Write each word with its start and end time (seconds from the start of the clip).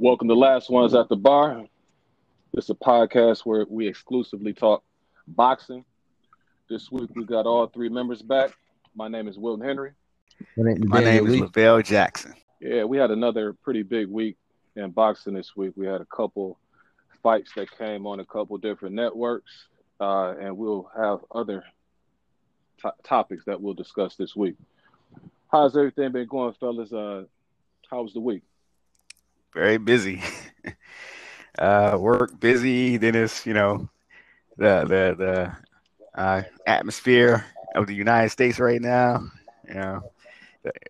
Welcome 0.00 0.28
to 0.28 0.34
Last 0.34 0.70
Ones 0.70 0.94
at 0.94 1.08
the 1.08 1.16
Bar. 1.16 1.64
This 2.54 2.66
is 2.66 2.70
a 2.70 2.74
podcast 2.74 3.40
where 3.44 3.66
we 3.68 3.88
exclusively 3.88 4.52
talk 4.52 4.84
boxing. 5.26 5.84
This 6.70 6.92
week 6.92 7.10
we 7.16 7.24
got 7.24 7.46
all 7.46 7.66
three 7.66 7.88
members 7.88 8.22
back. 8.22 8.52
My 8.94 9.08
name 9.08 9.26
is 9.26 9.38
Wilton 9.38 9.66
Henry. 9.66 9.90
My 10.56 11.00
name 11.00 11.26
is 11.26 11.40
Lavelle 11.40 11.82
Jackson. 11.82 12.34
Yeah, 12.60 12.84
we 12.84 12.96
had 12.96 13.10
another 13.10 13.52
pretty 13.52 13.82
big 13.82 14.06
week 14.06 14.36
in 14.76 14.92
boxing 14.92 15.34
this 15.34 15.56
week. 15.56 15.72
We 15.74 15.86
had 15.86 16.00
a 16.00 16.06
couple 16.06 16.60
fights 17.20 17.50
that 17.56 17.76
came 17.76 18.06
on 18.06 18.20
a 18.20 18.24
couple 18.24 18.56
different 18.56 18.94
networks, 18.94 19.66
uh, 20.00 20.36
and 20.40 20.56
we'll 20.56 20.88
have 20.96 21.24
other 21.32 21.64
to- 22.82 22.94
topics 23.02 23.44
that 23.46 23.60
we'll 23.60 23.74
discuss 23.74 24.14
this 24.14 24.36
week. 24.36 24.54
How's 25.50 25.76
everything 25.76 26.12
been 26.12 26.28
going, 26.28 26.54
fellas? 26.54 26.92
Uh, 26.92 27.24
how 27.90 28.04
was 28.04 28.12
the 28.12 28.20
week? 28.20 28.44
Very 29.54 29.78
busy. 29.78 30.22
uh, 31.58 31.96
work 31.98 32.38
busy. 32.38 32.96
Then 32.96 33.14
it's 33.14 33.46
you 33.46 33.54
know 33.54 33.88
the 34.56 34.84
the 34.84 35.14
the 36.14 36.20
uh, 36.20 36.42
atmosphere 36.66 37.44
of 37.74 37.86
the 37.86 37.94
United 37.94 38.30
States 38.30 38.58
right 38.58 38.80
now. 38.80 39.22
You 39.66 39.74
know, 39.74 40.10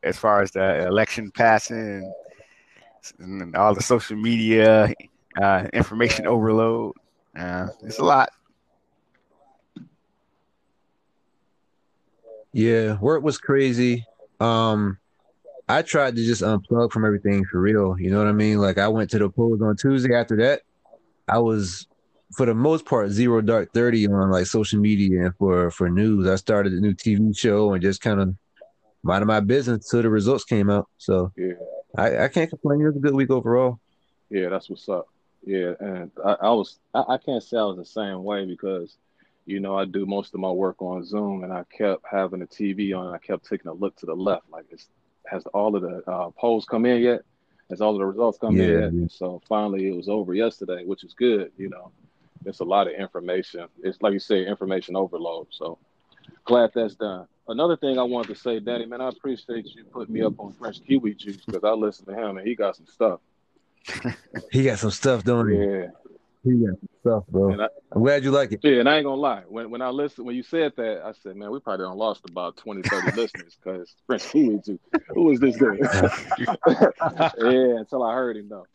as 0.03 0.19
far 0.19 0.43
as 0.43 0.51
the 0.53 0.87
election 0.87 1.31
passing 1.31 2.13
and, 3.19 3.57
all 3.57 3.75
the 3.75 3.83
social 3.83 4.17
media 4.17 4.93
uh, 5.41 5.67
information 5.73 6.27
overload. 6.27 6.95
Uh, 7.37 7.69
it's 7.83 7.99
a 7.99 8.05
lot. 8.05 8.31
Yeah, 12.53 12.99
work 12.99 13.23
was 13.23 13.39
crazy. 13.39 14.05
Um, 14.41 14.99
I 15.69 15.83
tried 15.83 16.17
to 16.17 16.25
just 16.25 16.43
unplug 16.43 16.93
from 16.93 17.05
everything 17.05 17.45
for 17.45 17.61
real. 17.61 17.99
You 17.99 18.11
know 18.11 18.19
what 18.19 18.27
I 18.27 18.33
mean? 18.33 18.59
Like 18.59 18.79
I 18.79 18.89
went 18.89 19.11
to 19.11 19.19
the 19.19 19.29
polls 19.29 19.61
on 19.61 19.77
Tuesday. 19.77 20.15
After 20.15 20.37
that, 20.37 20.63
I 21.29 21.39
was 21.39 21.87
for 22.37 22.47
the 22.47 22.55
most 22.55 22.85
part 22.87 23.11
zero 23.11 23.41
dark 23.41 23.73
thirty 23.73 24.07
on 24.07 24.31
like 24.31 24.47
social 24.47 24.81
media 24.81 25.27
and 25.27 25.35
for 25.37 25.71
for 25.71 25.91
news. 25.91 26.27
I 26.27 26.37
started 26.37 26.73
a 26.73 26.81
new 26.81 26.95
TV 26.95 27.37
show 27.37 27.73
and 27.75 27.83
just 27.83 28.01
kind 28.01 28.21
of 28.21 28.35
minding 29.03 29.27
my 29.27 29.41
business 29.41 29.85
until 29.87 30.03
the 30.03 30.11
results 30.11 30.45
came 30.45 30.71
out. 30.71 30.89
So 30.97 31.33
Yeah, 31.37 31.53
I, 31.97 32.25
I 32.25 32.29
can't 32.29 32.49
complain. 32.51 32.81
It 32.81 32.87
was 32.87 32.97
a 32.97 33.01
good 33.01 33.15
week 33.15 33.31
overall. 33.31 33.79
yeah, 34.31 34.49
that's 34.49 34.69
what's 34.71 34.89
up. 34.89 35.09
Yeah, 35.45 35.73
and 35.81 36.11
I, 36.25 36.33
I 36.43 36.51
was 36.51 36.79
I, 36.95 37.05
I 37.11 37.19
can't 37.19 37.43
say 37.43 37.59
I 37.59 37.65
was 37.65 37.77
the 37.77 37.85
same 37.85 38.25
way 38.25 38.47
because 38.47 38.97
you 39.47 39.61
know 39.61 39.77
I 39.77 39.85
do 39.85 40.05
most 40.07 40.35
of 40.35 40.41
my 40.41 40.51
work 40.51 40.81
on 40.81 41.05
Zoom, 41.05 41.45
and 41.45 41.53
I 41.53 41.65
kept 41.77 42.05
having 42.11 42.41
the 42.41 42.47
TV 42.47 42.97
on, 42.99 43.07
and 43.07 43.15
I 43.15 43.19
kept 43.19 43.47
taking 43.49 43.69
a 43.69 43.73
look 43.75 43.97
to 43.97 44.07
the 44.07 44.15
left, 44.15 44.51
like 44.51 44.65
it's 44.71 44.89
has 45.27 45.45
all 45.47 45.77
of 45.77 45.83
the 45.83 46.03
uh, 46.11 46.31
polls 46.31 46.65
come 46.65 46.87
in 46.87 47.03
yet? 47.03 47.21
Has 47.71 47.81
all 47.81 47.93
of 47.93 47.99
the 47.99 48.07
results 48.07 48.39
come 48.39 48.59
in 48.59 48.81
yet? 48.81 48.93
yeah. 48.93 49.07
So 49.11 49.43
finally, 49.49 49.89
it 49.89 49.95
was 49.95 50.09
over 50.09 50.35
yesterday, 50.35 50.85
which 50.85 51.05
is 51.05 51.13
good. 51.13 51.53
You 51.59 51.69
know, 51.69 51.93
it's 52.45 52.61
a 52.61 52.65
lot 52.65 52.87
of 52.87 52.95
information. 52.95 53.67
It's 53.83 54.01
like 54.01 54.15
you 54.15 54.19
say, 54.19 54.47
information 54.47 54.97
overload. 54.97 55.49
So 55.51 55.79
glad 56.45 56.71
that's 56.75 56.95
done. 56.95 57.27
Another 57.47 57.77
thing 57.77 57.99
I 57.99 58.03
wanted 58.03 58.35
to 58.35 58.41
say, 58.41 58.61
Danny, 58.61 58.87
man, 58.87 59.01
I 59.01 59.09
appreciate 59.09 59.67
you 59.75 59.85
putting 59.85 60.15
me 60.15 60.23
up 60.23 60.39
on 60.39 60.53
Fresh 60.53 60.81
Kiwi 60.81 61.15
Juice 61.15 61.45
because 61.45 61.65
I 61.65 61.71
listened 61.71 62.09
to 62.09 62.15
him 62.15 62.37
and 62.39 62.47
he 62.47 62.55
got 62.55 62.77
some 62.77 62.87
stuff. 62.87 63.21
He 64.53 64.65
got 64.65 64.79
some 64.79 64.91
stuff, 64.91 65.25
don't 65.25 65.51
he? 65.51 65.59
Yeah, 65.59 65.87
He 66.45 66.55
got 66.55 66.77
stuff, 67.01 67.25
bro. 67.29 67.51
and 67.51 67.63
I, 67.63 67.69
I'm 67.93 68.03
glad 68.03 68.23
you 68.23 68.31
like 68.31 68.53
it. 68.53 68.61
yeah, 68.63 68.81
and 68.81 68.89
I 68.89 68.97
ain't 68.97 69.05
gonna 69.05 69.21
lie. 69.21 69.43
When 69.49 69.71
when 69.71 69.83
I 69.83 69.89
listened, 69.89 70.27
when 70.27 70.37
you 70.37 70.43
said 70.43 70.73
that, 70.77 71.03
I 71.05 71.13
said, 71.23 71.37
man, 71.37 71.51
we 71.51 71.59
probably 71.61 71.85
done 71.85 71.97
lost 71.97 72.29
about 72.29 72.57
20, 72.59 72.83
30 72.83 73.11
listeners 73.17 73.57
because 73.63 73.95
Fresh 74.07 74.31
Kiwi 74.31 74.61
Juice. 74.65 74.79
Who 75.09 75.33
is 75.33 75.41
this 75.41 75.57
dude? 75.57 75.79
yeah, 76.39 77.79
until 77.79 78.03
I 78.05 78.15
heard 78.15 78.37
him 78.37 78.49
though. 78.49 78.67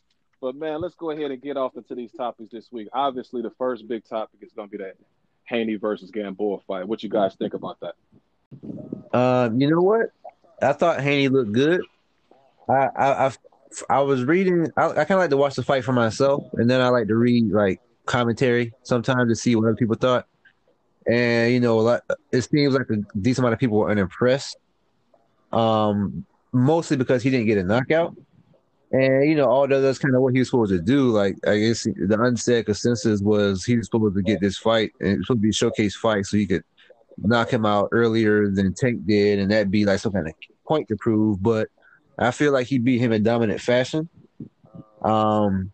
But 0.41 0.56
man, 0.56 0.81
let's 0.81 0.95
go 0.95 1.11
ahead 1.11 1.31
and 1.31 1.41
get 1.41 1.56
off 1.56 1.78
into 1.78 1.95
these 1.95 2.11
topics 2.11 2.52
this 2.52 2.69
week. 2.69 2.89
Obviously, 2.91 3.41
the 3.41 3.52
first 3.52 3.88
big 3.88 4.03
topic 4.03 4.39
is 4.41 4.52
gonna 4.52 4.67
be 4.67 4.78
that 4.78 4.95
Haney 5.45 5.75
versus 5.75 6.11
Gamboa 6.11 6.59
fight. 6.67 6.88
What 6.88 7.02
you 7.02 7.09
guys 7.09 7.36
think 7.36 7.53
about 7.53 7.78
that? 7.80 9.18
Um, 9.18 9.62
you 9.62 9.69
know 9.69 9.81
what? 9.81 10.07
I 10.62 10.74
thought 10.74 11.00
Haney 11.00 11.30
looked 11.30 11.53
good. 11.53 11.81
I 12.68 12.74
I 12.74 13.28
I, 13.28 13.31
I 13.89 14.01
was 14.01 14.25
reading. 14.25 14.67
I, 14.78 14.89
I 14.89 14.94
kind 15.06 15.11
of 15.11 15.19
like 15.19 15.29
to 15.29 15.38
watch 15.38 15.56
the 15.56 15.63
fight 15.63 15.84
for 15.84 15.94
myself, 15.94 16.44
and 16.53 16.69
then 16.69 16.81
I 16.81 16.89
like 16.89 17.07
to 17.07 17.16
read 17.16 17.51
like 17.51 17.79
commentary 18.06 18.73
sometimes 18.84 19.31
to 19.31 19.35
see 19.35 19.56
what 19.56 19.66
other 19.66 19.75
people 19.75 19.95
thought. 19.95 20.28
And 21.07 21.51
you 21.53 21.59
know, 21.59 21.78
lot, 21.78 22.03
it 22.31 22.41
seems 22.41 22.73
like 22.73 22.89
a 22.89 22.97
decent 23.19 23.39
amount 23.39 23.53
of 23.53 23.59
people 23.59 23.79
were 23.79 23.91
unimpressed. 23.91 24.57
Um, 25.51 26.25
mostly 26.51 26.97
because 26.97 27.23
he 27.23 27.29
didn't 27.29 27.47
get 27.47 27.57
a 27.57 27.63
knockout, 27.63 28.16
and 28.91 29.28
you 29.28 29.35
know, 29.35 29.67
that, 29.67 29.79
that's 29.79 30.00
kind 30.00 30.16
of 30.16 30.22
what 30.22 30.33
he 30.33 30.39
was 30.39 30.50
supposed 30.50 30.72
to 30.72 30.81
do. 30.81 31.09
Like 31.09 31.35
I 31.47 31.57
guess 31.59 31.83
the 31.83 32.17
unsaid 32.22 32.66
consensus 32.66 33.22
was 33.22 33.63
he 33.63 33.78
was 33.78 33.88
supposed 33.88 34.16
to 34.16 34.22
get 34.22 34.39
this 34.39 34.57
fight, 34.57 34.91
and 35.00 35.09
it 35.09 35.17
was 35.17 35.28
supposed 35.28 35.39
to 35.39 35.44
be 35.44 35.50
a 35.50 35.53
showcase 35.53 35.95
fight, 35.95 36.25
so 36.25 36.38
he 36.38 36.47
could 36.47 36.63
knock 37.17 37.50
him 37.51 37.66
out 37.66 37.89
earlier 37.91 38.50
than 38.50 38.73
Tank 38.73 39.06
did, 39.06 39.39
and 39.39 39.51
that'd 39.51 39.72
be 39.72 39.85
like 39.85 40.00
some 40.00 40.13
kind 40.13 40.28
of 40.28 40.33
point 40.66 40.88
to 40.88 40.95
prove. 40.97 41.41
But 41.41 41.69
I 42.18 42.31
feel 42.31 42.51
like 42.51 42.68
he 42.68 42.78
beat 42.78 43.00
him 43.00 43.12
in 43.12 43.24
dominant 43.24 43.62
fashion. 43.62 44.09
Um, 45.01 45.72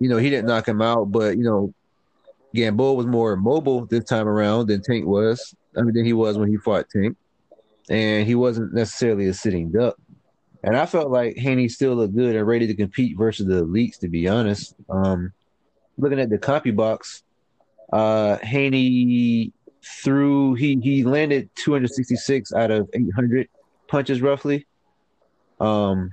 you 0.00 0.08
know, 0.08 0.16
he 0.16 0.30
didn't 0.30 0.48
knock 0.48 0.66
him 0.66 0.82
out, 0.82 1.12
but 1.12 1.36
you 1.36 1.44
know, 1.44 1.74
Gamboa 2.54 2.94
was 2.94 3.06
more 3.06 3.36
mobile 3.36 3.86
this 3.86 4.04
time 4.04 4.28
around 4.28 4.66
than 4.66 4.82
Tank 4.82 5.06
was. 5.06 5.54
I 5.76 5.82
mean, 5.82 5.94
than 5.94 6.04
he 6.04 6.12
was 6.12 6.36
when 6.36 6.50
he 6.50 6.56
fought 6.56 6.86
Tank, 6.90 7.16
and 7.88 8.26
he 8.26 8.34
wasn't 8.34 8.74
necessarily 8.74 9.26
a 9.26 9.34
sitting 9.34 9.70
duck. 9.70 9.96
And 10.64 10.76
I 10.76 10.86
felt 10.86 11.10
like 11.10 11.36
Haney 11.36 11.68
still 11.68 11.94
looked 11.94 12.14
good 12.14 12.36
and 12.36 12.46
ready 12.46 12.66
to 12.66 12.74
compete 12.74 13.16
versus 13.16 13.46
the 13.46 13.64
elites. 13.64 13.98
To 14.00 14.08
be 14.08 14.28
honest, 14.28 14.74
um, 14.88 15.32
looking 15.98 16.20
at 16.20 16.30
the 16.30 16.38
CompuBox, 16.38 17.22
uh, 17.92 18.38
Haney 18.38 19.52
threw 19.84 20.54
he 20.54 20.78
he 20.80 21.04
landed 21.04 21.50
266 21.56 22.52
out 22.52 22.70
of 22.70 22.88
800 22.92 23.48
punches 23.88 24.20
roughly. 24.20 24.66
Um, 25.62 26.12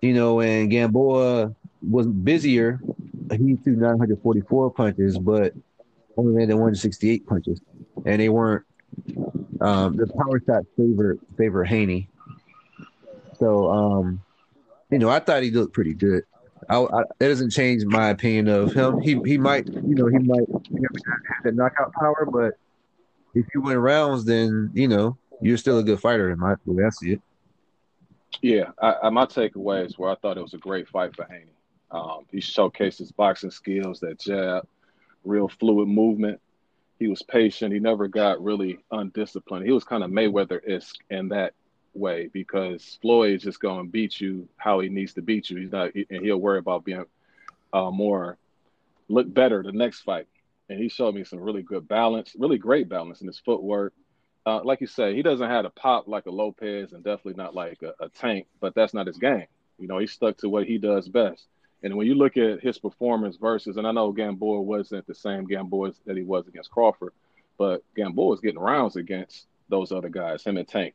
you 0.00 0.14
know, 0.14 0.40
and 0.40 0.70
Gamboa 0.70 1.54
was 1.88 2.06
busier. 2.06 2.80
He 3.30 3.56
threw 3.56 3.76
944 3.76 4.70
punches, 4.70 5.18
but 5.18 5.52
only 6.16 6.32
landed 6.32 6.54
168 6.54 7.26
punches, 7.26 7.60
and 8.04 8.20
they 8.20 8.28
weren't. 8.28 8.64
Um, 9.60 9.96
the 9.96 10.06
power 10.06 10.40
shot 10.46 10.64
favored 10.76 11.20
favor 11.36 11.64
Haney. 11.64 12.08
So, 13.38 13.70
um, 13.70 14.22
you 14.90 14.98
know, 14.98 15.10
I 15.10 15.18
thought 15.18 15.42
he 15.42 15.50
looked 15.50 15.74
pretty 15.74 15.92
good. 15.92 16.24
I, 16.68 16.78
I, 16.78 17.00
it 17.20 17.28
doesn't 17.28 17.50
change 17.50 17.84
my 17.84 18.08
opinion 18.08 18.48
of 18.48 18.72
him. 18.72 19.00
He 19.00 19.20
he 19.24 19.36
might, 19.36 19.66
you 19.66 19.94
know, 19.94 20.06
he 20.06 20.18
might 20.18 20.48
have 20.48 21.42
the 21.44 21.52
knockout 21.52 21.92
power, 21.92 22.26
but 22.30 22.54
if 23.34 23.46
you 23.54 23.60
win 23.60 23.78
rounds, 23.78 24.24
then 24.24 24.70
you 24.72 24.88
know 24.88 25.18
you're 25.42 25.58
still 25.58 25.78
a 25.78 25.82
good 25.82 26.00
fighter. 26.00 26.30
In 26.30 26.38
my 26.38 26.54
way 26.64 26.84
I 26.84 26.90
see 26.90 27.12
it. 27.12 27.20
Yeah, 28.42 28.70
I, 28.80 28.94
I, 29.04 29.10
my 29.10 29.26
takeaway 29.26 29.86
is 29.86 29.98
where 29.98 30.10
I 30.10 30.14
thought 30.16 30.36
it 30.36 30.42
was 30.42 30.54
a 30.54 30.58
great 30.58 30.88
fight 30.88 31.14
for 31.14 31.24
Haney. 31.24 31.56
Um, 31.90 32.26
he 32.30 32.38
showcased 32.38 32.98
his 32.98 33.12
boxing 33.12 33.50
skills, 33.50 34.00
that 34.00 34.20
jab, 34.20 34.66
real 35.24 35.48
fluid 35.48 35.88
movement. 35.88 36.40
He 36.98 37.08
was 37.08 37.22
patient. 37.22 37.72
He 37.72 37.78
never 37.78 38.08
got 38.08 38.42
really 38.42 38.78
undisciplined. 38.90 39.66
He 39.66 39.72
was 39.72 39.84
kind 39.84 40.02
of 40.02 40.10
Mayweather-esque 40.10 40.98
in 41.10 41.28
that 41.28 41.54
way 41.94 42.28
because 42.32 42.98
Floyd 43.02 43.34
is 43.36 43.42
just 43.42 43.60
going 43.60 43.84
to 43.84 43.90
beat 43.90 44.20
you 44.20 44.48
how 44.56 44.80
he 44.80 44.88
needs 44.88 45.14
to 45.14 45.22
beat 45.22 45.50
you. 45.50 45.58
He's 45.58 45.72
not, 45.72 45.94
and 45.94 46.24
he'll 46.24 46.38
worry 46.38 46.58
about 46.58 46.84
being 46.84 47.04
uh, 47.72 47.90
more 47.90 48.38
look 49.08 49.32
better 49.32 49.62
the 49.62 49.72
next 49.72 50.00
fight. 50.00 50.26
And 50.68 50.80
he 50.80 50.88
showed 50.88 51.14
me 51.14 51.24
some 51.24 51.38
really 51.38 51.62
good 51.62 51.86
balance, 51.86 52.34
really 52.38 52.58
great 52.58 52.88
balance 52.88 53.20
in 53.20 53.26
his 53.26 53.38
footwork. 53.38 53.92
Uh, 54.46 54.60
like 54.64 54.80
you 54.80 54.86
say, 54.86 55.14
he 55.14 55.22
doesn't 55.22 55.50
have 55.50 55.66
a 55.66 55.70
pop 55.70 56.08
like 56.08 56.26
a 56.26 56.30
Lopez 56.30 56.92
and 56.92 57.04
definitely 57.04 57.34
not 57.34 57.54
like 57.54 57.82
a, 57.82 57.92
a 58.04 58.08
Tank, 58.10 58.46
but 58.60 58.74
that's 58.74 58.94
not 58.94 59.06
his 59.08 59.18
game. 59.18 59.46
You 59.78 59.88
know, 59.88 59.98
he 59.98 60.06
stuck 60.06 60.38
to 60.38 60.48
what 60.48 60.66
he 60.66 60.78
does 60.78 61.08
best. 61.08 61.46
And 61.82 61.96
when 61.96 62.06
you 62.06 62.14
look 62.14 62.36
at 62.36 62.60
his 62.60 62.78
performance 62.78 63.36
versus, 63.36 63.76
and 63.76 63.86
I 63.86 63.92
know 63.92 64.12
Gamboa 64.12 64.62
wasn't 64.62 65.06
the 65.06 65.14
same 65.14 65.46
Gamboa 65.46 65.92
that 66.06 66.16
he 66.16 66.22
was 66.22 66.48
against 66.48 66.70
Crawford, 66.70 67.12
but 67.58 67.82
Gamboa 67.96 68.28
was 68.28 68.40
getting 68.40 68.60
rounds 68.60 68.96
against 68.96 69.46
those 69.68 69.92
other 69.92 70.08
guys, 70.08 70.44
him 70.44 70.56
and 70.56 70.68
Tank, 70.68 70.94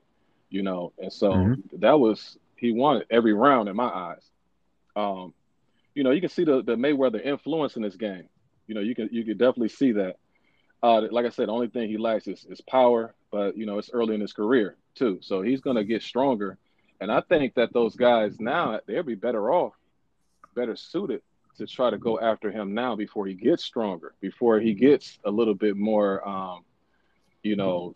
you 0.49 0.63
know. 0.63 0.93
And 0.97 1.11
so 1.11 1.53
Mhm. 1.55 1.79
that 1.79 1.99
was 1.99 2.37
he 2.57 2.71
won 2.71 3.03
every 3.09 3.33
round 3.33 3.69
in 3.69 3.75
my 3.75 3.89
eyes. 3.89 4.29
Um, 4.95 5.33
you 5.95 6.03
know, 6.03 6.11
you 6.11 6.21
can 6.21 6.29
see 6.29 6.43
the 6.45 6.63
the 6.63 6.75
Mayweather 6.75 7.23
influence 7.23 7.75
in 7.75 7.83
this 7.83 7.95
game. 7.95 8.29
You 8.67 8.75
know, 8.75 8.81
you 8.81 8.95
can 8.95 9.09
you 9.11 9.23
can 9.25 9.37
definitely 9.37 9.69
see 9.69 9.93
that. 9.93 10.17
Uh, 10.83 11.01
like 11.11 11.25
I 11.25 11.29
said, 11.29 11.47
the 11.47 11.53
only 11.53 11.67
thing 11.67 11.89
he 11.89 11.97
lacks 11.97 12.27
is, 12.27 12.45
is 12.49 12.61
power, 12.61 13.13
but 13.31 13.55
you 13.55 13.65
know 13.65 13.77
it's 13.77 13.91
early 13.93 14.15
in 14.15 14.21
his 14.21 14.33
career 14.33 14.77
too, 14.95 15.19
so 15.21 15.41
he's 15.41 15.61
gonna 15.61 15.83
get 15.83 16.01
stronger. 16.01 16.57
And 16.99 17.11
I 17.11 17.21
think 17.21 17.55
that 17.55 17.73
those 17.73 17.95
guys 17.95 18.39
now 18.39 18.79
they'll 18.87 19.03
be 19.03 19.15
better 19.15 19.51
off, 19.51 19.73
better 20.55 20.75
suited 20.75 21.21
to 21.57 21.67
try 21.67 21.89
to 21.89 21.97
go 21.97 22.19
after 22.19 22.51
him 22.51 22.73
now 22.73 22.95
before 22.95 23.27
he 23.27 23.33
gets 23.33 23.63
stronger, 23.63 24.13
before 24.21 24.59
he 24.59 24.73
gets 24.73 25.19
a 25.23 25.31
little 25.31 25.53
bit 25.53 25.75
more, 25.75 26.27
um, 26.27 26.63
you 27.43 27.55
know, 27.55 27.95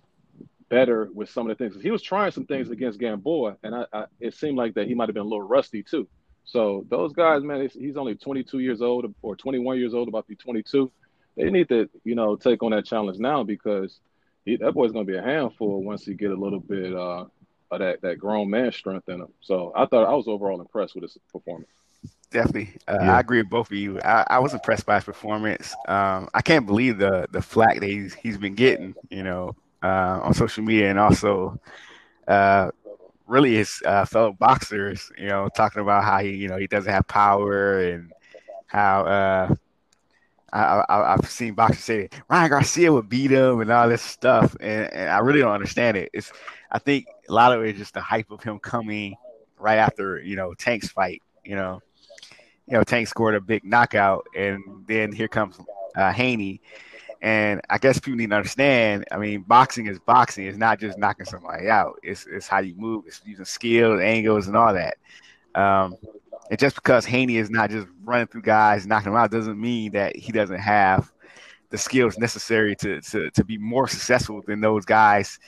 better 0.70 1.10
with 1.14 1.30
some 1.30 1.50
of 1.50 1.58
the 1.58 1.64
things. 1.64 1.82
He 1.82 1.92
was 1.92 2.02
trying 2.02 2.32
some 2.32 2.46
things 2.46 2.70
against 2.70 3.00
Gamboa, 3.00 3.58
and 3.64 3.76
I, 3.76 3.86
I 3.94 4.06
it 4.20 4.36
seemed 4.36 4.58
like 4.58 4.76
that 4.76 4.88
he 4.88 4.94
might 4.94 5.10
have 5.10 5.14
been 5.16 5.22
a 5.22 5.30
little 5.30 5.42
rusty 5.42 5.84
too. 5.84 6.08
So 6.44 6.86
those 6.90 7.14
guys, 7.14 7.44
man, 7.44 7.68
he's 7.74 7.98
only 7.98 8.16
22 8.16 8.60
years 8.60 8.82
old 8.82 9.14
or 9.24 9.36
21 9.36 9.80
years 9.80 9.96
old, 9.96 10.08
about 10.08 10.26
to 10.26 10.30
be 10.30 10.36
22. 10.36 10.92
They 11.36 11.50
need 11.50 11.70
to, 11.70 11.90
you 12.04 12.16
know, 12.16 12.36
take 12.36 12.64
on 12.64 12.72
that 12.72 12.86
challenge 12.86 13.20
now 13.20 13.44
because 13.44 14.00
he, 14.46 14.56
that 14.58 14.74
boy's 14.74 14.92
going 14.92 15.06
to 15.06 15.12
be 15.12 15.18
a 15.18 15.22
handful 15.22 15.84
once 15.84 16.06
he 16.06 16.14
get 16.14 16.32
a 16.32 16.36
little 16.36 16.60
bit 16.60 16.94
uh, 16.94 17.26
of 17.72 17.80
that 17.80 18.02
that 18.02 18.20
grown 18.20 18.50
man 18.50 18.72
strength 18.72 19.10
in 19.10 19.22
him. 19.22 19.34
So 19.42 19.72
I 19.76 19.86
thought 19.86 20.08
I 20.08 20.14
was 20.14 20.28
overall 20.28 20.62
impressed 20.62 20.96
with 20.96 21.04
his 21.04 21.18
performance. 21.32 21.70
Definitely, 22.32 22.78
uh, 22.88 22.98
yeah. 23.02 23.16
I 23.16 23.20
agree 23.20 23.40
with 23.40 23.50
both 23.50 23.72
of 23.72 23.78
you. 23.78 24.00
I, 24.02 24.26
I 24.28 24.40
was 24.40 24.54
impressed 24.54 24.86
by 24.86 24.96
his 24.96 25.04
performance. 25.04 25.74
Um, 25.88 26.28
I 26.34 26.42
can't 26.42 26.66
believe 26.66 26.98
the 26.98 27.28
the 27.32 27.42
flack 27.42 27.80
that 27.80 27.88
he's, 27.88 28.14
he's 28.14 28.38
been 28.38 28.56
getting, 28.56 28.96
you 29.10 29.24
know, 29.24 29.56
uh, 29.84 30.20
on 30.22 30.34
social 30.34 30.64
media 30.64 30.90
and 30.90 31.00
also 31.00 31.60
uh, 32.28 32.72
really 33.28 33.56
his 33.56 33.82
uh, 33.86 34.06
fellow 34.06 34.34
boxers, 34.34 35.12
you 35.18 35.28
know, 35.28 35.50
talking 35.56 35.82
about 35.82 36.04
how 36.04 36.20
he, 36.20 36.32
you 36.32 36.48
know, 36.48 36.58
he 36.58 36.68
doesn't 36.68 36.92
have 36.92 37.08
power 37.08 37.80
and 37.80 38.12
how 38.68 39.58
uh, 40.56 40.86
I, 40.88 41.12
have 41.12 41.30
seen 41.30 41.54
boxers 41.54 41.84
say 41.84 42.10
Ryan 42.30 42.50
Garcia 42.50 42.94
would 42.94 43.10
beat 43.10 43.32
him 43.32 43.60
and 43.60 43.70
all 43.70 43.90
this 43.90 44.02
stuff, 44.02 44.56
and, 44.62 44.92
and, 44.94 45.10
I 45.10 45.20
really 45.20 45.40
don't 45.42 45.52
understand 45.52 45.98
it. 45.98 46.10
It's 46.14 46.32
I 46.72 46.80
think 46.80 47.08
a 47.28 47.34
lot 47.34 47.52
of 47.52 47.62
it 47.64 47.72
is 47.72 47.78
just 47.78 47.94
the 47.94 48.02
hype 48.02 48.32
of 48.32 48.42
him 48.42 48.60
coming 48.60 49.16
right 49.60 49.78
after 49.78 50.20
you 50.22 50.38
know 50.38 50.54
Tank's 50.54 50.90
fight. 50.90 51.22
You 51.44 51.58
know, 51.58 51.82
you 52.68 52.74
know 52.74 52.84
Tank 52.84 53.10
scored 53.10 53.36
a 53.36 53.42
big 53.42 53.66
knockout, 53.66 54.26
and 54.34 54.86
then 54.88 55.12
here 55.12 55.28
comes 55.28 55.60
uh, 55.96 56.14
Haney. 56.14 56.62
And 57.22 57.60
I 57.70 57.78
guess 57.78 58.00
people 58.00 58.18
need 58.18 58.30
to 58.30 58.36
understand. 58.36 59.06
I 59.12 59.18
mean, 59.18 59.42
boxing 59.42 59.88
is 59.88 60.00
boxing. 60.00 60.46
It's 60.46 60.58
not 60.58 60.80
just 60.80 60.98
knocking 60.98 61.26
somebody 61.26 61.68
out. 61.70 62.00
It's 62.02 62.28
it's 62.28 62.48
how 62.48 62.60
you 62.60 62.76
move. 62.76 63.06
It's 63.08 63.22
using 63.26 63.46
skill, 63.46 64.00
angles, 64.00 64.48
and 64.48 64.56
all 64.56 64.74
that. 64.74 64.98
Um, 65.54 65.98
and 66.50 66.60
just 66.60 66.76
because 66.76 67.06
Haney 67.06 67.38
is 67.38 67.50
not 67.50 67.70
just 67.70 67.88
running 68.04 68.28
through 68.28 68.44
guys, 68.44 68.86
knocking 68.86 69.12
them 69.12 69.22
out, 69.22 69.32
doesn't 69.32 69.60
mean 69.60 69.92
that 69.94 70.16
he 70.16 70.32
doesn't 70.32 70.60
have 70.60 71.12
the 71.70 71.78
skills 71.78 72.18
necessary 72.18 72.76
to 72.76 73.02
to 73.02 73.30
to 73.32 73.44
be 73.44 73.58
more 73.58 73.88
successful 73.88 74.42
than 74.46 74.62
those 74.62 74.86
guys 74.86 75.40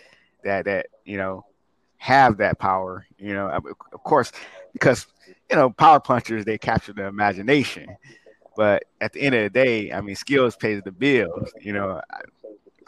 that 0.44 0.66
that 0.66 0.88
you 1.06 1.18
know 1.18 1.46
have 1.98 2.38
that 2.38 2.60
power. 2.60 3.06
You 3.18 3.34
know, 3.34 3.50
of 3.50 4.04
course, 4.04 4.32
because 4.74 5.08
you 5.50 5.56
know 5.56 5.70
power 5.70 6.00
punchers 6.00 6.46
they 6.46 6.58
capture 6.58 6.94
the 6.94 7.06
imagination, 7.06 7.96
but 8.56 8.84
at 9.00 9.14
the 9.14 9.22
end 9.22 9.36
of 9.36 9.44
the 9.44 9.50
day, 9.50 9.92
I 9.92 10.02
mean, 10.02 10.16
skills 10.16 10.56
pays 10.56 10.82
the 10.84 10.92
bills. 10.92 11.52
You 11.62 11.74
know, 11.74 12.02
I, 12.10 12.22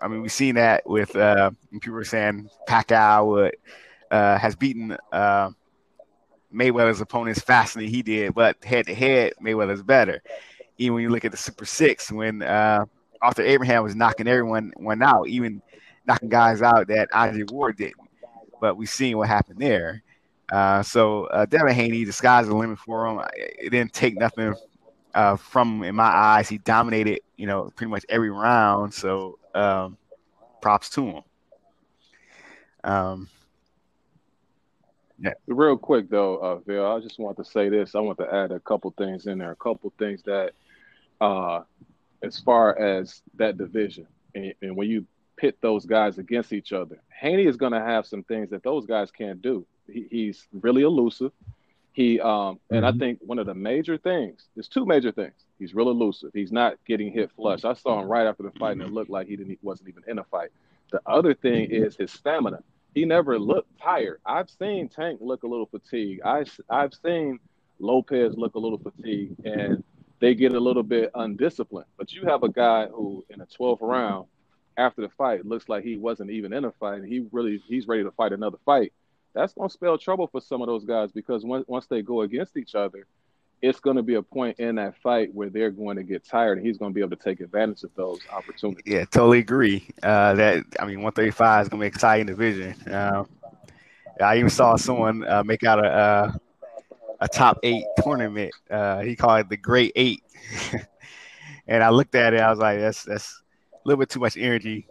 I 0.01 0.07
mean, 0.07 0.21
we've 0.21 0.31
seen 0.31 0.56
that 0.56 0.88
with 0.89 1.15
uh, 1.15 1.51
people 1.71 1.94
were 1.94 2.03
saying 2.03 2.50
Pacquiao 2.67 3.27
would, 3.27 3.56
uh, 4.09 4.38
has 4.39 4.56
beaten. 4.56 4.97
Uh, 5.11 5.51
Mayweather's 6.53 7.01
opponents 7.01 7.39
faster 7.41 7.79
than 7.79 7.87
he 7.87 8.01
did, 8.01 8.33
but 8.33 8.63
head 8.63 8.87
to 8.87 8.95
head, 8.95 9.33
Mayweather's 9.41 9.83
better. 9.83 10.21
Even 10.77 10.95
when 10.95 11.03
you 11.03 11.09
look 11.09 11.25
at 11.25 11.31
the 11.31 11.37
Super 11.37 11.65
Six, 11.65 12.11
when 12.11 12.41
uh, 12.41 12.85
Arthur 13.21 13.43
Abraham 13.43 13.83
was 13.83 13.95
knocking 13.95 14.27
everyone 14.27 14.71
one 14.77 15.01
out, 15.03 15.27
even 15.27 15.61
knocking 16.07 16.29
guys 16.29 16.61
out 16.61 16.87
that 16.87 17.09
Andre 17.13 17.43
Ward 17.49 17.77
didn't. 17.77 17.95
But 18.61 18.77
we've 18.77 18.89
seen 18.89 19.17
what 19.17 19.27
happened 19.27 19.59
there. 19.59 20.03
Uh, 20.51 20.81
so 20.81 21.25
uh, 21.25 21.45
Devin 21.45 21.75
Haney, 21.75 22.03
the 22.03 22.11
sky's 22.11 22.47
the 22.47 22.55
limit 22.55 22.79
for 22.79 23.05
him. 23.05 23.21
It 23.35 23.69
didn't 23.69 23.93
take 23.93 24.17
nothing 24.17 24.55
uh, 25.13 25.35
from 25.35 25.77
him 25.77 25.83
in 25.83 25.95
my 25.95 26.07
eyes. 26.07 26.49
He 26.49 26.57
dominated, 26.57 27.21
you 27.37 27.45
know, 27.45 27.71
pretty 27.75 27.91
much 27.91 28.05
every 28.09 28.31
round. 28.31 28.93
So 28.93 29.37
um, 29.53 29.97
props 30.61 30.89
to 30.91 31.05
him. 31.05 31.23
Um, 32.83 33.29
yeah. 35.21 35.33
Real 35.48 35.77
quick 35.77 36.10
though, 36.10 36.38
uh, 36.38 36.56
Bill, 36.56 36.86
I 36.86 37.00
just 37.00 37.19
want 37.19 37.38
to 37.38 37.45
say 37.45 37.69
this. 37.69 37.95
I 37.95 38.00
want 38.00 38.18
to 38.19 38.33
add 38.33 38.51
a 38.51 38.60
couple 38.60 38.94
things 38.98 39.27
in 39.27 39.38
there. 39.38 39.51
A 39.51 39.56
couple 39.56 39.92
things 39.98 40.24
that, 40.24 40.54
uh, 41.19 41.62
as 42.24 42.39
far 42.39 42.77
as 42.77 43.21
that 43.36 43.57
division, 43.57 44.07
and, 44.36 44.54
and 44.62 44.75
when 44.75 44.89
you 44.89 45.06
pit 45.38 45.57
those 45.62 45.86
guys 45.86 46.18
against 46.18 46.54
each 46.54 46.74
other, 46.74 47.01
Haney 47.10 47.45
is 47.45 47.57
going 47.57 47.71
to 47.71 47.80
have 47.80 48.06
some 48.06 48.24
things 48.24 48.50
that 48.51 48.63
those 48.63 48.86
guys 48.86 49.12
can't 49.12 49.42
do. 49.42 49.66
He, 49.92 50.07
he's 50.10 50.48
really 50.54 50.83
elusive. 50.83 51.31
He 51.92 52.19
um, 52.19 52.60
and 52.69 52.83
mm-hmm. 52.83 52.95
I 52.95 52.98
think 52.98 53.19
one 53.21 53.39
of 53.39 53.45
the 53.45 53.54
major 53.54 53.98
things, 53.98 54.48
there's 54.56 54.68
two 54.69 54.86
major 54.86 55.12
things. 55.12 55.33
He's 55.57 55.74
real 55.74 55.89
elusive. 55.89 56.31
He's 56.33 56.51
not 56.51 56.75
getting 56.86 57.12
hit 57.12 57.31
flush. 57.36 57.66
I 57.66 57.74
saw 57.74 58.00
him 58.00 58.07
right 58.07 58.25
after 58.25 58.44
the 58.44 58.51
fight, 58.51 58.74
and 58.74 58.81
it 58.81 58.92
looked 58.92 59.10
like 59.10 59.27
he 59.27 59.36
didn't 59.36 59.50
he 59.50 59.60
wasn't 59.62 59.89
even 59.89 60.04
in 60.07 60.19
a 60.19 60.24
fight. 60.24 60.50
The 60.92 61.01
other 61.06 61.33
thing 61.33 61.69
is 61.69 61.98
his 61.98 62.12
stamina 62.12 62.63
he 62.94 63.06
never 63.06 63.39
looked 63.39 63.80
tired. 63.80 64.19
I've 64.25 64.50
seen 64.50 64.89
Tank 64.89 65.19
look 65.21 65.44
a 65.44 65.47
little 65.47 65.68
fatigued. 65.68 66.21
I, 66.25 66.45
I've 66.69 66.94
seen 66.94 67.39
Lopez 67.80 68.36
look 68.36 68.56
a 68.56 68.59
little 68.59 68.80
fatigued, 68.80 69.45
and 69.45 69.83
they 70.19 70.36
get 70.36 70.53
a 70.53 70.59
little 70.59 70.83
bit 70.83 71.12
undisciplined. 71.15 71.88
But 71.97 72.13
you 72.13 72.25
have 72.25 72.44
a 72.44 72.50
guy 72.50 72.88
who, 72.88 73.25
in 73.30 73.41
a 73.41 73.45
12th 73.45 73.81
round, 73.81 74.25
after 74.77 75.01
the 75.01 75.09
fight, 75.09 75.45
looks 75.45 75.68
like 75.68 75.83
he 75.83 75.97
wasn't 75.97 76.31
even 76.31 76.53
in 76.53 76.65
a 76.65 76.71
fight, 76.71 77.03
he 77.03 77.25
really 77.31 77.62
he's 77.68 77.88
ready 77.88 78.03
to 78.03 78.12
fight 78.12 78.31
another 78.31 78.57
fight. 78.65 78.94
That's 79.33 79.53
gonna 79.53 79.69
spell 79.69 79.97
trouble 79.97 80.27
for 80.27 80.42
some 80.42 80.62
of 80.62 80.68
those 80.68 80.85
guys 80.85 81.12
because 81.12 81.44
once 81.44 81.65
once 81.68 81.85
they 81.88 82.01
go 82.01 82.21
against 82.21 82.57
each 82.57 82.75
other, 82.75 83.06
it's 83.61 83.79
going 83.79 83.97
to 83.97 84.03
be 84.03 84.15
a 84.15 84.21
point 84.21 84.59
in 84.59 84.75
that 84.75 84.95
fight 85.01 85.33
where 85.33 85.50
they're 85.50 85.71
going 85.71 85.97
to 85.97 86.03
get 86.03 86.25
tired, 86.25 86.57
and 86.57 86.65
he's 86.65 86.77
going 86.77 86.91
to 86.91 86.94
be 86.94 87.01
able 87.01 87.15
to 87.15 87.23
take 87.23 87.41
advantage 87.41 87.83
of 87.83 87.94
those 87.95 88.19
opportunities. 88.31 88.83
Yeah, 88.85 89.06
totally 89.06 89.39
agree. 89.39 89.88
Uh, 90.01 90.33
that 90.35 90.63
I 90.79 90.85
mean, 90.85 91.01
135 91.01 91.63
is 91.63 91.69
going 91.69 91.79
to 91.79 91.83
be 91.83 91.88
an 91.88 91.94
exciting 91.94 92.25
division. 92.27 92.73
Uh, 92.88 93.25
I 94.21 94.38
even 94.38 94.50
saw 94.50 94.75
someone 94.75 95.27
uh, 95.27 95.44
make 95.44 95.63
out 95.63 95.83
a 95.83 95.89
uh, 95.89 96.31
a 97.21 97.27
top 97.27 97.59
eight 97.63 97.83
tournament. 98.01 98.53
Uh, 98.69 99.01
he 99.01 99.15
called 99.15 99.41
it 99.41 99.50
the 99.50 99.57
Great 99.57 99.91
Eight, 99.95 100.23
and 101.67 101.83
I 101.83 101.89
looked 101.89 102.15
at 102.15 102.33
it. 102.33 102.39
I 102.39 102.50
was 102.50 102.59
like, 102.59 102.79
that's 102.79 103.03
that's 103.03 103.41
a 103.73 103.88
little 103.88 104.00
bit 104.00 104.09
too 104.09 104.19
much 104.19 104.38
energy 104.38 104.88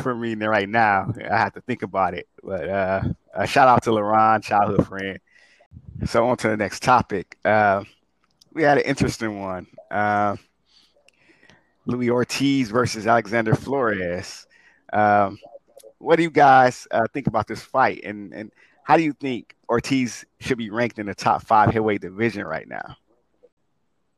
for 0.00 0.14
me 0.14 0.34
right 0.34 0.68
now. 0.68 1.12
I 1.30 1.36
have 1.36 1.54
to 1.54 1.60
think 1.60 1.82
about 1.82 2.14
it. 2.14 2.28
But 2.42 2.68
uh, 2.68 3.02
shout 3.46 3.68
out 3.68 3.82
to 3.84 3.90
LaRon, 3.90 4.42
childhood 4.42 4.86
friend. 4.86 5.18
So 6.06 6.26
on 6.28 6.36
to 6.38 6.48
the 6.48 6.56
next 6.56 6.82
topic 6.82 7.36
we 8.52 8.62
had 8.62 8.78
an 8.78 8.84
interesting 8.84 9.40
one. 9.40 9.66
Uh, 9.90 10.36
Louis 11.86 12.10
Ortiz 12.10 12.70
versus 12.70 13.06
Alexander 13.06 13.54
Flores. 13.54 14.46
Um, 14.92 15.38
what 15.98 16.16
do 16.16 16.22
you 16.22 16.30
guys 16.30 16.86
uh, 16.90 17.06
think 17.12 17.26
about 17.26 17.46
this 17.46 17.62
fight, 17.62 18.02
and 18.04 18.32
and 18.32 18.52
how 18.84 18.96
do 18.96 19.02
you 19.02 19.12
think 19.12 19.54
Ortiz 19.68 20.24
should 20.40 20.58
be 20.58 20.70
ranked 20.70 20.98
in 20.98 21.06
the 21.06 21.14
top 21.14 21.44
five 21.44 21.68
heavyweight 21.68 22.00
division 22.00 22.44
right 22.44 22.66
now? 22.66 22.96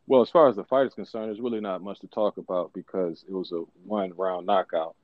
Well, 0.07 0.23
as 0.23 0.31
far 0.31 0.49
as 0.49 0.57
the 0.57 0.65
fight 0.65 0.87
is 0.87 0.95
concerned, 0.95 1.29
there's 1.29 1.41
really 1.41 1.61
not 1.61 1.83
much 1.83 2.01
to 2.01 2.07
talk 2.07 2.37
about 2.37 2.73
because 2.73 3.25
it 3.29 3.33
was 3.33 3.53
a 3.53 3.63
one 3.85 4.13
round 4.17 4.47
knockout. 4.47 4.95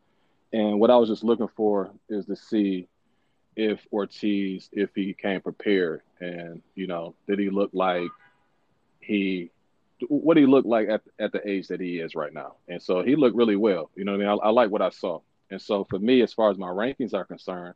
And 0.53 0.81
what 0.81 0.91
I 0.91 0.97
was 0.97 1.09
just 1.09 1.25
looking 1.25 1.49
for 1.49 1.91
is 2.09 2.27
to 2.27 2.37
see 2.37 2.89
if 3.57 3.87
Ortiz, 3.93 4.71
if 4.73 4.91
he 4.95 5.15
came 5.15 5.41
prepared, 5.41 6.03
and 6.21 6.63
you 6.75 6.87
know, 6.87 7.15
did 7.27 7.39
he 7.39 7.51
look 7.51 7.71
like 7.73 8.09
he 9.09 9.51
what 10.09 10.37
he 10.37 10.47
looked 10.47 10.69
like 10.69 10.89
at 10.89 11.01
at 11.19 11.33
the 11.33 11.49
age 11.49 11.67
that 11.69 11.81
he 11.81 11.99
is 11.99 12.15
right 12.15 12.33
now. 12.33 12.55
And 12.69 12.81
so 12.81 13.03
he 13.03 13.17
looked 13.17 13.35
really 13.35 13.57
well. 13.57 13.91
You 13.97 14.05
know 14.05 14.15
I 14.15 14.19
mean? 14.19 14.29
I, 14.29 14.35
I 14.35 14.51
like 14.51 14.71
what 14.71 14.83
I 14.83 14.91
saw. 14.91 15.21
And 15.51 15.61
so 15.61 15.85
for 15.85 15.99
me, 15.99 16.23
as 16.23 16.33
far 16.33 16.51
as 16.51 16.59
my 16.59 16.69
rankings 16.69 17.15
are 17.15 17.25
concerned, 17.25 17.75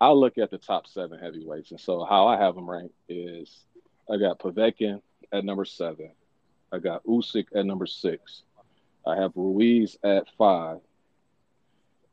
I 0.00 0.10
look 0.10 0.36
at 0.36 0.50
the 0.50 0.58
top 0.58 0.86
seven 0.86 1.18
heavyweights. 1.18 1.70
And 1.70 1.80
so 1.80 2.04
how 2.04 2.26
I 2.26 2.36
have 2.38 2.56
them 2.56 2.68
ranked 2.68 2.94
is 3.08 3.60
I 4.10 4.18
got 4.18 4.40
Povetkin 4.40 5.00
at 5.32 5.44
number 5.44 5.64
seven. 5.64 6.10
I 6.72 6.78
got 6.78 7.04
Usyk 7.04 7.46
at 7.54 7.64
number 7.64 7.86
six. 7.86 8.42
I 9.06 9.14
have 9.14 9.32
Ruiz 9.36 9.96
at 10.02 10.26
five. 10.36 10.80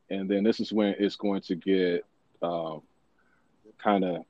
And 0.09 0.29
then 0.29 0.43
this 0.43 0.59
is 0.59 0.71
when 0.71 0.95
it's 0.99 1.15
going 1.15 1.41
to 1.41 1.55
get 1.55 2.05
um, 2.43 2.83
kind 3.83 4.05
of 4.05 4.23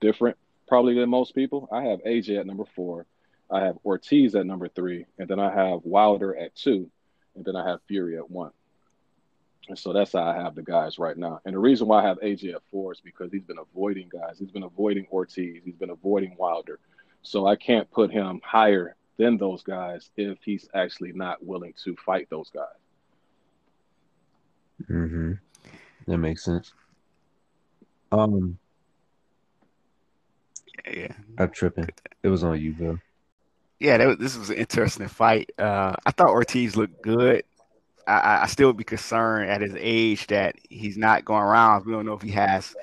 different 0.00 0.36
probably 0.66 0.94
than 0.94 1.10
most 1.10 1.34
people. 1.34 1.68
I 1.72 1.82
have 1.82 2.00
AJ 2.04 2.40
at 2.40 2.46
number 2.46 2.64
four. 2.74 3.06
I 3.50 3.60
have 3.60 3.76
Ortiz 3.84 4.34
at 4.34 4.46
number 4.46 4.68
three, 4.68 5.06
and 5.18 5.28
then 5.28 5.38
I 5.38 5.54
have 5.54 5.80
Wilder 5.84 6.36
at 6.36 6.54
two, 6.54 6.90
and 7.36 7.44
then 7.44 7.56
I 7.56 7.68
have 7.68 7.80
Fury 7.86 8.16
at 8.16 8.30
one. 8.30 8.50
And 9.68 9.78
so 9.78 9.92
that's 9.92 10.12
how 10.12 10.24
I 10.24 10.34
have 10.34 10.54
the 10.54 10.62
guys 10.62 10.98
right 10.98 11.16
now. 11.16 11.40
And 11.44 11.54
the 11.54 11.58
reason 11.58 11.88
why 11.88 12.02
I 12.02 12.06
have 12.06 12.20
AJ 12.20 12.54
at 12.54 12.62
four 12.70 12.92
is 12.92 13.00
because 13.00 13.32
he's 13.32 13.44
been 13.44 13.58
avoiding 13.58 14.10
guys. 14.10 14.38
He's 14.38 14.50
been 14.50 14.62
avoiding 14.62 15.06
Ortiz. 15.10 15.62
He's 15.64 15.76
been 15.76 15.90
avoiding 15.90 16.36
Wilder. 16.38 16.78
So 17.22 17.46
I 17.46 17.56
can't 17.56 17.90
put 17.90 18.10
him 18.10 18.40
higher 18.44 18.96
than 19.16 19.38
those 19.38 19.62
guys 19.62 20.10
if 20.16 20.38
he's 20.44 20.68
actually 20.74 21.12
not 21.12 21.44
willing 21.44 21.72
to 21.84 21.96
fight 21.96 22.28
those 22.30 22.50
guys. 22.50 22.66
Mm-hmm. 24.90 25.32
That 26.06 26.18
makes 26.18 26.44
sense. 26.44 26.74
Um, 28.12 28.58
yeah. 30.90 31.12
I'm 31.38 31.50
tripping. 31.50 31.88
It 32.22 32.28
was 32.28 32.44
on 32.44 32.60
you, 32.60 32.72
bro. 32.72 32.98
Yeah, 33.80 33.98
that 33.98 34.06
was, 34.06 34.16
this 34.18 34.36
was 34.36 34.50
an 34.50 34.56
interesting 34.56 35.08
fight. 35.08 35.50
Uh, 35.58 35.94
I 36.06 36.10
thought 36.10 36.28
Ortiz 36.28 36.76
looked 36.76 37.02
good. 37.02 37.44
I, 38.06 38.40
I 38.42 38.46
still 38.46 38.68
would 38.68 38.76
be 38.76 38.84
concerned 38.84 39.50
at 39.50 39.60
his 39.60 39.74
age 39.76 40.26
that 40.28 40.56
he's 40.68 40.96
not 40.96 41.24
going 41.24 41.42
rounds. 41.42 41.86
We 41.86 41.92
don't 41.92 42.06
know 42.06 42.14
if 42.14 42.22
he 42.22 42.30
has 42.30 42.74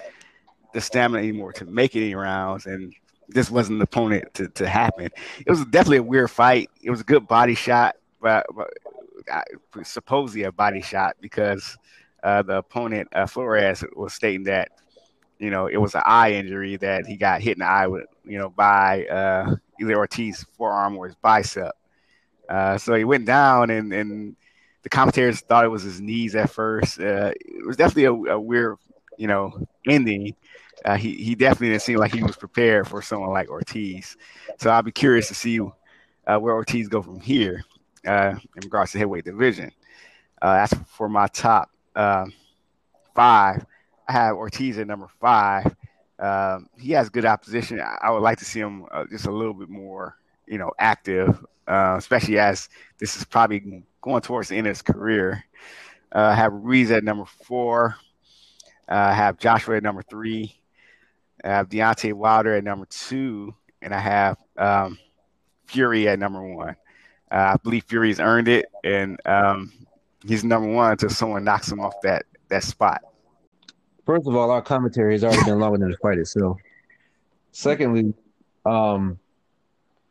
the 0.73 0.81
stamina 0.81 1.19
anymore 1.19 1.53
to 1.53 1.65
make 1.65 1.95
any 1.95 2.15
rounds. 2.15 2.65
And 2.65 2.93
this 3.29 3.49
wasn't 3.49 3.79
the 3.79 3.83
opponent 3.83 4.33
to, 4.35 4.47
to 4.49 4.67
happen. 4.67 5.09
It 5.45 5.49
was 5.49 5.63
definitely 5.65 5.97
a 5.97 6.03
weird 6.03 6.31
fight. 6.31 6.69
It 6.81 6.89
was 6.89 7.01
a 7.01 7.05
good 7.05 7.27
body 7.27 7.55
shot, 7.55 7.95
but, 8.21 8.45
but 8.55 8.69
supposedly 9.83 10.43
a 10.43 10.51
body 10.51 10.81
shot 10.81 11.15
because 11.21 11.77
uh, 12.23 12.41
the 12.41 12.57
opponent 12.57 13.07
uh, 13.13 13.25
Flores 13.25 13.83
was 13.95 14.13
stating 14.13 14.43
that 14.43 14.69
you 15.41 15.49
know 15.49 15.67
it 15.67 15.77
was 15.77 15.95
an 15.95 16.03
eye 16.05 16.33
injury 16.33 16.77
that 16.77 17.05
he 17.05 17.17
got 17.17 17.41
hit 17.41 17.53
in 17.53 17.59
the 17.59 17.65
eye 17.65 17.87
with 17.87 18.05
you 18.23 18.37
know 18.37 18.49
by 18.49 19.05
uh, 19.07 19.55
either 19.79 19.95
Ortiz 19.95 20.45
forearm 20.57 20.97
or 20.97 21.07
his 21.07 21.15
bicep. 21.15 21.71
Uh, 22.47 22.77
so 22.77 22.93
he 22.93 23.03
went 23.03 23.25
down, 23.25 23.69
and 23.69 23.91
and 23.91 24.35
the 24.83 24.89
commentators 24.89 25.41
thought 25.41 25.65
it 25.65 25.69
was 25.69 25.83
his 25.83 25.99
knees 25.99 26.35
at 26.35 26.49
first. 26.49 26.99
Uh, 26.99 27.31
it 27.35 27.65
was 27.65 27.77
definitely 27.77 28.05
a, 28.05 28.33
a, 28.33 28.39
weird 28.39 28.77
you 29.17 29.27
know 29.27 29.67
ending. 29.87 30.35
Uh, 30.85 30.95
he 30.95 31.15
he 31.15 31.35
definitely 31.35 31.69
didn't 31.69 31.81
seem 31.81 31.97
like 31.97 32.13
he 32.13 32.23
was 32.23 32.35
prepared 32.35 32.87
for 32.87 33.01
someone 33.01 33.31
like 33.31 33.49
Ortiz. 33.49 34.15
So 34.59 34.69
I'll 34.69 34.83
be 34.83 34.91
curious 34.91 35.27
to 35.29 35.33
see 35.33 35.57
where 35.57 36.53
Ortiz 36.53 36.87
go 36.87 37.01
from 37.01 37.19
here 37.19 37.63
uh, 38.05 38.35
in 38.55 38.61
regards 38.63 38.91
to 38.91 38.97
heavyweight 38.97 39.25
division. 39.25 39.71
Uh, 40.41 40.53
that's 40.53 40.73
for 40.87 41.07
my 41.07 41.27
top 41.27 41.69
uh, 41.95 42.25
five. 43.15 43.65
I 44.11 44.13
have 44.13 44.35
Ortiz 44.35 44.77
at 44.77 44.87
number 44.87 45.07
five. 45.21 45.73
Um, 46.19 46.67
he 46.77 46.91
has 46.91 47.09
good 47.09 47.23
opposition. 47.23 47.79
I, 47.79 47.97
I 48.01 48.11
would 48.11 48.21
like 48.21 48.39
to 48.39 48.45
see 48.45 48.59
him 48.59 48.85
uh, 48.91 49.05
just 49.09 49.25
a 49.25 49.31
little 49.31 49.53
bit 49.53 49.69
more, 49.69 50.17
you 50.47 50.57
know, 50.57 50.71
active, 50.79 51.45
uh, 51.65 51.95
especially 51.97 52.37
as 52.37 52.67
this 52.99 53.15
is 53.15 53.23
probably 53.23 53.83
going 54.01 54.21
towards 54.21 54.49
the 54.49 54.57
end 54.57 54.67
of 54.67 54.71
his 54.71 54.81
career. 54.81 55.45
Uh, 56.13 56.23
I 56.23 56.35
have 56.35 56.51
Ruiz 56.51 56.91
at 56.91 57.05
number 57.05 57.23
four. 57.23 57.95
I 58.89 59.13
have 59.13 59.37
Joshua 59.37 59.77
at 59.77 59.83
number 59.83 60.01
three. 60.01 60.59
I 61.45 61.47
have 61.47 61.69
Deontay 61.69 62.11
Wilder 62.11 62.55
at 62.55 62.65
number 62.65 62.87
two, 62.87 63.55
and 63.81 63.95
I 63.95 63.99
have 63.99 64.37
um, 64.57 64.99
Fury 65.67 66.09
at 66.09 66.19
number 66.19 66.43
one. 66.43 66.75
Uh, 67.31 67.53
I 67.53 67.57
believe 67.63 67.85
Fury's 67.85 68.19
earned 68.19 68.49
it, 68.49 68.65
and 68.83 69.17
um, 69.25 69.71
he's 70.27 70.43
number 70.43 70.67
one 70.67 70.91
until 70.91 71.09
someone 71.09 71.45
knocks 71.45 71.71
him 71.71 71.79
off 71.79 71.93
that 72.03 72.25
that 72.49 72.65
spot. 72.65 73.01
First 74.11 74.27
of 74.27 74.35
all, 74.35 74.51
our 74.51 74.61
commentary 74.61 75.13
has 75.13 75.23
already 75.23 75.41
been 75.45 75.59
longer 75.59 75.77
than 75.77 75.89
the 75.89 75.95
fight 75.95 76.17
itself. 76.17 76.59
Secondly, 77.53 78.13
um, 78.65 79.17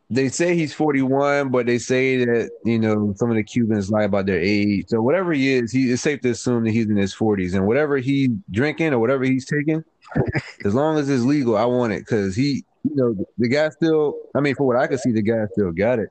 they 0.08 0.30
say 0.30 0.56
he's 0.56 0.72
41, 0.72 1.50
but 1.50 1.66
they 1.66 1.76
say 1.76 2.24
that 2.24 2.50
you 2.64 2.78
know 2.78 3.12
some 3.18 3.28
of 3.28 3.36
the 3.36 3.42
Cubans 3.42 3.90
lie 3.90 4.04
about 4.04 4.24
their 4.24 4.40
age. 4.40 4.86
So 4.88 5.02
whatever 5.02 5.34
he 5.34 5.52
is, 5.52 5.70
he 5.70 5.92
it's 5.92 6.00
safe 6.00 6.22
to 6.22 6.30
assume 6.30 6.64
that 6.64 6.70
he's 6.70 6.86
in 6.86 6.96
his 6.96 7.14
40s, 7.14 7.52
and 7.52 7.66
whatever 7.66 7.98
he's 7.98 8.30
drinking 8.50 8.94
or 8.94 9.00
whatever 9.00 9.24
he's 9.24 9.44
taking, 9.44 9.84
as 10.64 10.74
long 10.74 10.96
as 10.96 11.10
it's 11.10 11.24
legal, 11.24 11.58
I 11.58 11.66
want 11.66 11.92
it 11.92 11.98
because 11.98 12.34
he, 12.34 12.64
you 12.84 12.96
know, 12.96 13.26
the 13.36 13.48
guy 13.48 13.68
still. 13.68 14.14
I 14.34 14.40
mean, 14.40 14.54
for 14.54 14.66
what 14.66 14.78
I 14.78 14.86
can 14.86 14.96
see, 14.96 15.12
the 15.12 15.20
guy 15.20 15.44
still 15.52 15.72
got 15.72 15.98
it. 15.98 16.08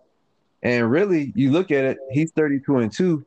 And 0.62 0.92
really, 0.92 1.34
you 1.34 1.50
look 1.50 1.72
at 1.72 1.86
it, 1.86 1.98
he's 2.12 2.32
32 2.34 2.78
and 2.78 2.94
2. 2.94 3.26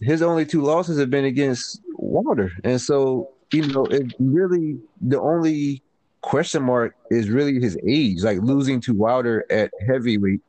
His 0.00 0.22
only 0.22 0.44
two 0.44 0.62
losses 0.62 0.98
have 0.98 1.08
been 1.08 1.24
against 1.24 1.80
Wilder. 1.94 2.50
And 2.64 2.80
so, 2.80 3.30
you 3.52 3.66
know, 3.68 3.84
it 3.86 4.12
really 4.18 4.78
the 5.00 5.20
only 5.20 5.82
question 6.22 6.62
mark 6.62 6.94
is 7.10 7.28
really 7.28 7.60
his 7.60 7.78
age. 7.86 8.22
Like 8.22 8.38
losing 8.40 8.80
to 8.82 8.94
Wilder 8.94 9.44
at 9.50 9.70
heavyweight 9.86 10.40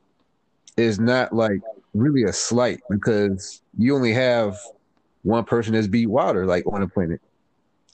is 0.75 0.99
not 0.99 1.33
like 1.33 1.61
really 1.93 2.23
a 2.23 2.33
slight 2.33 2.79
because 2.89 3.61
you 3.77 3.95
only 3.95 4.13
have 4.13 4.57
one 5.23 5.43
person 5.43 5.73
that's 5.73 5.87
beat 5.87 6.07
Wilder 6.07 6.45
like 6.45 6.65
on 6.65 6.81
the 6.81 6.87
planet. 6.87 7.21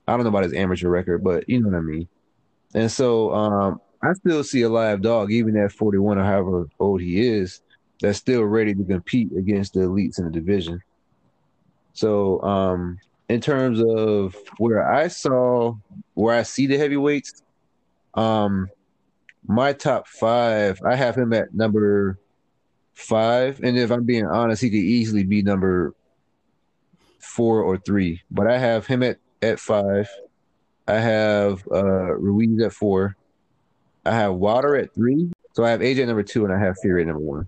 I 0.07 0.13
don't 0.13 0.23
know 0.23 0.29
about 0.29 0.43
his 0.43 0.53
amateur 0.53 0.89
record, 0.89 1.23
but 1.23 1.47
you 1.47 1.61
know 1.61 1.69
what 1.69 1.77
I 1.77 1.81
mean. 1.81 2.07
And 2.73 2.91
so 2.91 3.33
um, 3.33 3.81
I 4.01 4.13
still 4.13 4.43
see 4.43 4.63
a 4.63 4.69
live 4.69 5.01
dog, 5.01 5.31
even 5.31 5.55
at 5.57 5.71
41 5.71 6.17
or 6.17 6.23
however 6.23 6.67
old 6.79 7.01
he 7.01 7.25
is, 7.25 7.61
that's 8.01 8.17
still 8.17 8.43
ready 8.43 8.73
to 8.73 8.83
compete 8.83 9.31
against 9.37 9.73
the 9.73 9.81
elites 9.81 10.19
in 10.19 10.25
the 10.25 10.31
division. 10.31 10.81
So, 11.93 12.41
um, 12.41 12.97
in 13.29 13.41
terms 13.41 13.81
of 13.81 14.35
where 14.57 14.91
I 14.91 15.07
saw 15.07 15.75
where 16.13 16.35
I 16.35 16.43
see 16.43 16.67
the 16.67 16.77
heavyweights, 16.77 17.41
um, 18.13 18.69
my 19.47 19.73
top 19.73 20.07
five, 20.07 20.79
I 20.85 20.95
have 20.95 21.15
him 21.15 21.33
at 21.33 21.53
number 21.53 22.19
five, 22.93 23.59
and 23.63 23.77
if 23.77 23.91
I'm 23.91 24.03
being 24.03 24.25
honest, 24.25 24.61
he 24.61 24.69
could 24.69 24.77
easily 24.77 25.23
be 25.23 25.41
number 25.41 25.93
four 27.19 27.61
or 27.61 27.77
three. 27.77 28.21
But 28.29 28.47
I 28.47 28.57
have 28.57 28.85
him 28.85 29.03
at 29.03 29.17
at 29.41 29.59
five. 29.59 30.09
I 30.87 30.95
have 30.95 31.63
uh, 31.71 32.15
Ruiz 32.15 32.61
at 32.61 32.73
four. 32.73 33.15
I 34.05 34.11
have 34.11 34.33
Wilder 34.33 34.75
at 34.75 34.93
three. 34.93 35.31
So 35.53 35.63
I 35.63 35.69
have 35.69 35.81
AJ 35.81 36.07
number 36.07 36.23
two, 36.23 36.45
and 36.45 36.53
I 36.53 36.59
have 36.59 36.77
Fury 36.81 37.01
at 37.01 37.07
number 37.07 37.21
one. 37.21 37.47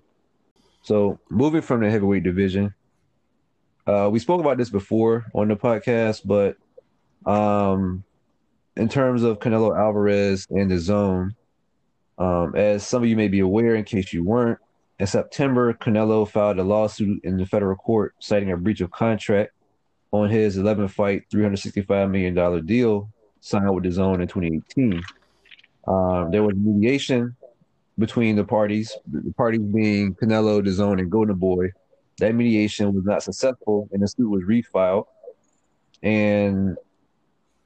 So 0.84 1.20
moving 1.30 1.62
from 1.62 1.82
the 1.82 1.90
heavyweight 1.90 2.24
division, 2.24 2.74
uh, 3.88 4.10
we 4.12 4.20
spoke 4.20 4.40
about 4.40 4.58
this 4.58 4.70
before 4.70 5.26
on 5.34 5.48
the 5.48 5.56
podcast, 5.56 6.22
but 6.26 6.58
um, 7.30 8.04
in 8.76 8.90
terms 8.90 9.24
of 9.24 9.40
Canelo 9.40 9.78
Alvarez 9.78 10.48
and 10.50 10.72
DAZN, 10.72 11.36
um, 12.18 12.56
as 12.56 12.86
some 12.86 13.04
of 13.04 13.10
you 13.10 13.16
may 13.16 13.28
be 13.28 13.40
aware, 13.40 13.76
in 13.76 13.84
case 13.84 14.14
you 14.14 14.24
weren't, 14.24 14.60
in 15.00 15.08
September, 15.08 15.74
Canelo 15.74 16.28
filed 16.28 16.58
a 16.58 16.64
lawsuit 16.64 17.24
in 17.24 17.38
the 17.38 17.46
federal 17.46 17.76
court 17.76 18.16
citing 18.20 18.52
a 18.52 18.58
breach 18.58 18.82
of 18.82 18.92
contract 18.92 19.52
on 20.12 20.30
his 20.30 20.58
11 20.58 20.88
fight, 20.88 21.24
$365 21.30 22.10
million 22.10 22.66
deal 22.66 23.10
signed 23.42 23.74
with 23.74 23.84
DAZN 23.84 24.22
in 24.22 24.28
2018. 24.28 25.04
Um, 25.88 26.32
there 26.32 26.42
was 26.42 26.56
mediation 26.56 27.36
between 28.00 28.36
the 28.36 28.44
parties, 28.44 28.96
the 29.12 29.34
parties 29.34 29.62
being 29.62 30.16
Canelo, 30.16 30.66
DAZN, 30.66 31.00
and 31.00 31.12
Golden 31.12 31.36
Boy. 31.36 31.72
That 32.20 32.34
mediation 32.34 32.94
was 32.94 33.04
not 33.04 33.24
successful, 33.24 33.90
and 33.92 34.02
the 34.02 34.08
suit 34.08 34.30
was 34.30 34.44
refiled. 34.44 35.06
And 36.02 36.78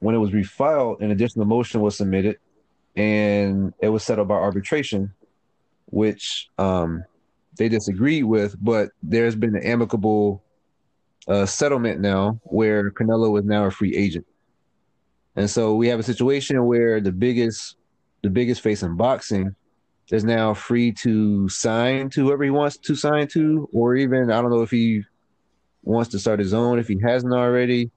when 0.00 0.14
it 0.14 0.18
was 0.18 0.30
refiled, 0.30 1.00
an 1.00 1.10
additional 1.10 1.46
motion 1.46 1.80
was 1.80 1.96
submitted, 1.96 2.38
and 2.96 3.72
it 3.80 3.88
was 3.88 4.02
settled 4.02 4.28
by 4.28 4.34
arbitration, 4.34 5.12
which 5.86 6.48
um, 6.58 7.04
they 7.56 7.68
disagreed 7.68 8.24
with. 8.24 8.56
But 8.60 8.90
there's 9.02 9.36
been 9.36 9.54
an 9.54 9.62
amicable 9.62 10.42
uh, 11.28 11.46
settlement 11.46 12.00
now, 12.00 12.40
where 12.44 12.90
Canelo 12.90 13.38
is 13.38 13.44
now 13.44 13.66
a 13.66 13.70
free 13.70 13.94
agent, 13.94 14.26
and 15.36 15.48
so 15.48 15.74
we 15.76 15.86
have 15.88 16.00
a 16.00 16.04
situation 16.04 16.64
where 16.64 17.00
the 17.00 17.12
biggest, 17.12 17.76
the 18.22 18.30
biggest 18.30 18.62
face 18.62 18.82
in 18.82 18.96
boxing 18.96 19.54
is 20.10 20.24
now 20.24 20.54
free 20.54 20.92
to 20.92 21.48
sign 21.48 22.10
to 22.10 22.24
whoever 22.26 22.44
he 22.44 22.50
wants 22.50 22.76
to 22.76 22.94
sign 22.94 23.28
to, 23.28 23.68
or 23.72 23.94
even 23.96 24.30
I 24.30 24.40
don't 24.40 24.50
know 24.50 24.62
if 24.62 24.70
he 24.70 25.04
wants 25.82 26.10
to 26.10 26.18
start 26.18 26.40
his 26.40 26.52
own 26.52 26.78
if 26.78 26.88
he 26.88 26.98
hasn't 27.00 27.32
already, 27.32 27.90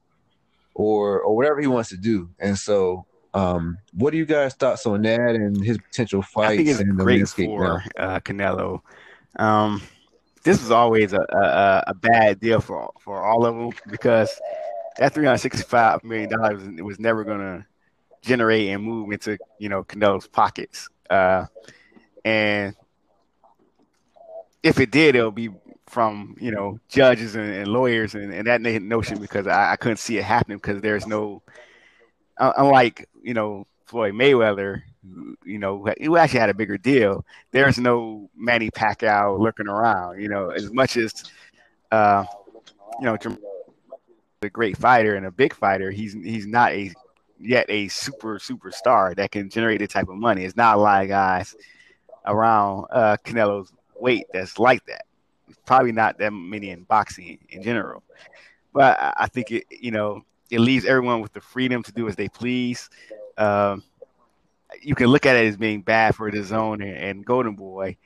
or 0.74 1.22
or 1.22 1.36
whatever 1.36 1.60
he 1.60 1.68
wants 1.68 1.90
to 1.90 1.98
do. 1.98 2.30
And 2.40 2.58
so, 2.58 3.06
um, 3.34 3.78
what 3.94 4.12
do 4.12 4.18
you 4.18 4.26
guys 4.26 4.54
thoughts 4.54 4.86
on 4.86 5.02
that 5.04 5.32
and 5.32 5.64
his 5.64 5.78
potential 5.78 6.22
fights? 6.22 6.54
I 6.54 6.58
think 6.58 6.70
it's 6.70 6.84
great 6.84 7.28
for 7.28 7.84
uh, 7.98 8.20
Canelo. 8.20 8.82
Um, 9.38 9.82
this 10.44 10.60
was 10.60 10.72
always 10.72 11.14
a, 11.14 11.22
a, 11.22 11.84
a 11.88 11.94
bad 11.94 12.40
deal 12.40 12.60
for 12.60 12.92
for 13.00 13.24
all 13.24 13.46
of 13.46 13.56
them 13.56 13.72
because 13.90 14.40
that 14.98 15.14
three 15.14 15.26
hundred 15.26 15.40
sixty 15.40 15.64
five 15.64 16.04
million 16.04 16.30
dollars 16.30 16.62
was 16.82 17.00
never 17.00 17.24
going 17.24 17.40
to 17.40 17.66
generate 18.22 18.70
and 18.70 18.84
move 18.84 19.12
into 19.12 19.38
you 19.60 19.70
know 19.70 19.84
Canelo's 19.84 20.28
pockets. 20.28 20.88
Uh, 21.10 21.46
and 22.26 22.76
if 24.64 24.80
it 24.80 24.92
did, 24.92 25.16
it'll 25.16 25.32
be 25.32 25.50
from 25.88 26.36
you 26.40 26.52
know 26.52 26.80
judges 26.90 27.36
and, 27.36 27.54
and 27.54 27.68
lawyers 27.68 28.16
and, 28.16 28.34
and, 28.34 28.48
that 28.48 28.62
notion 28.62 29.20
because 29.20 29.46
I, 29.46 29.74
I, 29.74 29.76
couldn't 29.76 29.98
see 29.98 30.18
it 30.18 30.24
happening 30.24 30.58
because 30.58 30.82
there's 30.82 31.06
no 31.06 31.44
unlike 32.40 33.08
you 33.22 33.34
know 33.34 33.68
Floyd 33.86 34.14
Mayweather, 34.14 34.82
you 35.46 35.60
know 35.60 35.86
who 36.02 36.18
actually 36.18 36.40
had 36.40 36.50
a 36.50 36.54
bigger 36.54 36.78
deal. 36.78 37.26
There's 37.52 37.78
no 37.78 38.30
Manny 38.36 38.72
Pacquiao 38.72 39.38
looking 39.40 39.68
around. 39.68 40.22
You 40.22 40.30
know 40.30 40.50
as 40.50 40.72
much 40.72 40.98
as 40.98 41.26
uh, 41.92 42.26
you 43.00 43.06
know 43.06 43.18
a 44.42 44.50
great 44.50 44.78
fighter 44.78 45.16
and 45.16 45.26
a 45.26 45.32
big 45.32 45.54
fighter, 45.54 45.92
he's 45.92 46.14
he's 46.14 46.48
not 46.48 46.72
a 46.72 46.92
yet 47.40 47.66
a 47.68 47.90
super 47.90 48.40
superstar 48.40 49.16
that 49.18 49.32
can 49.32 49.50
generate 49.50 49.80
the 49.80 49.88
type 49.88 50.08
of 50.08 50.16
money. 50.16 50.46
It's 50.46 50.56
not 50.56 50.78
a 50.78 50.80
lot 50.80 51.04
of 51.04 51.10
guys 51.10 51.56
around 52.26 52.86
uh, 52.92 53.18
Canelo's 53.24 53.72
weight 54.00 54.26
that's 54.34 54.60
like 54.60 54.86
that. 54.86 55.06
Probably 55.66 55.92
not 55.92 56.18
that 56.20 56.32
many 56.32 56.70
in 56.70 56.84
boxing 56.84 57.40
in 57.50 57.64
general, 57.64 58.04
but 58.74 58.98
I 59.00 59.28
think 59.28 59.52
it 59.52 59.66
you 59.70 59.92
know 59.92 60.24
it 60.50 60.60
leaves 60.60 60.86
everyone 60.86 61.22
with 61.22 61.34
the 61.34 61.42
freedom 61.42 61.84
to 61.84 61.92
do 61.92 62.08
as 62.08 62.16
they 62.16 62.28
please. 62.28 62.90
Um, 63.38 63.84
you 64.82 64.96
can 64.96 65.08
look 65.08 65.26
at 65.26 65.36
it 65.36 65.48
as 65.48 65.58
being 65.58 65.82
bad 65.82 66.16
for 66.16 66.30
DAZN 66.30 66.74
and, 66.74 66.84
and 66.84 67.26
Golden 67.26 67.56
Boy. 67.56 67.98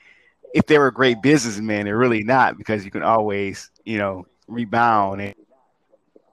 If 0.53 0.65
they 0.65 0.77
were 0.77 0.91
great 0.91 1.21
businessmen, 1.21 1.85
they're 1.85 1.97
really 1.97 2.23
not 2.23 2.57
because 2.57 2.85
you 2.85 2.91
can 2.91 3.03
always 3.03 3.71
you 3.85 3.97
know 3.97 4.25
rebound 4.47 5.21
and, 5.21 5.35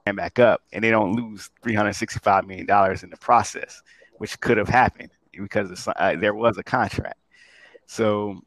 and 0.05 0.17
back 0.17 0.39
up, 0.39 0.61
and 0.73 0.83
they 0.83 0.91
don't 0.91 1.13
lose 1.13 1.49
three 1.63 1.73
hundred 1.73 1.93
sixty-five 1.93 2.45
million 2.45 2.65
dollars 2.65 3.03
in 3.03 3.09
the 3.09 3.17
process, 3.17 3.81
which 4.17 4.39
could 4.39 4.57
have 4.57 4.69
happened 4.69 5.09
because 5.31 5.87
uh, 5.87 6.15
there 6.19 6.33
was 6.33 6.57
a 6.57 6.63
contract. 6.63 7.17
So 7.87 8.41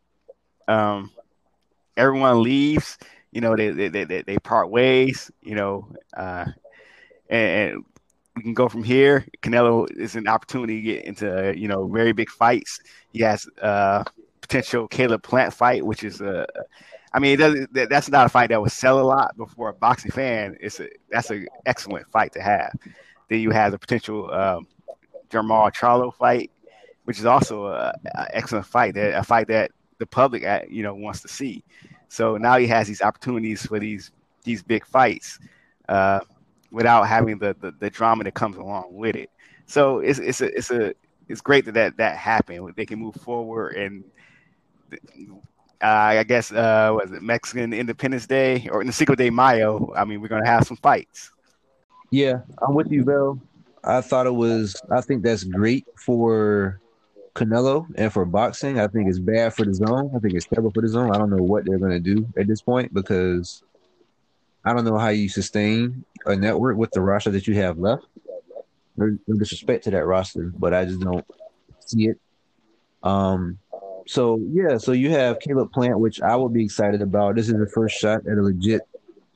um, 0.67 1.11
everyone 1.97 2.43
leaves. 2.43 2.99
You 3.33 3.41
know, 3.41 3.57
they 3.57 3.71
they, 3.71 3.89
they, 3.89 4.23
they 4.23 4.39
part 4.39 4.71
ways. 4.71 5.31
You 5.43 5.55
know, 5.55 5.93
uh, 6.17 6.47
and, 7.29 7.73
and, 7.73 7.85
we 8.37 8.43
can 8.45 8.55
go 8.55 8.69
from 8.69 8.85
here. 8.85 9.27
Canelo 9.43 9.91
is 9.91 10.15
an 10.15 10.29
opportunity 10.29 10.77
to 10.77 10.83
get 10.83 11.05
into 11.05 11.53
you 11.57 11.67
know 11.67 11.89
very 11.89 12.13
big 12.13 12.31
fights. 12.31 12.81
He 13.13 13.21
has 13.23 13.49
uh, 13.61 14.05
potential 14.41 14.87
Caleb 14.87 15.25
Plant 15.25 15.53
fight, 15.53 15.85
which 15.85 16.05
is 16.05 16.21
a 16.21 16.47
I 17.13 17.21
mean, 17.21 17.39
that, 17.39 17.89
that's 17.89 18.09
not 18.11 18.27
a 18.27 18.29
fight 18.29 18.51
that 18.51 18.61
would 18.61 18.73
sell 18.73 19.01
a 19.01 19.03
lot, 19.03 19.35
but 19.37 19.51
for 19.51 19.71
a 19.71 19.73
boxing 19.73 20.11
fan, 20.11 20.57
it's 20.61 20.81
a 20.81 20.89
that's 21.11 21.31
an 21.31 21.47
excellent 21.67 22.11
fight 22.11 22.33
to 22.35 22.43
have. 22.43 22.73
Then 23.29 23.41
you 23.41 23.51
have 23.51 23.73
the 23.73 23.79
potential 23.79 24.31
um, 24.33 24.67
Jermall 25.31 25.73
Charlo 25.75 26.15
fight, 26.15 26.51
which 27.09 27.19
is 27.19 27.25
also 27.25 27.69
an 27.69 27.95
excellent 28.35 28.67
fight. 28.67 28.93
That 28.93 29.19
a 29.19 29.23
fight 29.23 29.49
that 29.49 29.71
the 29.97 30.05
public, 30.05 30.45
uh, 30.45 30.61
you 30.69 30.83
know, 30.83 30.95
wants 30.95 31.23
to 31.23 31.29
see. 31.29 31.65
So 32.09 32.37
now 32.37 32.59
he 32.59 32.67
has 32.67 32.87
these 32.87 33.01
opportunities 33.01 33.65
for 33.65 33.79
these 33.79 34.11
these 34.45 34.63
big 34.63 34.85
fights 34.85 35.39
uh, 35.89 36.21
without 36.71 37.05
having 37.05 37.39
the, 37.39 37.57
the, 37.61 37.73
the 37.81 37.89
drama 37.89 38.25
that 38.25 38.35
comes 38.35 38.59
along 38.59 38.93
with 38.93 39.17
it. 39.17 39.31
So 39.65 40.01
it's 40.01 40.19
it's 40.19 40.43
a 40.43 40.55
it's 40.55 40.71
a 40.71 40.93
it's 41.31 41.41
great 41.41 41.65
that 41.65 41.73
that, 41.73 41.97
that 41.97 42.19
happened. 42.19 42.75
They 42.77 42.85
can 42.85 42.99
move 42.99 43.15
forward 43.15 43.77
and 43.77 44.05
uh, 45.81 45.87
I 45.87 46.25
guess 46.25 46.53
uh, 46.53 46.91
was 46.93 47.11
it 47.11 47.23
Mexican 47.23 47.73
Independence 47.73 48.27
Day 48.27 48.69
or 48.71 48.83
in 48.83 48.87
the 48.87 48.93
Cinco 48.93 49.15
de 49.15 49.31
Mayo? 49.31 49.95
I 49.97 50.05
mean, 50.05 50.21
we're 50.21 50.29
gonna 50.29 50.47
have 50.47 50.67
some 50.67 50.77
fights. 50.77 51.33
Yeah, 52.11 52.41
I'm 52.61 52.75
with 52.75 52.93
you, 52.93 53.03
Bill. 53.03 53.41
I 53.83 54.03
thought 54.03 54.27
it 54.27 54.35
was. 54.35 54.77
I 54.91 55.01
think 55.01 55.23
that's 55.23 55.45
great 55.45 55.87
for 55.97 56.83
Canelo 57.39 57.87
and 57.95 58.13
for 58.13 58.25
boxing. 58.25 58.81
I 58.81 58.89
think 58.89 59.09
it's 59.09 59.19
bad 59.19 59.55
for 59.55 59.65
DAZN. 59.65 60.15
I 60.15 60.19
think 60.19 60.35
it's 60.35 60.47
terrible 60.47 60.71
for 60.73 60.83
DAZN. 60.83 61.15
I 61.15 61.19
don't 61.19 61.31
know 61.31 61.43
what 61.43 61.65
they're 61.65 61.79
gonna 61.79 62.01
do 62.01 62.27
at 62.37 62.47
this 62.47 62.61
point 62.61 62.93
because 62.93 63.63
I 64.65 64.75
don't 64.75 64.85
know 64.85 64.99
how 64.99 65.09
you 65.09 65.29
sustain 65.29 66.05
a 66.27 66.35
network 66.37 66.77
with 66.77 66.91
the 66.91 67.01
roster 67.01 67.31
that 67.31 67.47
you 67.47 67.55
have 67.55 67.79
left. 67.79 68.05
No 68.97 69.17
disrespect 69.39 69.85
to 69.85 69.91
that 69.93 70.05
roster, 70.05 70.53
but 70.59 70.75
I 70.75 70.85
just 70.85 71.01
don't 71.01 71.25
see 71.87 72.09
it. 72.09 72.21
Um, 73.03 73.59
so 74.07 74.41
yeah, 74.51 74.79
so 74.79 74.93
you 74.93 75.11
have 75.11 75.39
Caleb 75.39 75.73
Plant, 75.73 76.01
which 76.01 76.21
I 76.21 76.35
will 76.35 76.49
be 76.49 76.65
excited 76.65 77.03
about. 77.03 77.37
This 77.37 77.49
is 77.49 77.55
the 77.55 77.69
first 77.69 77.99
shot 77.99 78.27
at 78.27 78.39
a 78.39 78.43
legit 78.43 78.83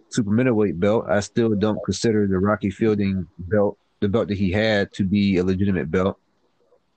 super 0.09 0.31
middleweight 0.31 0.81
belt. 0.81 1.07
I 1.09 1.21
still 1.21 1.55
don't 1.55 1.79
consider 1.85 2.27
the 2.27 2.39
Rocky 2.39 2.71
Fielding 2.71 3.29
belt, 3.39 3.79
the 4.01 4.09
belt 4.09 4.29
that 4.29 4.39
he 4.39 4.51
had, 4.51 4.93
to 4.95 5.05
be 5.05 5.37
a 5.37 5.45
legitimate 5.45 5.91
belt. 5.91 6.19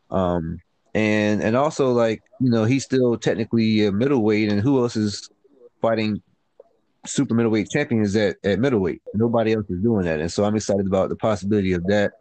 Um, 0.09 0.59
and 0.95 1.43
and 1.43 1.55
also 1.55 1.91
like 1.91 2.23
you 2.41 2.49
know 2.49 2.63
he's 2.63 2.83
still 2.83 3.17
technically 3.17 3.85
a 3.85 3.91
middleweight, 3.91 4.51
and 4.51 4.61
who 4.61 4.81
else 4.81 4.95
is 4.95 5.29
fighting 5.81 6.23
super 7.05 7.35
middleweight 7.35 7.69
champions 7.69 8.15
at 8.15 8.37
at 8.43 8.57
middleweight? 8.57 9.03
Nobody 9.13 9.53
else 9.53 9.69
is 9.69 9.81
doing 9.83 10.05
that, 10.05 10.19
and 10.19 10.31
so 10.31 10.43
I'm 10.45 10.55
excited 10.55 10.87
about 10.87 11.09
the 11.09 11.15
possibility 11.15 11.73
of 11.73 11.85
that 11.85 12.13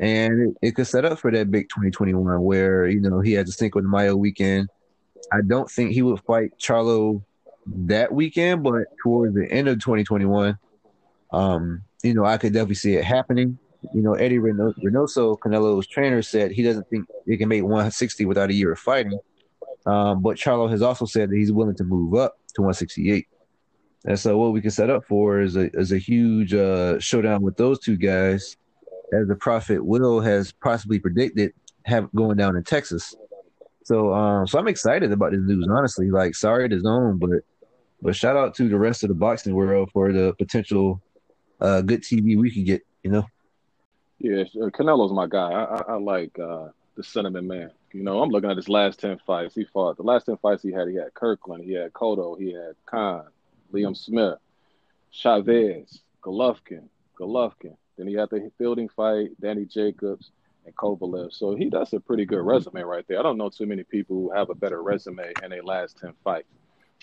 and 0.00 0.48
it, 0.48 0.68
it, 0.68 0.70
could 0.72 0.86
set 0.86 1.04
up 1.04 1.18
for 1.18 1.30
that 1.30 1.50
big 1.50 1.68
2021 1.68 2.42
where 2.42 2.88
you 2.88 3.00
know 3.00 3.20
he 3.20 3.34
has 3.34 3.48
a 3.48 3.52
Cinco 3.52 3.80
de 3.80 3.86
Mayo 3.86 4.16
weekend. 4.16 4.68
I 5.30 5.42
don't 5.46 5.70
think 5.70 5.92
he 5.92 6.02
would 6.02 6.20
fight 6.20 6.52
Charlo 6.58 7.22
that 7.66 8.12
weekend, 8.12 8.62
but 8.62 8.84
towards 9.02 9.34
the 9.34 9.46
end 9.50 9.68
of 9.68 9.78
2021, 9.78 10.58
um, 11.32 11.82
you 12.02 12.14
know, 12.14 12.24
I 12.24 12.38
could 12.38 12.54
definitely 12.54 12.76
see 12.76 12.94
it 12.94 13.04
happening. 13.04 13.58
You 13.94 14.02
know, 14.02 14.14
Eddie 14.14 14.38
Reynoso, 14.38 15.38
Canelo's 15.38 15.86
trainer, 15.86 16.22
said 16.22 16.50
he 16.50 16.62
doesn't 16.62 16.88
think 16.90 17.06
he 17.26 17.36
can 17.36 17.48
make 17.48 17.62
160 17.62 18.26
without 18.26 18.50
a 18.50 18.54
year 18.54 18.72
of 18.72 18.78
fighting. 18.78 19.18
Um, 19.86 20.22
but 20.22 20.36
Charlo 20.36 20.70
has 20.70 20.82
also 20.82 21.06
said 21.06 21.30
that 21.30 21.36
he's 21.36 21.52
willing 21.52 21.76
to 21.76 21.84
move 21.84 22.14
up 22.14 22.36
to 22.54 22.62
168. 22.62 23.26
And 24.04 24.18
so, 24.18 24.36
what 24.36 24.52
we 24.52 24.60
can 24.60 24.70
set 24.70 24.90
up 24.90 25.04
for 25.04 25.40
is 25.40 25.56
a 25.56 25.70
is 25.72 25.92
a 25.92 25.98
huge 25.98 26.54
uh, 26.54 26.98
showdown 26.98 27.42
with 27.42 27.56
those 27.56 27.78
two 27.78 27.96
guys 27.96 28.56
as 29.12 29.28
the 29.28 29.34
prophet 29.34 29.84
Will 29.84 30.20
has 30.20 30.52
possibly 30.52 30.98
predicted, 30.98 31.52
have 31.84 32.10
going 32.14 32.36
down 32.36 32.56
in 32.56 32.64
Texas. 32.64 33.14
So, 33.84 34.14
um, 34.14 34.46
so 34.46 34.58
I'm 34.58 34.68
excited 34.68 35.10
about 35.12 35.32
this 35.32 35.40
news. 35.42 35.66
Honestly, 35.70 36.10
like, 36.10 36.34
sorry 36.34 36.68
to 36.68 36.80
zone, 36.80 37.18
but 37.18 37.30
but 38.02 38.16
shout 38.16 38.36
out 38.36 38.54
to 38.56 38.68
the 38.68 38.78
rest 38.78 39.02
of 39.02 39.08
the 39.08 39.14
boxing 39.14 39.54
world 39.54 39.90
for 39.92 40.12
the 40.12 40.34
potential 40.38 41.02
uh, 41.60 41.82
good 41.82 42.02
TV 42.02 42.38
we 42.38 42.50
could 42.50 42.64
get. 42.64 42.82
You 43.02 43.10
know. 43.10 43.26
Yeah, 44.20 44.42
uh, 44.42 44.68
Canelo's 44.68 45.12
my 45.12 45.26
guy. 45.26 45.50
I, 45.50 45.64
I, 45.64 45.82
I 45.92 45.96
like 45.96 46.38
uh, 46.38 46.68
the 46.94 47.02
sentiment 47.02 47.46
man. 47.46 47.70
You 47.92 48.02
know, 48.02 48.22
I'm 48.22 48.28
looking 48.28 48.50
at 48.50 48.56
his 48.56 48.68
last 48.68 49.00
ten 49.00 49.18
fights. 49.26 49.54
He 49.54 49.64
fought 49.64 49.96
the 49.96 50.02
last 50.02 50.26
ten 50.26 50.36
fights 50.36 50.62
he 50.62 50.70
had. 50.70 50.88
He 50.88 50.96
had 50.96 51.14
Kirkland, 51.14 51.64
he 51.64 51.72
had 51.72 51.92
Cotto, 51.94 52.38
he 52.38 52.52
had 52.52 52.74
Khan, 52.84 53.24
Liam 53.72 53.96
Smith, 53.96 54.38
Chavez, 55.10 56.02
Golovkin, 56.22 56.88
Golovkin. 57.18 57.76
Then 57.96 58.08
he 58.08 58.14
had 58.14 58.28
the 58.28 58.50
fielding 58.58 58.90
fight, 58.90 59.30
Danny 59.40 59.64
Jacobs, 59.64 60.30
and 60.66 60.76
Kovalev. 60.76 61.32
So 61.32 61.54
he 61.54 61.70
does 61.70 61.92
a 61.94 62.00
pretty 62.00 62.26
good 62.26 62.44
resume 62.44 62.82
right 62.82 63.04
there. 63.08 63.18
I 63.18 63.22
don't 63.22 63.38
know 63.38 63.48
too 63.48 63.66
many 63.66 63.84
people 63.84 64.16
who 64.16 64.32
have 64.32 64.50
a 64.50 64.54
better 64.54 64.82
resume 64.82 65.32
in 65.42 65.50
their 65.50 65.62
last 65.62 65.98
10 65.98 66.12
fights. 66.22 66.48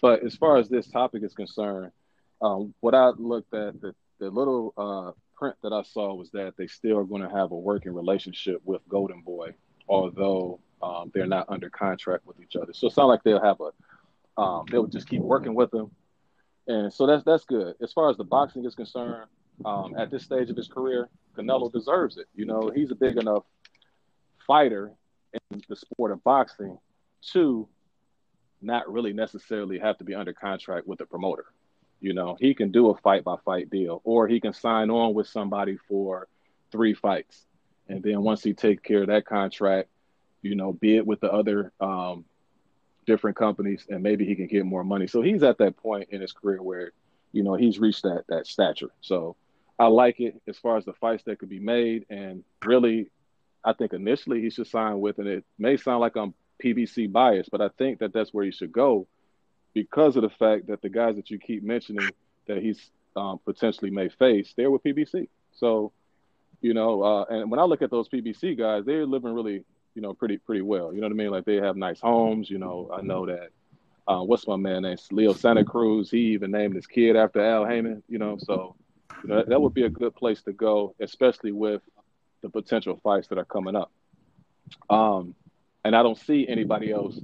But 0.02 0.24
as 0.24 0.36
far 0.36 0.58
as 0.58 0.70
this 0.70 0.88
topic 0.88 1.24
is 1.24 1.34
concerned, 1.34 1.92
um, 2.42 2.74
what 2.82 2.94
I 2.94 3.10
looked 3.10 3.54
at, 3.56 3.82
the, 3.82 3.96
the 4.20 4.30
little 4.30 4.74
uh, 4.78 5.12
print 5.38 5.56
that 5.64 5.74
I 5.74 5.84
saw 5.84 6.14
was 6.14 6.32
that 6.32 6.56
they 6.58 6.68
still 6.68 6.98
are 6.98 7.04
going 7.04 7.22
to 7.22 7.30
have 7.30 7.52
a 7.52 7.56
working 7.56 7.94
relationship 7.94 8.62
with 8.66 8.82
Golden 8.90 9.22
Boy, 9.22 9.54
although 9.88 10.60
um, 10.82 11.12
they're 11.14 11.28
not 11.28 11.46
under 11.50 11.70
contract 11.70 12.26
with 12.26 12.40
each 12.42 12.56
other. 12.56 12.74
So 12.74 12.88
it's 12.88 12.98
not 12.98 13.06
like 13.06 13.24
they'll 13.24 13.42
have 13.42 13.62
a, 13.62 14.42
um, 14.42 14.66
they'll 14.70 14.88
just 14.88 15.10
keep 15.10 15.22
working 15.22 15.56
with 15.56 15.72
them. 15.72 15.92
And 16.68 16.92
so 16.92 17.08
that's 17.08 17.24
that's 17.24 17.46
good. 17.46 17.76
As 17.82 17.94
far 17.94 18.10
as 18.10 18.18
the 18.18 18.24
boxing 18.24 18.66
is 18.66 18.76
concerned, 18.76 19.28
um, 19.66 19.96
at 19.98 20.12
this 20.12 20.24
stage 20.24 20.50
of 20.50 20.58
his 20.58 20.68
career, 20.68 21.10
Canelo 21.36 21.72
deserves 21.72 22.18
it. 22.18 22.28
You 22.36 22.46
know, 22.46 22.72
he's 22.74 22.92
a 22.92 22.96
big 22.96 23.18
enough 23.18 23.44
fighter 24.46 24.92
in 25.34 25.62
the 25.70 25.76
sport 25.76 26.12
of 26.12 26.24
boxing 26.24 26.78
to 27.34 27.68
not 28.62 28.92
really 28.92 29.14
necessarily 29.14 29.80
have 29.80 29.98
to 29.98 30.04
be 30.04 30.16
under 30.16 30.34
contract 30.34 30.88
with 30.88 31.00
a 31.02 31.06
promoter. 31.06 31.46
You 32.00 32.14
know, 32.14 32.38
he 32.40 32.54
can 32.54 32.72
do 32.72 32.90
a 32.90 32.98
fight 32.98 33.24
by 33.24 33.36
fight 33.44 33.70
deal, 33.70 34.02
or 34.04 34.28
he 34.28 34.40
can 34.40 34.54
sign 34.54 34.90
on 34.90 35.14
with 35.14 35.28
somebody 35.28 35.78
for 35.88 36.28
three 36.72 36.94
fights. 36.94 37.46
And 37.90 38.04
then 38.04 38.22
once 38.22 38.44
he 38.44 38.54
takes 38.54 38.82
care 38.84 39.02
of 39.02 39.08
that 39.08 39.26
contract, 39.26 39.90
you 40.42 40.56
know, 40.56 40.74
be 40.74 40.98
it 40.98 41.08
with 41.08 41.20
the 41.22 41.32
other 41.32 41.72
um, 41.80 42.26
different 43.06 43.38
companies, 43.38 43.86
and 43.90 44.04
maybe 44.04 44.26
he 44.26 44.36
can 44.36 44.48
get 44.48 44.66
more 44.66 44.84
money. 44.84 45.08
So 45.08 45.22
he's 45.22 45.44
at 45.44 45.58
that 45.58 45.78
point 45.78 46.10
in 46.12 46.22
his 46.22 46.34
career 46.34 46.62
where, 46.62 46.92
you 47.32 47.44
know, 47.44 47.56
he's 47.56 47.80
reached 47.80 48.04
that 48.04 48.26
that 48.30 48.46
stature. 48.46 48.92
So 49.02 49.36
I 49.80 49.88
like 49.88 50.20
it 50.20 50.40
as 50.48 50.58
far 50.58 50.78
as 50.78 50.86
the 50.86 50.94
fights 50.94 51.24
that 51.24 51.40
could 51.40 51.50
be 51.50 51.60
made. 51.60 52.06
And 52.10 52.44
really, 52.64 53.10
I 53.64 53.74
think 53.74 53.94
initially 53.94 54.42
he 54.42 54.50
should 54.50 54.68
sign 54.68 55.00
with, 55.00 55.18
and 55.18 55.28
it 55.28 55.46
may 55.58 55.78
sound 55.78 56.02
like 56.02 56.16
I'm 56.16 56.34
PBC 56.64 57.12
biased, 57.12 57.52
but 57.52 57.62
I 57.62 57.70
think 57.78 58.00
that 58.00 58.14
that's 58.14 58.34
where 58.34 58.46
he 58.46 58.52
should 58.52 58.72
go 58.72 59.08
because 59.78 60.16
of 60.16 60.24
the 60.24 60.30
fact 60.30 60.66
that 60.66 60.82
the 60.82 60.90
guys 60.90 61.16
that 61.18 61.30
you 61.30 61.38
keep 61.38 61.62
mentioning 61.62 62.10
that 62.48 62.58
he's 62.64 62.90
um, 63.16 63.40
potentially 63.46 63.92
may 63.92 64.10
face, 64.10 64.52
they're 64.58 64.72
with 64.72 64.82
PBC. 64.82 65.28
So, 65.54 65.92
you 66.62 66.74
know, 66.74 67.04
uh, 67.04 67.26
and 67.30 67.52
when 67.52 67.60
I 67.60 67.64
look 67.64 67.84
at 67.84 67.92
those 67.92 68.10
PBC 68.10 68.58
guys, 68.58 68.86
they're 68.86 69.06
living 69.06 69.36
really, 69.36 69.64
you 69.94 70.02
know, 70.02 70.16
pretty 70.16 70.40
pretty 70.40 70.64
well. 70.64 70.92
You 70.92 71.00
know 71.00 71.06
what 71.06 71.14
I 71.14 71.16
mean? 71.16 71.30
Like 71.30 71.46
they 71.46 71.58
have 71.58 71.78
nice 71.78 72.00
homes. 72.00 72.50
You 72.50 72.58
know, 72.58 72.90
I 72.92 73.04
know 73.04 73.28
that. 73.28 73.50
Uh, 74.08 74.24
what's 74.24 74.48
my 74.48 74.56
man 74.56 74.82
name? 74.82 74.98
Leo 75.12 75.34
Santa 75.34 75.64
Cruz. 75.64 76.10
He 76.10 76.34
even 76.34 76.50
named 76.50 76.76
his 76.76 76.88
kid 76.88 77.16
after 77.16 77.40
Al 77.40 77.68
Haymon. 77.68 78.02
You 78.10 78.18
know, 78.18 78.36
so 78.40 78.76
you 79.22 79.30
know, 79.30 79.44
that 79.48 79.62
would 79.62 79.76
be 79.76 79.84
a 79.84 79.90
good 79.90 80.16
place 80.16 80.42
to 80.44 80.54
go, 80.54 80.96
especially 81.00 81.52
with 81.52 81.84
the 82.42 82.50
potential 82.50 83.00
fights 83.04 83.28
that 83.28 83.38
are 83.38 83.46
coming 83.46 83.76
up. 83.76 83.92
Um, 84.90 85.36
and 85.86 85.96
I 85.96 86.02
don't 86.02 86.18
see 86.18 86.48
anybody 86.48 86.92
else 86.92 87.20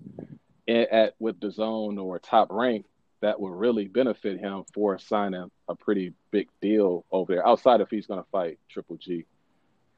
at 0.67 1.15
with 1.19 1.39
DAZN 1.39 2.01
or 2.01 2.19
top 2.19 2.47
rank 2.51 2.85
that 3.21 3.39
would 3.39 3.53
really 3.53 3.87
benefit 3.87 4.39
him 4.39 4.65
for 4.73 4.97
signing 4.99 5.49
a 5.69 5.75
pretty 5.75 6.13
big 6.31 6.49
deal 6.61 7.05
over 7.11 7.33
there. 7.33 7.47
Outside 7.47 7.79
if 7.79 7.89
he's 7.89 8.05
going 8.05 8.21
to 8.21 8.29
fight 8.29 8.59
Triple 8.69 8.97
G, 8.97 9.25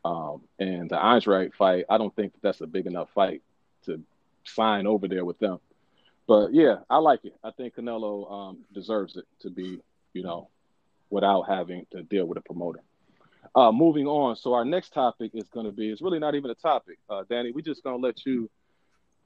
um, 0.03 0.41
and 0.59 0.89
the 0.89 0.97
Andre 0.97 1.49
fight, 1.49 1.85
I 1.89 1.97
don't 1.97 2.15
think 2.15 2.33
that 2.33 2.41
that's 2.43 2.61
a 2.61 2.67
big 2.67 2.85
enough 2.85 3.09
fight 3.15 3.41
to 3.85 4.01
sign 4.43 4.85
over 4.85 5.07
there 5.07 5.25
with 5.25 5.39
them. 5.39 5.59
But 6.27 6.53
yeah, 6.53 6.77
I 6.89 6.97
like 6.97 7.25
it. 7.25 7.33
I 7.43 7.51
think 7.51 7.75
Canelo 7.75 8.31
um, 8.31 8.57
deserves 8.73 9.17
it 9.17 9.25
to 9.41 9.49
be, 9.49 9.79
you 10.13 10.23
know, 10.23 10.49
without 11.09 11.43
having 11.43 11.87
to 11.91 12.03
deal 12.03 12.25
with 12.25 12.37
a 12.37 12.41
promoter. 12.41 12.81
Uh, 13.55 13.71
moving 13.71 14.05
on. 14.05 14.35
So 14.35 14.53
our 14.53 14.65
next 14.65 14.93
topic 14.93 15.31
is 15.33 15.47
going 15.49 15.65
to 15.65 15.71
be, 15.71 15.89
it's 15.89 16.01
really 16.01 16.19
not 16.19 16.35
even 16.35 16.51
a 16.51 16.55
topic, 16.55 16.99
uh, 17.09 17.23
Danny. 17.29 17.51
We're 17.51 17.61
just 17.61 17.83
going 17.83 17.99
to 17.99 18.05
let 18.05 18.25
you 18.25 18.49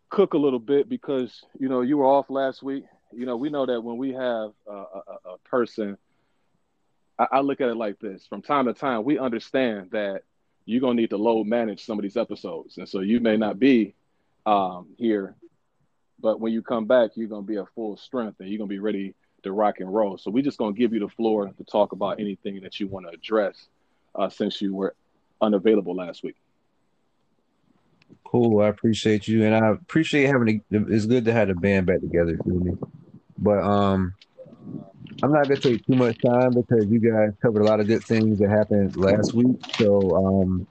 cook 0.09 0.33
a 0.33 0.37
little 0.37 0.59
bit 0.59 0.89
because, 0.89 1.43
you 1.59 1.69
know, 1.69 1.81
you 1.81 1.97
were 1.97 2.05
off 2.05 2.29
last 2.29 2.63
week. 2.63 2.83
You 3.11 3.25
know, 3.25 3.37
we 3.37 3.49
know 3.49 3.65
that 3.65 3.81
when 3.81 3.97
we 3.97 4.13
have 4.13 4.51
a, 4.67 4.71
a, 4.71 5.03
a 5.25 5.37
person, 5.45 5.97
I, 7.17 7.27
I 7.33 7.39
look 7.41 7.61
at 7.61 7.69
it 7.69 7.75
like 7.75 7.99
this 7.99 8.25
from 8.27 8.41
time 8.41 8.65
to 8.65 8.73
time, 8.73 9.03
we 9.03 9.17
understand 9.19 9.91
that 9.91 10.23
you're 10.65 10.81
to 10.81 10.93
need 10.93 11.09
to 11.09 11.17
load 11.17 11.47
manage 11.47 11.85
some 11.85 11.97
of 11.97 12.03
these 12.03 12.17
episodes. 12.17 12.77
And 12.77 12.87
so 12.87 12.99
you 12.99 13.19
may 13.19 13.37
not 13.37 13.59
be 13.59 13.95
um, 14.45 14.87
here. 14.97 15.35
But 16.21 16.39
when 16.39 16.53
you 16.53 16.61
come 16.61 16.85
back, 16.85 17.11
you're 17.15 17.27
gonna 17.27 17.41
be 17.41 17.57
at 17.57 17.69
full 17.73 17.97
strength 17.97 18.39
and 18.39 18.49
you're 18.49 18.57
gonna 18.57 18.67
be 18.67 18.79
ready 18.79 19.15
to 19.43 19.51
rock 19.51 19.79
and 19.79 19.91
roll. 19.91 20.17
So 20.17 20.29
we're 20.31 20.43
just 20.43 20.57
gonna 20.57 20.73
give 20.73 20.93
you 20.93 20.99
the 20.99 21.07
floor 21.07 21.47
to 21.47 21.63
talk 21.63 21.91
about 21.91 22.19
anything 22.19 22.61
that 22.61 22.79
you 22.79 22.87
want 22.87 23.07
to 23.07 23.11
address 23.11 23.67
uh, 24.15 24.29
since 24.29 24.61
you 24.61 24.75
were 24.75 24.95
unavailable 25.41 25.95
last 25.95 26.23
week. 26.23 26.35
Cool. 28.29 28.61
I 28.61 28.67
appreciate 28.67 29.27
you, 29.27 29.43
and 29.43 29.55
I 29.55 29.69
appreciate 29.69 30.27
having. 30.27 30.61
A, 30.71 30.77
it's 30.87 31.07
good 31.07 31.25
to 31.25 31.33
have 31.33 31.47
the 31.47 31.55
band 31.55 31.87
back 31.87 31.99
together 31.99 32.37
for 32.43 32.49
me. 32.49 32.73
But 33.39 33.63
um, 33.63 34.13
I'm 35.23 35.31
not 35.31 35.47
gonna 35.47 35.59
take 35.59 35.83
too 35.87 35.95
much 35.95 36.15
time 36.23 36.53
because 36.53 36.85
you 36.89 36.99
guys 36.99 37.31
covered 37.41 37.61
a 37.61 37.65
lot 37.65 37.79
of 37.79 37.87
good 37.87 38.03
things 38.03 38.37
that 38.37 38.49
happened 38.49 38.95
last 38.97 39.33
week. 39.33 39.57
So 39.77 40.15
um, 40.15 40.67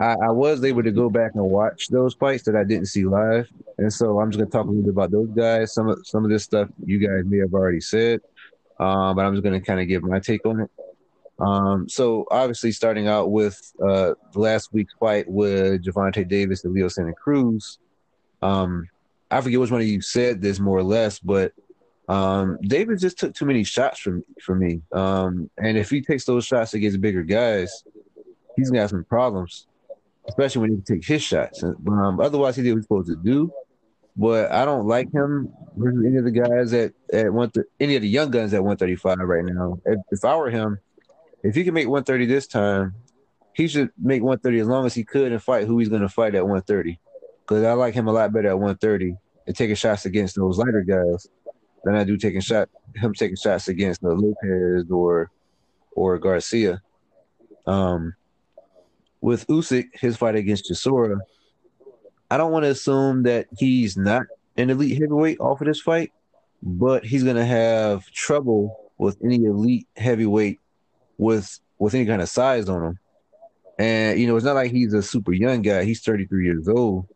I, 0.00 0.14
I 0.14 0.30
was 0.30 0.64
able 0.64 0.82
to 0.82 0.92
go 0.92 1.10
back 1.10 1.32
and 1.34 1.44
watch 1.44 1.88
those 1.88 2.14
fights 2.14 2.44
that 2.44 2.56
I 2.56 2.64
didn't 2.64 2.86
see 2.86 3.04
live, 3.04 3.50
and 3.76 3.92
so 3.92 4.18
I'm 4.18 4.30
just 4.30 4.38
gonna 4.38 4.50
talk 4.50 4.64
a 4.64 4.70
little 4.70 4.84
bit 4.84 4.90
about 4.92 5.10
those 5.10 5.28
guys. 5.28 5.74
Some 5.74 5.90
of 5.90 5.98
some 6.06 6.24
of 6.24 6.30
this 6.30 6.44
stuff 6.44 6.68
you 6.86 6.98
guys 6.98 7.24
may 7.26 7.38
have 7.38 7.52
already 7.52 7.80
said, 7.80 8.20
um, 8.80 9.16
but 9.16 9.26
I'm 9.26 9.34
just 9.34 9.44
gonna 9.44 9.60
kind 9.60 9.80
of 9.80 9.88
give 9.88 10.02
my 10.02 10.20
take 10.20 10.46
on 10.46 10.60
it. 10.60 10.70
Um, 11.38 11.88
so 11.88 12.26
obviously, 12.30 12.72
starting 12.72 13.08
out 13.08 13.30
with 13.30 13.72
uh, 13.84 14.14
last 14.34 14.72
week's 14.72 14.94
fight 15.00 15.28
with 15.28 15.84
Gervonta 15.84 16.26
Davis 16.26 16.64
and 16.64 16.74
Leo 16.74 16.88
Santa 16.88 17.12
Cruz. 17.12 17.78
Um, 18.42 18.88
I 19.30 19.40
forget 19.40 19.58
which 19.58 19.70
one 19.70 19.80
of 19.80 19.86
you 19.86 20.00
said 20.00 20.40
this 20.40 20.60
more 20.60 20.78
or 20.78 20.82
less, 20.82 21.18
but 21.18 21.52
um, 22.08 22.58
Davis 22.62 23.00
just 23.00 23.18
took 23.18 23.34
too 23.34 23.46
many 23.46 23.64
shots 23.64 23.98
from 23.98 24.22
for 24.42 24.54
me. 24.54 24.82
Um, 24.92 25.50
and 25.58 25.76
if 25.76 25.90
he 25.90 26.02
takes 26.02 26.24
those 26.24 26.44
shots 26.44 26.74
against 26.74 27.00
bigger 27.00 27.22
guys, 27.22 27.82
he's 28.56 28.70
gonna 28.70 28.82
have 28.82 28.90
some 28.90 29.04
problems, 29.04 29.66
especially 30.28 30.60
when 30.60 30.70
he 30.70 30.80
takes 30.82 31.06
his 31.06 31.22
shots. 31.22 31.62
Um, 31.62 32.20
otherwise, 32.20 32.56
he 32.56 32.62
did 32.62 32.72
what 32.72 32.76
he's 32.76 32.84
supposed 32.84 33.08
to 33.08 33.16
do. 33.16 33.52
But 34.16 34.52
I 34.52 34.64
don't 34.64 34.86
like 34.86 35.12
him 35.12 35.52
versus 35.76 36.04
any 36.06 36.18
of 36.18 36.24
the 36.24 36.30
guys 36.30 36.72
at 36.72 36.92
at 37.12 37.32
one 37.32 37.50
th- 37.50 37.66
any 37.80 37.96
of 37.96 38.02
the 38.02 38.08
young 38.08 38.30
guns 38.30 38.54
at 38.54 38.62
135 38.62 39.18
right 39.18 39.44
now. 39.44 39.80
If, 39.84 39.98
if 40.12 40.24
I 40.24 40.36
were 40.36 40.50
him, 40.50 40.78
if 41.44 41.54
he 41.54 41.62
can 41.62 41.74
make 41.74 41.86
130 41.86 42.26
this 42.26 42.46
time, 42.46 42.94
he 43.52 43.68
should 43.68 43.90
make 44.02 44.22
130 44.22 44.60
as 44.60 44.66
long 44.66 44.86
as 44.86 44.94
he 44.94 45.04
could 45.04 45.30
and 45.30 45.42
fight 45.42 45.66
who 45.66 45.78
he's 45.78 45.90
going 45.90 46.02
to 46.02 46.08
fight 46.08 46.34
at 46.34 46.42
130. 46.42 46.98
Because 47.42 47.62
I 47.62 47.74
like 47.74 47.94
him 47.94 48.08
a 48.08 48.12
lot 48.12 48.32
better 48.32 48.48
at 48.48 48.58
130 48.58 49.14
and 49.46 49.54
taking 49.54 49.76
shots 49.76 50.06
against 50.06 50.36
those 50.36 50.56
lighter 50.56 50.82
guys 50.82 51.28
than 51.84 51.94
I 51.94 52.02
do 52.02 52.16
taking 52.16 52.40
shot 52.40 52.70
him 52.96 53.12
taking 53.12 53.36
shots 53.36 53.68
against 53.68 54.00
the 54.00 54.08
Lopez 54.08 54.90
or 54.90 55.30
or 55.92 56.18
Garcia. 56.18 56.80
Um, 57.66 58.14
with 59.20 59.46
Usyk, 59.46 59.88
his 59.94 60.16
fight 60.16 60.34
against 60.34 60.70
Chisora, 60.70 61.18
I 62.30 62.38
don't 62.38 62.52
want 62.52 62.64
to 62.64 62.70
assume 62.70 63.24
that 63.24 63.46
he's 63.56 63.96
not 63.96 64.26
an 64.56 64.70
elite 64.70 64.98
heavyweight 64.98 65.40
off 65.40 65.60
of 65.60 65.66
this 65.66 65.80
fight, 65.80 66.12
but 66.62 67.04
he's 67.04 67.22
gonna 67.22 67.44
have 67.44 68.06
trouble 68.06 68.90
with 68.96 69.18
any 69.22 69.44
elite 69.44 69.86
heavyweight 69.96 70.60
with 71.18 71.60
with 71.78 71.94
any 71.94 72.06
kind 72.06 72.22
of 72.22 72.28
size 72.28 72.68
on 72.68 72.82
him. 72.84 72.98
And 73.78 74.18
you 74.18 74.26
know, 74.26 74.36
it's 74.36 74.44
not 74.44 74.54
like 74.54 74.70
he's 74.70 74.92
a 74.92 75.02
super 75.02 75.32
young 75.32 75.62
guy. 75.62 75.84
He's 75.84 76.00
33 76.02 76.44
years 76.44 76.68
old. 76.68 77.06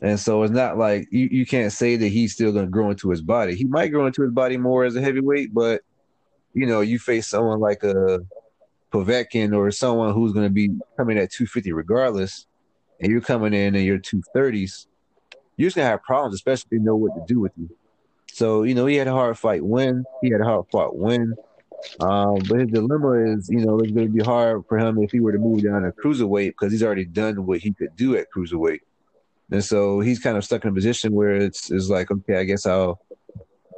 And 0.00 0.18
so 0.18 0.42
it's 0.42 0.52
not 0.52 0.78
like 0.78 1.06
you, 1.12 1.28
you 1.30 1.46
can't 1.46 1.72
say 1.72 1.96
that 1.96 2.08
he's 2.08 2.32
still 2.32 2.50
going 2.50 2.64
to 2.64 2.70
grow 2.70 2.90
into 2.90 3.10
his 3.10 3.22
body. 3.22 3.54
He 3.54 3.64
might 3.64 3.88
grow 3.88 4.06
into 4.06 4.22
his 4.22 4.32
body 4.32 4.56
more 4.56 4.84
as 4.84 4.96
a 4.96 5.00
heavyweight, 5.00 5.54
but 5.54 5.82
you 6.54 6.66
know, 6.66 6.80
you 6.80 6.98
face 6.98 7.28
someone 7.28 7.60
like 7.60 7.82
a 7.84 8.20
Povetkin 8.92 9.56
or 9.56 9.70
someone 9.70 10.12
who's 10.12 10.32
going 10.32 10.46
to 10.46 10.50
be 10.50 10.70
coming 10.96 11.18
at 11.18 11.30
250 11.30 11.72
regardless, 11.72 12.46
and 13.00 13.10
you're 13.10 13.20
coming 13.20 13.54
in 13.54 13.74
in 13.74 13.84
your 13.84 13.98
230s, 13.98 14.86
you're 15.56 15.66
just 15.66 15.76
going 15.76 15.86
to 15.86 15.90
have 15.90 16.02
problems, 16.02 16.34
especially 16.34 16.68
if 16.68 16.72
you 16.72 16.80
know 16.80 16.96
what 16.96 17.14
to 17.14 17.22
do 17.32 17.40
with 17.40 17.52
you. 17.56 17.70
So, 18.32 18.62
you 18.64 18.74
know, 18.74 18.86
he 18.86 18.96
had 18.96 19.08
a 19.08 19.12
hard 19.12 19.38
fight 19.38 19.64
win. 19.64 20.04
He 20.22 20.30
had 20.30 20.40
a 20.40 20.44
hard 20.44 20.66
fought 20.70 20.96
win. 20.96 21.34
Um, 22.00 22.38
but 22.48 22.60
his 22.60 22.70
dilemma 22.70 23.12
is, 23.12 23.48
you 23.48 23.64
know, 23.64 23.78
it's 23.80 23.92
going 23.92 24.06
to 24.06 24.12
be 24.12 24.22
hard 24.22 24.64
for 24.68 24.78
him 24.78 25.02
if 25.02 25.10
he 25.10 25.20
were 25.20 25.32
to 25.32 25.38
move 25.38 25.62
down 25.62 25.82
to 25.82 25.92
cruiserweight 25.92 26.50
because 26.50 26.72
he's 26.72 26.82
already 26.82 27.04
done 27.04 27.44
what 27.44 27.58
he 27.58 27.72
could 27.72 27.94
do 27.96 28.16
at 28.16 28.30
cruiserweight. 28.30 28.80
And 29.50 29.64
so 29.64 30.00
he's 30.00 30.18
kind 30.18 30.36
of 30.36 30.44
stuck 30.44 30.64
in 30.64 30.70
a 30.70 30.74
position 30.74 31.12
where 31.12 31.34
it's, 31.34 31.70
it's 31.70 31.88
like, 31.88 32.10
okay, 32.10 32.36
I 32.36 32.44
guess 32.44 32.66
I'll 32.66 33.00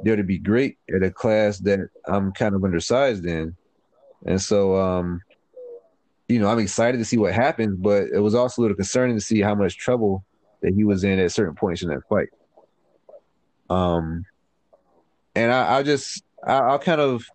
there 0.03 0.15
to 0.15 0.23
be 0.23 0.37
great 0.37 0.77
at 0.93 1.03
a 1.03 1.11
class 1.11 1.59
that 1.59 1.89
I'm 2.07 2.31
kind 2.31 2.55
of 2.55 2.63
undersized 2.63 3.25
in. 3.25 3.55
And 4.25 4.41
so, 4.41 4.75
um, 4.75 5.21
you 6.27 6.39
know, 6.39 6.47
I'm 6.47 6.59
excited 6.59 6.97
to 6.97 7.05
see 7.05 7.17
what 7.17 7.33
happens, 7.33 7.77
but 7.77 8.09
it 8.13 8.19
was 8.19 8.35
also 8.35 8.61
a 8.61 8.63
little 8.63 8.75
concerning 8.75 9.15
to 9.15 9.21
see 9.21 9.41
how 9.41 9.55
much 9.55 9.77
trouble 9.77 10.23
that 10.61 10.73
he 10.73 10.83
was 10.83 11.03
in 11.03 11.19
at 11.19 11.31
certain 11.31 11.55
points 11.55 11.81
in 11.81 11.89
that 11.89 12.07
fight. 12.09 12.29
Um, 13.69 14.25
and 15.35 15.51
I, 15.51 15.77
I 15.77 15.83
just, 15.83 16.23
I, 16.45 16.71
will 16.71 16.79
kind 16.79 17.01
of 17.01 17.25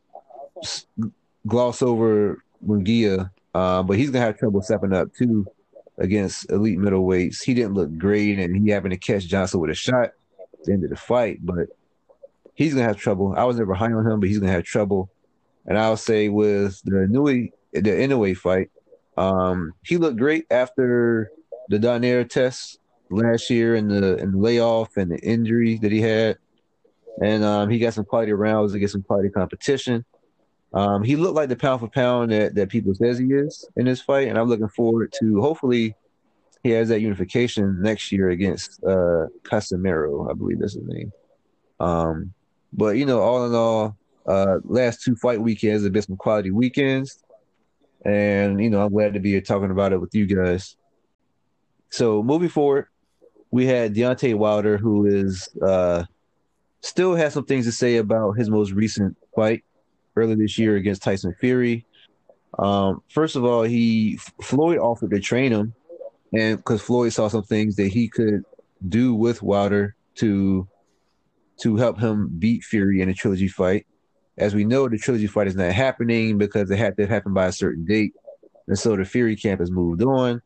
gloss 1.47 1.83
over 1.83 2.43
Munguia, 2.67 3.31
uh, 3.55 3.83
but 3.83 3.97
he's 3.97 4.11
gonna 4.11 4.25
have 4.25 4.39
trouble 4.39 4.63
stepping 4.63 4.93
up 4.93 5.13
too 5.15 5.47
against 5.99 6.51
elite 6.51 6.79
middleweights. 6.79 7.43
He 7.43 7.55
didn't 7.55 7.75
look 7.75 7.97
great, 7.97 8.39
and 8.39 8.57
he 8.57 8.71
happened 8.71 8.93
to 8.93 8.99
catch 8.99 9.27
Johnson 9.27 9.61
with 9.61 9.71
a 9.71 9.75
shot 9.75 10.05
at 10.05 10.65
the 10.65 10.73
end 10.73 10.85
of 10.85 10.91
the 10.91 10.97
fight, 10.97 11.39
but 11.43 11.69
he's 12.55 12.75
gonna 12.75 12.87
have 12.87 12.97
trouble. 12.97 13.35
I 13.37 13.45
was 13.45 13.57
never 13.57 13.75
high 13.75 13.93
on 13.93 14.07
him, 14.07 14.21
but 14.21 14.29
he's 14.29 14.39
gonna 14.39 14.53
have 14.53 14.65
trouble. 14.65 15.11
And 15.67 15.79
I'll 15.79 15.97
say 15.97 16.29
with 16.29 16.81
the 16.85 17.07
Nui, 17.09 17.53
the 17.73 17.81
Inoue 17.81 18.37
fight, 18.37 18.71
um, 19.17 19.73
he 19.83 19.99
looked 19.99 20.17
great 20.17 20.47
after 20.51 21.31
the 21.69 21.79
Donaire 21.79 22.29
test 22.29 22.79
last 23.11 23.51
year 23.51 23.75
and 23.75 23.91
the 23.91 24.17
and 24.17 24.35
the 24.35 24.39
layoff 24.39 24.97
and 24.97 25.11
the 25.11 25.19
injury 25.19 25.79
that 25.79 25.93
he 25.93 26.01
had. 26.01 26.39
And 27.23 27.45
um, 27.45 27.69
he 27.69 27.79
got 27.79 27.95
some 27.95 28.05
quality 28.05 28.33
rounds 28.33 28.75
get 28.75 28.91
some 28.91 29.03
quality 29.03 29.29
competition. 29.29 30.05
Um, 30.73 31.03
he 31.03 31.17
looked 31.17 31.35
like 31.35 31.49
the 31.49 31.57
pound 31.57 31.81
for 31.81 31.89
pound 31.89 32.31
that, 32.31 32.55
that 32.55 32.69
people 32.69 32.95
says 32.95 33.19
he 33.19 33.27
is 33.27 33.69
in 33.77 33.87
this 33.87 34.01
fight, 34.01 34.29
and 34.29 34.39
I'm 34.39 34.49
looking 34.49 34.69
forward 34.69 35.13
to 35.21 35.41
hopefully 35.41 35.95
he 36.63 36.71
has 36.71 36.89
that 36.91 37.01
unification 37.01 37.83
next 37.83 38.13
year 38.13 38.31
against 38.31 38.83
uh, 38.85 39.27
Casimero, 39.43 40.31
I 40.31 40.35
believe 40.35 40.61
that's 40.61 40.75
his 40.75 40.87
name. 40.87 41.13
Um, 41.81 42.33
but 42.73 42.97
you 42.97 43.07
know, 43.07 43.21
all 43.21 43.47
in 43.47 43.55
all, 43.55 43.97
uh, 44.27 44.59
last 44.65 45.03
two 45.03 45.17
fight 45.17 45.41
weekends 45.41 45.83
have 45.83 45.93
been 45.93 46.03
some 46.03 46.17
quality 46.17 46.51
weekends, 46.51 47.23
and 48.05 48.63
you 48.63 48.71
know, 48.71 48.85
I'm 48.85 48.93
glad 48.93 49.15
to 49.15 49.21
be 49.21 49.31
here 49.31 49.41
talking 49.41 49.71
about 49.71 49.93
it 49.93 50.01
with 50.01 50.15
you 50.15 50.27
guys. 50.27 50.77
So 51.89 52.23
moving 52.23 52.49
forward, 52.49 52.87
we 53.51 53.67
had 53.67 53.95
Deontay 53.95 54.37
Wilder, 54.37 54.79
who 54.79 55.07
is 55.07 55.49
uh, 55.61 56.05
still 56.81 57.17
has 57.17 57.35
some 57.35 57.45
things 57.45 57.65
to 57.65 57.73
say 57.73 57.97
about 57.97 58.33
his 58.33 58.49
most 58.49 58.71
recent 58.71 59.17
fight 59.35 59.65
earlier 60.21 60.37
this 60.37 60.59
year 60.59 60.77
against 60.77 61.03
Tyson 61.03 61.35
Fury. 61.41 61.87
Um, 62.59 63.03
first 63.09 63.37
of 63.37 63.45
all, 63.45 63.63
he 63.63 64.19
Floyd 64.43 64.79
offered 64.79 65.11
to 65.11 65.21
train 65.21 65.53
him, 65.53 65.75
and 66.33 66.57
because 66.59 66.83
Floyd 66.83 67.13
saw 67.13 67.29
some 67.29 67.43
things 67.43 67.77
that 67.77 67.89
he 67.89 68.09
could 68.09 68.45
do 68.89 69.15
with 69.15 69.43
Wilder 69.43 69.95
to 70.17 70.69
to 71.63 71.77
help 71.77 71.99
him 71.99 72.31
beat 72.39 72.65
Fury 72.65 73.01
in 73.01 73.09
a 73.09 73.15
trilogy 73.15 73.49
fight. 73.49 73.87
As 74.39 74.55
we 74.55 74.65
know, 74.65 74.89
the 74.89 74.99
trilogy 74.99 75.27
fight 75.27 75.47
is 75.47 75.57
not 75.57 75.73
happening 75.73 76.39
because 76.39 76.71
it 76.71 76.79
had 76.79 76.97
to 76.97 77.07
happen 77.07 77.35
by 77.35 77.47
a 77.47 77.53
certain 77.53 77.85
date, 77.85 78.15
and 78.69 78.79
so 78.79 78.97
the 78.97 79.05
Fury 79.05 79.37
camp 79.37 79.61
has 79.61 79.71
moved 79.71 80.03
on. 80.03 80.43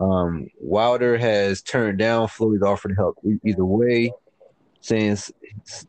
Um, 0.00 0.48
Wilder 0.60 1.16
has 1.16 1.62
turned 1.62 1.98
down 1.98 2.28
Floyd's 2.28 2.62
offer 2.62 2.88
to 2.88 2.94
help 2.94 3.18
either 3.44 3.64
way 3.64 4.12
saying 4.82 5.16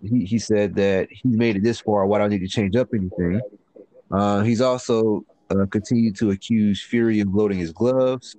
he, 0.01 0.23
he 0.23 0.39
said 0.39 0.75
that 0.75 1.09
he 1.11 1.27
made 1.29 1.57
it 1.57 1.63
this 1.63 1.81
far. 1.81 2.05
Why 2.05 2.19
do 2.19 2.25
I 2.25 2.27
need 2.27 2.39
to 2.39 2.47
change 2.47 2.75
up 2.75 2.89
anything? 2.93 3.41
Uh, 4.11 4.41
he's 4.41 4.61
also 4.61 5.25
uh, 5.49 5.65
continued 5.65 6.15
to 6.17 6.29
accuse 6.29 6.81
Fury 6.81 7.19
of 7.19 7.33
loading 7.33 7.57
his 7.57 7.71
gloves, 7.71 8.35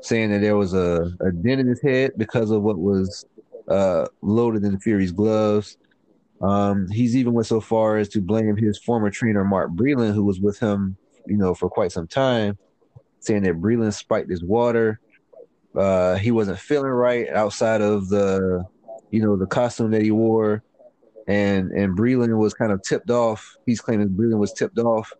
saying 0.00 0.30
that 0.30 0.40
there 0.40 0.56
was 0.56 0.72
a, 0.72 1.12
a 1.20 1.32
dent 1.32 1.60
in 1.60 1.66
his 1.66 1.82
head 1.82 2.12
because 2.16 2.50
of 2.52 2.62
what 2.62 2.78
was 2.78 3.26
uh, 3.68 4.06
loaded 4.22 4.64
in 4.64 4.78
Fury's 4.78 5.12
gloves. 5.12 5.76
Um, 6.40 6.88
he's 6.90 7.16
even 7.16 7.32
went 7.32 7.46
so 7.46 7.60
far 7.60 7.96
as 7.96 8.08
to 8.10 8.20
blame 8.20 8.56
his 8.56 8.78
former 8.78 9.10
trainer 9.10 9.44
Mark 9.44 9.70
Breland, 9.72 10.14
who 10.14 10.24
was 10.24 10.40
with 10.40 10.58
him, 10.60 10.96
you 11.26 11.36
know, 11.36 11.54
for 11.54 11.68
quite 11.68 11.90
some 11.90 12.06
time, 12.06 12.56
saying 13.18 13.42
that 13.42 13.60
Breland 13.60 13.94
spiked 13.94 14.30
his 14.30 14.44
water. 14.44 15.00
Uh, 15.74 16.16
he 16.16 16.30
wasn't 16.30 16.58
feeling 16.58 16.90
right 16.90 17.28
outside 17.30 17.80
of 17.80 18.08
the 18.08 18.64
you 19.12 19.22
know, 19.22 19.36
the 19.36 19.46
costume 19.46 19.92
that 19.92 20.02
he 20.02 20.10
wore, 20.10 20.64
and 21.28 21.70
and 21.70 21.96
Breland 21.96 22.36
was 22.36 22.54
kind 22.54 22.72
of 22.72 22.82
tipped 22.82 23.10
off. 23.10 23.56
He's 23.64 23.80
claiming 23.80 24.08
Breland 24.08 24.38
was 24.38 24.52
tipped 24.52 24.78
off 24.78 25.12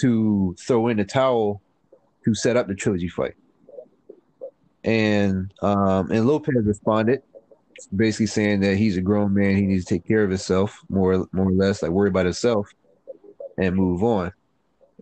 to 0.00 0.56
throw 0.58 0.88
in 0.88 0.96
the 0.96 1.04
towel 1.04 1.62
to 2.24 2.34
set 2.34 2.56
up 2.56 2.66
the 2.66 2.74
trilogy 2.74 3.08
fight. 3.08 3.34
And 4.82 5.52
um, 5.62 6.10
and 6.10 6.26
Lopez 6.26 6.64
responded, 6.64 7.22
basically 7.94 8.26
saying 8.26 8.60
that 8.60 8.76
he's 8.76 8.96
a 8.96 9.02
grown 9.02 9.34
man, 9.34 9.56
he 9.56 9.66
needs 9.66 9.84
to 9.84 9.94
take 9.94 10.08
care 10.08 10.24
of 10.24 10.30
himself, 10.30 10.80
more 10.88 11.28
more 11.32 11.48
or 11.48 11.52
less, 11.52 11.82
like 11.82 11.92
worry 11.92 12.08
about 12.08 12.24
himself 12.24 12.68
and 13.58 13.76
move 13.76 14.02
on. 14.02 14.32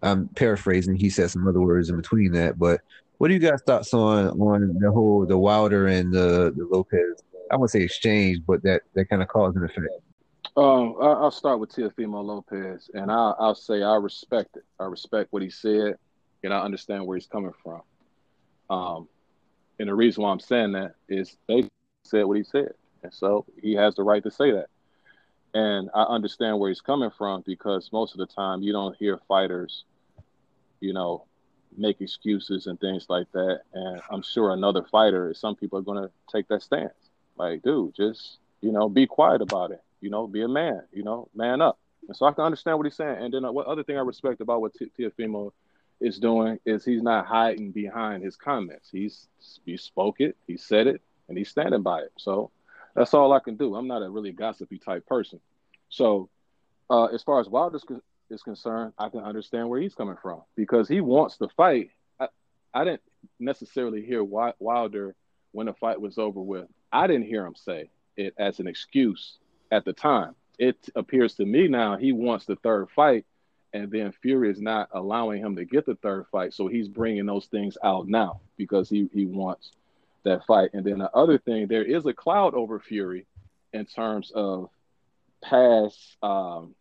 I'm 0.02 0.28
paraphrasing. 0.28 0.96
He 0.96 1.11
said 1.11 1.31
some 1.31 1.46
other 1.46 1.61
words 1.61 1.88
in 1.88 1.96
between 1.96 2.33
that, 2.33 2.59
but 2.59 2.81
What 3.18 3.28
do 3.28 3.35
you 3.35 3.40
guys 3.40 3.62
thoughts 3.66 3.92
on 3.94 4.28
on 4.40 4.78
the 4.78 4.90
whole 4.92 5.26
the 5.26 5.37
Wilder 5.37 5.88
and 5.88 6.12
the, 6.12 6.52
the 6.57 6.66
Lopez? 6.70 7.22
I 7.51 7.57
wouldn't 7.57 7.71
say 7.71 7.83
exchange, 7.83 8.41
but 8.47 8.63
that 8.63 8.83
that 8.95 9.07
kind 9.07 9.23
of 9.23 9.29
cause 9.29 9.57
and 9.57 9.65
effect. 9.65 9.89
Um, 10.57 10.97
I'll 11.01 11.31
start 11.31 11.61
with 11.61 11.71
Teofimo 11.71 12.25
Lopez, 12.25 12.91
and 12.93 13.13
I'll, 13.13 13.37
I'll 13.39 13.55
say 13.55 13.83
I 13.83 13.95
respect 13.95 14.57
it. 14.57 14.65
I 14.81 14.85
respect 14.85 15.33
what 15.33 15.43
he 15.43 15.51
said, 15.51 15.97
and 16.43 16.53
I 16.53 16.61
understand 16.61 17.07
where 17.07 17.17
he's 17.17 17.27
coming 17.27 17.53
from. 17.63 17.83
Um, 18.69 19.09
and 19.79 19.89
the 19.89 19.95
reason 19.95 20.25
why 20.25 20.31
I'm 20.31 20.41
saying 20.41 20.73
that 20.73 20.95
is 21.09 21.37
they 21.47 21.69
said 22.05 22.25
what 22.25 22.37
he 22.37 22.43
said, 22.43 22.73
and 23.03 23.15
so 23.15 23.45
he 23.61 23.75
has 23.75 23.95
the 23.95 24.03
right 24.03 24.23
to 24.25 24.31
say 24.31 24.51
that. 24.51 24.67
And 25.55 25.91
I 25.95 26.03
understand 26.03 26.59
where 26.59 26.71
he's 26.71 26.81
coming 26.81 27.11
from 27.17 27.43
because 27.47 27.91
most 27.93 28.13
of 28.13 28.19
the 28.19 28.27
time 28.27 28.63
you 28.63 28.73
don't 28.73 28.97
hear 28.97 29.19
fighters, 29.29 29.85
you 30.81 30.93
know, 30.93 31.25
make 31.77 32.01
excuses 32.01 32.67
and 32.67 32.79
things 32.81 33.07
like 33.09 33.31
that. 33.33 33.61
And 33.73 34.01
I'm 34.11 34.23
sure 34.23 34.53
another 34.53 34.83
fighter, 34.83 35.33
some 35.35 35.57
people 35.57 35.79
are 35.79 35.83
going 35.83 36.03
to 36.03 36.11
take 36.31 36.49
that 36.49 36.63
stance. 36.63 37.08
Like, 37.38 37.62
dude, 37.62 37.94
just, 37.94 38.38
you 38.61 38.72
know, 38.72 38.88
be 38.88 39.07
quiet 39.07 39.40
about 39.42 39.70
it. 39.70 39.83
You 40.01 40.11
know, 40.11 40.27
be 40.27 40.42
a 40.42 40.48
man, 40.48 40.83
you 40.92 41.03
know, 41.03 41.29
man 41.35 41.61
up. 41.61 41.79
And 42.07 42.16
so 42.16 42.27
I 42.27 42.33
can 42.33 42.44
understand 42.44 42.79
what 42.79 42.87
he's 42.87 42.96
saying. 42.96 43.22
And 43.22 43.35
then 43.35 43.44
uh, 43.44 43.53
what 43.53 43.66
other 43.66 43.85
thing 43.85 43.96
I 43.96 44.01
respect 44.01 44.40
about 44.40 44.61
what 44.61 44.74
T- 44.74 44.90
Teofimo 44.98 45.53
is 46.01 46.18
doing 46.18 46.59
is 46.64 46.85
he's 46.85 47.03
not 47.03 47.27
hiding 47.27 47.72
behind 47.72 48.22
his 48.22 48.37
comments. 48.37 48.88
He's 48.90 49.29
he 49.64 49.77
spoke 49.77 50.20
it, 50.20 50.37
he 50.46 50.57
said 50.57 50.87
it, 50.87 51.03
and 51.29 51.37
he's 51.37 51.48
standing 51.48 51.83
by 51.83 52.01
it. 52.01 52.12
So 52.16 52.51
that's 52.94 53.14
all 53.14 53.33
I 53.33 53.40
can 53.40 53.57
do. 53.57 53.74
I'm 53.74 53.88
not 53.88 54.03
a 54.03 54.09
really 54.09 54.33
gossipy 54.33 54.79
type 54.79 55.07
person. 55.07 55.40
So 55.88 56.29
uh, 56.90 57.07
as 57.07 57.22
far 57.22 57.40
as 57.40 57.48
Wilder 57.48 57.79
is 58.31 58.42
concerned, 58.42 58.92
I 58.98 59.09
can 59.09 59.20
understand 59.20 59.68
where 59.68 59.81
he's 59.81 59.94
coming 59.94 60.16
from 60.22 60.42
because 60.57 60.88
he 60.88 61.01
wants 61.01 61.37
to 61.38 61.48
fight. 61.57 61.90
I, 62.18 62.29
I 62.72 62.85
didn't 62.85 63.03
necessarily 63.38 64.05
hear 64.05 64.22
Wilder 64.24 65.14
when 65.53 65.66
the 65.66 65.74
fight 65.74 66.01
was 66.01 66.18
over 66.18 66.40
with. 66.40 66.68
I 66.92 67.07
didn't 67.07 67.27
hear 67.27 67.44
him 67.44 67.55
say 67.55 67.90
it 68.16 68.35
as 68.38 68.61
an 68.61 68.66
excuse 68.66 69.38
at 69.70 69.85
the 69.85 69.92
time. 69.92 70.35
It 70.59 70.77
appears 70.96 71.35
to 71.35 71.44
me 71.44 71.68
now 71.68 71.96
he 71.96 72.12
wants 72.12 72.46
the 72.46 72.57
third 72.57 72.90
fight, 72.90 73.24
and 73.72 73.90
then 73.90 74.12
Fury 74.22 74.51
is 74.51 74.61
not 74.61 74.88
allowing 74.92 75.40
him 75.42 75.57
to 75.57 75.64
get 75.64 75.87
the 75.87 75.94
third 75.96 76.27
fight. 76.33 76.53
So 76.55 76.66
he's 76.66 76.88
bringing 76.88 77.27
those 77.27 77.46
things 77.46 77.79
out 77.85 78.09
now 78.09 78.40
because 78.57 78.88
he, 78.88 79.09
he 79.12 79.27
wants 79.27 79.70
that 80.24 80.44
fight. 80.46 80.70
And 80.72 80.85
then 80.85 80.98
the 80.98 81.14
other 81.14 81.38
thing, 81.38 81.68
there 81.68 81.85
is 81.85 82.07
a 82.07 82.12
cloud 82.12 82.55
over 82.55 82.81
Fury 82.81 83.27
in 83.72 83.85
terms 83.85 84.33
of 84.35 84.70
past, 85.42 86.16
um, 86.22 86.74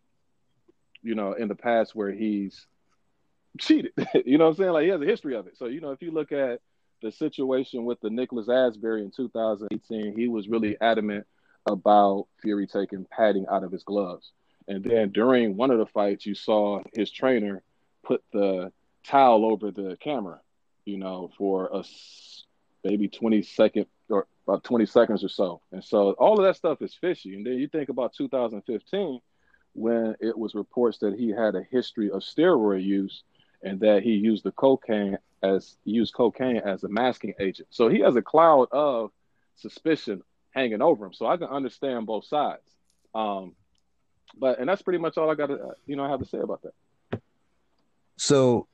you 1.02 1.14
know, 1.14 1.34
in 1.34 1.48
the 1.48 1.54
past 1.54 1.94
where 1.94 2.10
he's 2.10 2.66
cheated. 3.58 3.92
you 4.26 4.38
know 4.38 4.46
what 4.46 4.50
I'm 4.50 4.56
saying? 4.56 4.72
Like 4.72 4.84
he 4.84 4.90
has 4.90 5.00
a 5.00 5.06
history 5.06 5.36
of 5.36 5.46
it. 5.46 5.56
So, 5.56 5.66
you 5.66 5.80
know, 5.80 5.92
if 5.92 6.02
you 6.02 6.10
look 6.10 6.32
at 6.32 6.60
the 7.02 7.12
situation 7.12 7.84
with 7.84 8.00
the 8.00 8.10
Nicholas 8.10 8.48
Asbury 8.48 9.02
in 9.02 9.10
2018, 9.10 10.16
he 10.16 10.28
was 10.28 10.48
really 10.48 10.76
adamant 10.80 11.26
about 11.66 12.26
Fury 12.40 12.66
taking 12.66 13.06
padding 13.10 13.46
out 13.50 13.64
of 13.64 13.72
his 13.72 13.84
gloves. 13.84 14.32
And 14.66 14.84
then 14.84 15.10
during 15.10 15.56
one 15.56 15.70
of 15.70 15.78
the 15.78 15.86
fights, 15.86 16.26
you 16.26 16.34
saw 16.34 16.82
his 16.94 17.10
trainer 17.10 17.62
put 18.04 18.22
the 18.32 18.72
towel 19.04 19.44
over 19.44 19.70
the 19.70 19.96
camera, 20.00 20.40
you 20.84 20.98
know, 20.98 21.30
for 21.38 21.70
a 21.72 21.84
maybe 22.84 23.08
20 23.08 23.42
second 23.42 23.86
or 24.08 24.26
about 24.46 24.64
20 24.64 24.86
seconds 24.86 25.24
or 25.24 25.28
so. 25.28 25.60
And 25.72 25.82
so 25.84 26.12
all 26.12 26.38
of 26.38 26.44
that 26.44 26.56
stuff 26.56 26.82
is 26.82 26.94
fishy. 26.94 27.34
And 27.34 27.46
then 27.46 27.54
you 27.54 27.68
think 27.68 27.88
about 27.88 28.14
2015 28.14 29.20
when 29.74 30.14
it 30.20 30.36
was 30.36 30.54
reports 30.54 30.98
that 30.98 31.14
he 31.14 31.30
had 31.30 31.54
a 31.54 31.62
history 31.70 32.10
of 32.10 32.22
steroid 32.22 32.82
use 32.82 33.22
and 33.62 33.80
that 33.80 34.02
he 34.02 34.12
used 34.12 34.44
the 34.44 34.52
cocaine 34.52 35.18
as 35.42 35.76
used 35.84 36.14
cocaine 36.14 36.58
as 36.58 36.84
a 36.84 36.88
masking 36.88 37.34
agent. 37.40 37.68
So 37.70 37.88
he 37.88 38.00
has 38.00 38.16
a 38.16 38.22
cloud 38.22 38.68
of 38.72 39.10
suspicion 39.56 40.22
hanging 40.50 40.82
over 40.82 41.06
him. 41.06 41.12
So 41.12 41.26
I 41.26 41.36
can 41.36 41.48
understand 41.48 42.06
both 42.06 42.24
sides. 42.24 42.62
Um, 43.14 43.54
but 44.38 44.58
and 44.58 44.68
that's 44.68 44.82
pretty 44.82 44.98
much 44.98 45.16
all 45.16 45.30
I 45.30 45.34
got 45.34 45.46
to 45.46 45.74
you 45.86 45.96
know 45.96 46.04
I 46.04 46.10
have 46.10 46.20
to 46.20 46.26
say 46.26 46.38
about 46.38 46.62
that. 46.62 47.20
So 48.16 48.66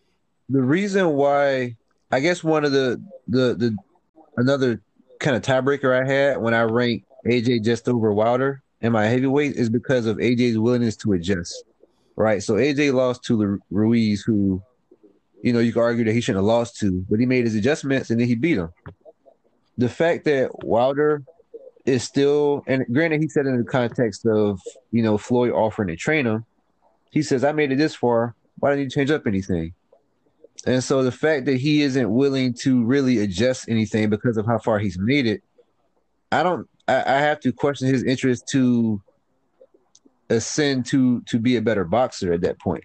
the 0.48 0.62
reason 0.62 1.11
why 1.11 1.77
I 2.11 2.20
guess 2.20 2.42
one 2.42 2.64
of 2.64 2.72
the 2.72 3.03
the 3.29 3.55
the 3.55 3.77
another 4.37 4.81
kind 5.20 5.37
of 5.37 5.42
tiebreaker 5.42 5.92
I 5.94 6.07
had 6.07 6.38
when 6.38 6.55
I 6.55 6.62
ranked 6.62 7.07
AJ 7.27 7.64
just 7.64 7.88
over 7.88 8.12
Wilder 8.12 8.62
in 8.81 8.92
my 8.92 9.07
heavyweight 9.07 9.57
is 9.57 9.70
because 9.70 10.07
of 10.07 10.18
AJ's 10.18 10.59
willingness 10.59 10.96
to 10.96 11.12
adjust. 11.12 11.64
Right. 12.16 12.42
So 12.42 12.55
AJ 12.55 12.92
lost 12.92 13.24
to 13.24 13.61
Ruiz, 13.70 14.22
who, 14.22 14.62
you 15.45 15.53
know, 15.53 15.59
you 15.59 15.75
could 15.75 15.83
argue 15.83 16.05
that 16.05 16.15
he 16.15 16.23
shouldn't 16.23 16.43
have 16.43 16.47
lost 16.47 16.79
to, 16.79 17.05
but 17.11 17.21
he 17.21 17.27
made 17.27 17.45
his 17.45 17.55
adjustments 17.55 18.09
and 18.09 18.19
then 18.19 18.27
he 18.27 18.35
beat 18.35 18.57
him. 18.57 18.71
The 19.77 19.91
fact 19.91 20.25
that 20.25 20.65
Wilder 20.65 21.23
is 21.85 22.03
still, 22.03 22.65
and 22.67 22.87
granted, 22.91 23.21
he 23.21 23.29
said 23.29 23.45
in 23.45 23.59
the 23.59 23.65
context 23.65 24.25
of 24.25 24.59
you 24.91 25.03
know 25.03 25.19
Floyd 25.19 25.53
offering 25.53 25.89
to 25.89 25.97
train 25.97 26.27
him, 26.27 26.47
he 27.11 27.23
says, 27.23 27.45
"I 27.45 27.53
made 27.53 27.71
it 27.73 27.77
this 27.77 27.95
far. 27.95 28.35
Why 28.59 28.71
didn't 28.71 28.85
you 28.85 28.91
change 28.91 29.11
up 29.11 29.27
anything?" 29.27 29.75
And 30.67 30.83
so 30.83 31.03
the 31.03 31.13
fact 31.13 31.45
that 31.45 31.59
he 31.59 31.83
isn't 31.83 32.11
willing 32.11 32.55
to 32.61 32.83
really 32.83 33.19
adjust 33.19 33.69
anything 33.69 34.09
because 34.09 34.39
of 34.39 34.47
how 34.47 34.57
far 34.57 34.79
he's 34.79 34.99
made 34.99 35.27
it, 35.27 35.43
I 36.33 36.43
don't. 36.43 36.67
I, 36.89 37.01
I 37.01 37.19
have 37.19 37.41
to 37.41 37.53
question 37.53 37.89
his 37.89 38.03
interest 38.03 38.49
to 38.53 39.03
ascend 40.31 40.87
to 40.87 41.21
to 41.23 41.39
be 41.39 41.57
a 41.57 41.61
better 41.61 41.85
boxer 41.85 42.33
at 42.33 42.41
that 42.41 42.59
point. 42.59 42.85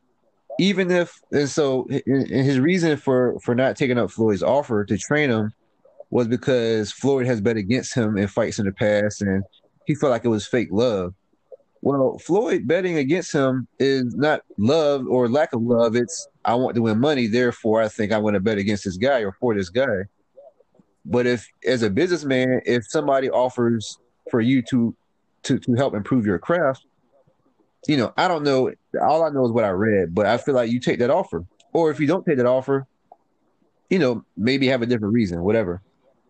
Even 0.59 0.91
if, 0.91 1.21
and 1.31 1.47
so 1.47 1.87
his 1.89 2.59
reason 2.59 2.97
for 2.97 3.39
for 3.39 3.55
not 3.55 3.77
taking 3.77 3.97
up 3.97 4.11
Floyd's 4.11 4.43
offer 4.43 4.83
to 4.83 4.97
train 4.97 5.29
him 5.29 5.53
was 6.09 6.27
because 6.27 6.91
Floyd 6.91 7.25
has 7.27 7.39
bet 7.39 7.55
against 7.55 7.93
him 7.93 8.17
in 8.17 8.27
fights 8.27 8.59
in 8.59 8.65
the 8.65 8.73
past, 8.73 9.21
and 9.21 9.43
he 9.85 9.95
felt 9.95 10.11
like 10.11 10.25
it 10.25 10.29
was 10.29 10.45
fake 10.45 10.67
love. 10.71 11.13
Well, 11.81 12.17
Floyd 12.17 12.67
betting 12.67 12.97
against 12.97 13.31
him 13.31 13.67
is 13.79 14.13
not 14.15 14.41
love 14.57 15.07
or 15.07 15.29
lack 15.29 15.53
of 15.53 15.61
love. 15.61 15.95
It's 15.95 16.27
I 16.43 16.55
want 16.55 16.75
to 16.75 16.81
win 16.81 16.99
money, 16.99 17.27
therefore 17.27 17.81
I 17.81 17.87
think 17.87 18.11
I'm 18.11 18.21
going 18.21 18.33
to 18.33 18.41
bet 18.41 18.57
against 18.57 18.83
this 18.83 18.97
guy 18.97 19.19
or 19.19 19.31
for 19.39 19.55
this 19.55 19.69
guy. 19.69 20.03
But 21.05 21.25
if, 21.25 21.47
as 21.65 21.83
a 21.83 21.89
businessman, 21.89 22.61
if 22.65 22.85
somebody 22.85 23.29
offers 23.29 23.97
for 24.29 24.41
you 24.41 24.61
to 24.63 24.93
to 25.43 25.57
to 25.57 25.73
help 25.75 25.95
improve 25.95 26.25
your 26.25 26.37
craft, 26.37 26.85
you 27.87 27.95
know, 27.95 28.13
I 28.17 28.27
don't 28.27 28.43
know. 28.43 28.73
All 29.01 29.23
I 29.23 29.29
know 29.29 29.45
is 29.45 29.51
what 29.51 29.65
I 29.65 29.69
read, 29.69 30.15
but 30.15 30.25
I 30.25 30.37
feel 30.37 30.55
like 30.55 30.71
you 30.71 30.79
take 30.79 30.99
that 30.99 31.09
offer, 31.09 31.45
or 31.73 31.91
if 31.91 31.99
you 31.99 32.07
don't 32.07 32.25
take 32.25 32.37
that 32.37 32.45
offer, 32.45 32.87
you 33.89 33.99
know, 33.99 34.23
maybe 34.37 34.67
have 34.67 34.81
a 34.81 34.85
different 34.85 35.13
reason, 35.13 35.41
whatever. 35.41 35.81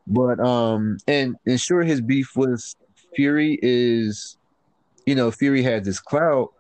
But 0.08 0.40
um, 0.40 0.98
and 1.08 1.36
and 1.46 1.60
sure, 1.60 1.84
his 1.84 2.02
beef 2.02 2.36
with 2.36 2.76
Fury 3.16 3.60
is, 3.62 4.38
you 5.06 5.16
know, 5.16 5.32
Fury 5.32 5.62
has 5.64 5.84
this 5.84 6.00
clout, 6.00 6.54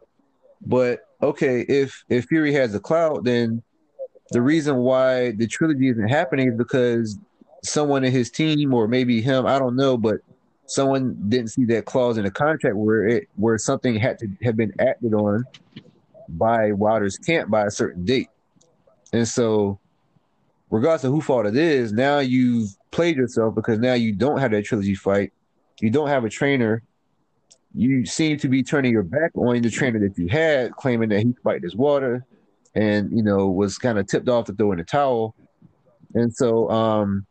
but 0.65 1.01
okay, 1.21 1.61
if 1.61 2.03
if 2.09 2.25
Fury 2.25 2.53
has 2.53 2.73
a 2.75 2.79
clout, 2.79 3.23
then 3.23 3.63
the 4.31 4.41
reason 4.41 4.77
why 4.77 5.31
the 5.31 5.47
trilogy 5.47 5.89
isn't 5.89 6.07
happening 6.07 6.49
is 6.49 6.55
because 6.55 7.17
someone 7.63 8.03
in 8.03 8.11
his 8.11 8.29
team 8.29 8.73
or 8.73 8.87
maybe 8.87 9.21
him, 9.21 9.45
I 9.45 9.59
don't 9.59 9.75
know, 9.75 9.97
but 9.97 10.19
someone 10.67 11.17
didn't 11.29 11.49
see 11.49 11.65
that 11.65 11.85
clause 11.85 12.17
in 12.17 12.23
the 12.23 12.31
contract 12.31 12.75
where 12.75 13.07
it 13.07 13.27
where 13.35 13.57
something 13.57 13.95
had 13.95 14.19
to 14.19 14.27
have 14.43 14.55
been 14.55 14.73
acted 14.79 15.13
on 15.13 15.43
by 16.37 16.71
Wilder's 16.71 17.17
camp 17.17 17.49
by 17.49 17.65
a 17.65 17.71
certain 17.71 18.05
date. 18.05 18.29
And 19.13 19.27
so 19.27 19.79
regardless 20.69 21.03
of 21.03 21.11
who 21.11 21.21
fault 21.21 21.45
it 21.45 21.57
is, 21.57 21.91
now 21.91 22.19
you've 22.19 22.69
played 22.91 23.17
yourself 23.17 23.55
because 23.55 23.79
now 23.79 23.93
you 23.93 24.13
don't 24.13 24.39
have 24.39 24.51
that 24.51 24.65
trilogy 24.65 24.95
fight. 24.95 25.33
You 25.79 25.89
don't 25.89 26.09
have 26.09 26.25
a 26.25 26.29
trainer. 26.29 26.83
You 27.73 28.05
seem 28.05 28.37
to 28.39 28.47
be 28.47 28.63
turning 28.63 28.91
your 28.91 29.03
back 29.03 29.31
on 29.35 29.61
the 29.61 29.69
trainer 29.69 29.99
that 29.99 30.17
you 30.17 30.27
had, 30.27 30.71
claiming 30.73 31.09
that 31.09 31.19
he 31.19 31.33
fight 31.43 31.63
his 31.63 31.75
water 31.75 32.25
and, 32.75 33.11
you 33.15 33.23
know, 33.23 33.47
was 33.47 33.77
kind 33.77 33.97
of 33.97 34.07
tipped 34.07 34.29
off 34.29 34.45
to 34.45 34.53
throw 34.53 34.71
in 34.71 34.77
the 34.77 34.83
towel. 34.83 35.35
And 36.13 36.33
so 36.33 36.69
um, 36.69 37.25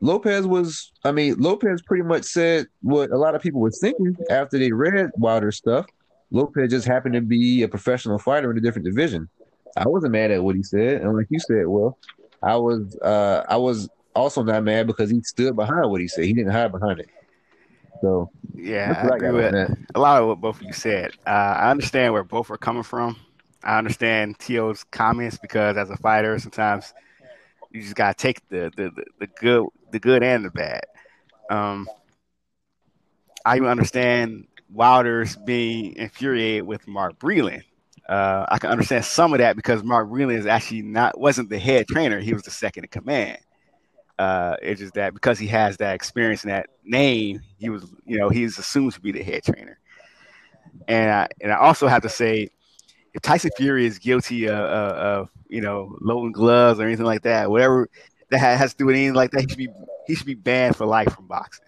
Lopez 0.00 0.46
was, 0.46 0.92
I 1.04 1.12
mean, 1.12 1.36
Lopez 1.38 1.82
pretty 1.82 2.04
much 2.04 2.24
said 2.24 2.66
what 2.82 3.10
a 3.10 3.16
lot 3.16 3.34
of 3.34 3.42
people 3.42 3.60
were 3.60 3.70
thinking 3.70 4.16
after 4.30 4.58
they 4.58 4.72
read 4.72 5.10
Wilder's 5.16 5.56
stuff. 5.56 5.86
Lopez 6.30 6.70
just 6.70 6.86
happened 6.86 7.14
to 7.14 7.20
be 7.20 7.62
a 7.62 7.68
professional 7.68 8.18
fighter 8.18 8.50
in 8.50 8.58
a 8.58 8.60
different 8.60 8.86
division. 8.86 9.28
I 9.76 9.88
wasn't 9.88 10.12
mad 10.12 10.30
at 10.30 10.42
what 10.42 10.56
he 10.56 10.62
said. 10.62 11.02
And 11.02 11.16
like 11.16 11.26
you 11.30 11.40
said, 11.40 11.66
well, 11.66 11.98
I 12.42 12.56
was 12.56 12.96
uh, 12.98 13.44
I 13.48 13.56
was 13.56 13.88
also 14.14 14.42
not 14.42 14.64
mad 14.64 14.86
because 14.86 15.10
he 15.10 15.22
stood 15.22 15.56
behind 15.56 15.90
what 15.90 16.00
he 16.00 16.08
said. 16.08 16.24
He 16.24 16.32
didn't 16.32 16.52
hide 16.52 16.72
behind 16.72 17.00
it. 17.00 17.08
So 18.00 18.30
yeah, 18.54 19.08
I 19.10 19.16
agree 19.16 19.30
with 19.30 19.54
a 19.94 20.00
lot 20.00 20.22
of 20.22 20.28
what 20.28 20.40
both 20.40 20.56
of 20.60 20.62
you 20.62 20.72
said. 20.72 21.12
Uh, 21.26 21.30
I 21.30 21.70
understand 21.70 22.12
where 22.12 22.24
both 22.24 22.50
are 22.50 22.56
coming 22.56 22.82
from. 22.82 23.16
I 23.62 23.76
understand 23.76 24.38
Tio's 24.38 24.84
comments 24.84 25.36
because 25.36 25.76
as 25.76 25.90
a 25.90 25.96
fighter, 25.96 26.38
sometimes 26.38 26.94
you 27.70 27.82
just 27.82 27.94
gotta 27.94 28.14
take 28.14 28.48
the 28.48 28.72
the, 28.76 28.90
the, 28.90 29.04
the 29.20 29.26
good 29.26 29.66
the 29.90 29.98
good 29.98 30.22
and 30.22 30.44
the 30.44 30.50
bad. 30.50 30.82
Um, 31.50 31.88
I 33.44 33.56
even 33.56 33.68
understand 33.68 34.46
Wilder's 34.72 35.36
being 35.36 35.96
infuriated 35.96 36.66
with 36.66 36.86
Mark 36.86 37.18
Breland 37.18 37.62
uh, 38.10 38.44
I 38.48 38.58
can 38.58 38.70
understand 38.70 39.04
some 39.04 39.32
of 39.32 39.38
that 39.38 39.54
because 39.54 39.84
Mark 39.84 40.08
Breland 40.08 40.36
is 40.36 40.46
actually 40.46 40.82
not 40.82 41.18
wasn't 41.18 41.48
the 41.48 41.60
head 41.60 41.86
trainer; 41.86 42.18
he 42.18 42.34
was 42.34 42.42
the 42.42 42.50
second 42.50 42.84
in 42.84 42.88
command. 42.88 43.38
Uh, 44.18 44.56
it's 44.60 44.80
just 44.80 44.94
that 44.94 45.14
because 45.14 45.38
he 45.38 45.46
has 45.46 45.76
that 45.76 45.94
experience 45.94 46.42
and 46.42 46.50
that 46.50 46.66
name, 46.84 47.40
he 47.58 47.70
was, 47.70 47.86
you 48.04 48.18
know, 48.18 48.28
he's 48.28 48.58
assumed 48.58 48.92
to 48.92 49.00
be 49.00 49.12
the 49.12 49.22
head 49.22 49.44
trainer. 49.44 49.78
And 50.88 51.10
I, 51.10 51.28
and 51.40 51.52
I 51.52 51.56
also 51.56 51.86
have 51.86 52.02
to 52.02 52.08
say, 52.08 52.48
if 53.14 53.22
Tyson 53.22 53.52
Fury 53.56 53.86
is 53.86 53.98
guilty 54.00 54.46
of, 54.46 54.58
of, 54.58 54.92
of 54.92 55.30
you 55.48 55.60
know 55.60 55.96
loading 56.00 56.32
gloves 56.32 56.80
or 56.80 56.86
anything 56.86 57.06
like 57.06 57.22
that, 57.22 57.48
whatever 57.48 57.88
that 58.30 58.38
has 58.38 58.72
to 58.72 58.78
do 58.78 58.86
with 58.86 58.96
anything 58.96 59.14
like 59.14 59.30
that, 59.30 59.42
he 59.42 59.48
should 59.48 59.58
be 59.58 59.68
he 60.08 60.14
should 60.16 60.26
be 60.26 60.34
banned 60.34 60.74
for 60.74 60.84
life 60.84 61.14
from 61.14 61.28
boxing. 61.28 61.64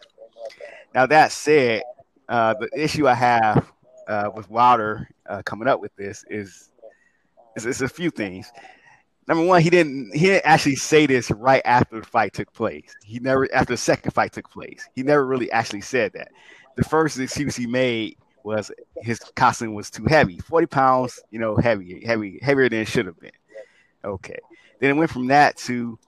Now 0.92 1.06
that 1.06 1.30
said, 1.30 1.82
uh, 2.28 2.54
the 2.54 2.68
issue 2.76 3.08
I 3.08 3.14
have 3.14 3.72
uh, 4.08 4.30
with 4.34 4.50
Wilder 4.50 5.08
uh, 5.28 5.42
coming 5.44 5.68
up 5.68 5.80
with 5.80 5.94
this 5.96 6.24
is, 6.28 6.70
is 7.56 7.66
is 7.66 7.82
a 7.82 7.88
few 7.88 8.10
things. 8.10 8.50
Number 9.28 9.44
one, 9.44 9.62
he 9.62 9.70
didn't 9.70 10.14
he 10.14 10.26
didn't 10.26 10.46
actually 10.46 10.76
say 10.76 11.06
this 11.06 11.30
right 11.30 11.62
after 11.64 12.00
the 12.00 12.06
fight 12.06 12.32
took 12.32 12.52
place. 12.52 12.94
He 13.04 13.20
never 13.20 13.48
after 13.54 13.74
the 13.74 13.78
second 13.78 14.10
fight 14.12 14.32
took 14.32 14.50
place. 14.50 14.88
He 14.94 15.02
never 15.02 15.24
really 15.26 15.50
actually 15.52 15.82
said 15.82 16.12
that. 16.14 16.32
The 16.76 16.84
first 16.84 17.18
excuse 17.18 17.54
he 17.54 17.66
made 17.66 18.16
was 18.44 18.72
his 18.96 19.20
costume 19.36 19.74
was 19.74 19.90
too 19.90 20.04
heavy, 20.04 20.38
forty 20.38 20.66
pounds, 20.66 21.20
you 21.30 21.38
know, 21.38 21.56
heavy, 21.56 22.04
heavy, 22.04 22.40
heavier 22.42 22.68
than 22.68 22.80
it 22.80 22.88
should 22.88 23.06
have 23.06 23.20
been. 23.20 23.30
Okay, 24.04 24.38
then 24.80 24.90
it 24.90 24.94
went 24.94 25.10
from 25.10 25.28
that 25.28 25.56
to 25.58 25.98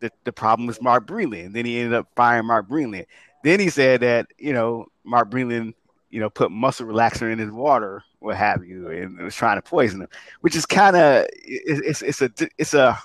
the, 0.00 0.10
the 0.24 0.32
problem 0.32 0.66
was 0.66 0.82
Mark 0.82 1.06
Breland. 1.06 1.52
Then 1.52 1.64
he 1.64 1.78
ended 1.78 1.94
up 1.94 2.08
firing 2.16 2.46
Mark 2.46 2.68
Breland. 2.68 3.06
Then 3.44 3.60
he 3.60 3.70
said 3.70 4.00
that 4.00 4.26
you 4.38 4.52
know 4.52 4.86
Mark 5.08 5.30
Breland, 5.30 5.74
you 6.10 6.20
know, 6.20 6.30
put 6.30 6.50
muscle 6.50 6.86
relaxer 6.86 7.32
in 7.32 7.38
his 7.38 7.50
water, 7.50 8.02
what 8.20 8.36
have 8.36 8.64
you, 8.64 8.88
and 8.88 9.18
was 9.18 9.34
trying 9.34 9.56
to 9.56 9.62
poison 9.62 10.02
him, 10.02 10.08
which 10.40 10.54
is 10.54 10.66
kind 10.66 10.96
of 10.96 11.26
it's, 11.44 12.02
it's 12.02 12.22
a 12.22 12.30
it's 12.56 12.74
a, 12.74 12.98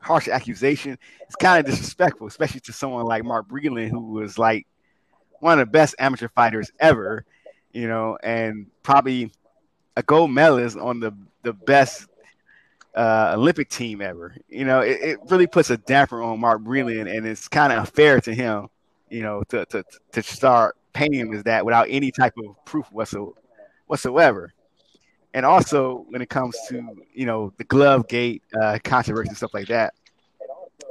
harsh 0.00 0.28
accusation. 0.28 0.98
It's 1.22 1.36
kind 1.36 1.64
of 1.64 1.70
disrespectful, 1.70 2.26
especially 2.26 2.60
to 2.60 2.72
someone 2.72 3.04
like 3.04 3.24
Mark 3.24 3.48
Breland, 3.48 3.90
who 3.90 4.00
was 4.00 4.36
like 4.38 4.66
one 5.40 5.58
of 5.58 5.66
the 5.66 5.70
best 5.70 5.94
amateur 5.98 6.28
fighters 6.28 6.70
ever, 6.80 7.24
you 7.72 7.88
know, 7.88 8.18
and 8.22 8.66
probably 8.82 9.30
a 9.96 10.02
gold 10.02 10.30
medalist 10.30 10.76
on 10.76 11.00
the 11.00 11.12
the 11.42 11.52
best 11.52 12.06
uh, 12.94 13.32
Olympic 13.34 13.68
team 13.68 14.00
ever. 14.00 14.36
You 14.48 14.64
know, 14.64 14.80
it, 14.80 15.00
it, 15.00 15.18
really 15.28 15.46
puts 15.46 15.70
a 15.70 15.76
damper 15.76 16.22
on 16.22 16.40
Mark 16.40 16.62
Breland, 16.62 17.14
and 17.14 17.26
it's 17.26 17.48
kind 17.48 17.72
of 17.72 17.80
unfair 17.80 18.20
to 18.20 18.34
him, 18.34 18.68
you 19.12 19.22
know, 19.22 19.42
to, 19.50 19.66
to 19.66 19.84
to 20.12 20.22
start 20.22 20.76
painting 20.92 21.20
him 21.20 21.32
as 21.34 21.42
that 21.44 21.64
without 21.64 21.86
any 21.90 22.10
type 22.10 22.34
of 22.38 22.56
proof 22.64 22.86
whatsoever. 22.90 24.52
And 25.34 25.46
also, 25.46 26.04
when 26.08 26.20
it 26.20 26.28
comes 26.28 26.56
to 26.68 27.04
you 27.14 27.26
know 27.26 27.52
the 27.58 27.64
glove 27.64 28.08
gate 28.08 28.42
uh, 28.60 28.78
controversy 28.82 29.28
and 29.28 29.36
stuff 29.36 29.54
like 29.54 29.68
that, 29.68 29.94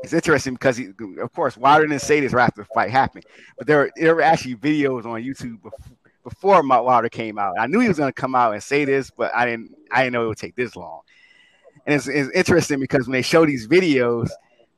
it's 0.03 0.13
interesting 0.13 0.53
because 0.53 0.77
he, 0.77 0.89
of 1.19 1.33
course, 1.33 1.57
Wilder 1.57 1.87
didn't 1.87 2.01
say 2.01 2.19
this 2.19 2.33
right 2.33 2.45
after 2.45 2.61
the 2.61 2.69
fight 2.73 2.91
happened, 2.91 3.25
but 3.57 3.67
there 3.67 3.91
there 3.95 4.15
were 4.15 4.21
actually 4.21 4.55
videos 4.55 5.05
on 5.05 5.21
YouTube 5.21 5.61
before, 5.61 5.81
before 6.23 6.67
Wilder 6.67 7.09
came 7.09 7.37
out. 7.37 7.55
I 7.59 7.67
knew 7.67 7.79
he 7.79 7.87
was 7.87 7.97
going 7.97 8.11
to 8.11 8.21
come 8.21 8.35
out 8.35 8.53
and 8.53 8.61
say 8.61 8.85
this, 8.85 9.11
but 9.11 9.33
I 9.35 9.45
didn't 9.45 9.75
I 9.91 10.03
didn't 10.03 10.13
know 10.13 10.25
it 10.25 10.27
would 10.29 10.37
take 10.37 10.55
this 10.55 10.75
long. 10.75 11.01
And 11.87 11.95
it's, 11.95 12.07
it's 12.07 12.29
interesting 12.35 12.79
because 12.79 13.07
when 13.07 13.13
they 13.13 13.23
show 13.23 13.45
these 13.45 13.67
videos, 13.67 14.29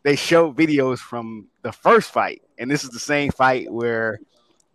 they 0.03 0.15
show 0.15 0.53
videos 0.53 0.99
from 0.99 1.47
the 1.61 1.71
first 1.71 2.11
fight, 2.11 2.41
and 2.57 2.69
this 2.69 2.83
is 2.83 2.89
the 2.89 2.99
same 2.99 3.31
fight 3.31 3.71
where 3.71 4.19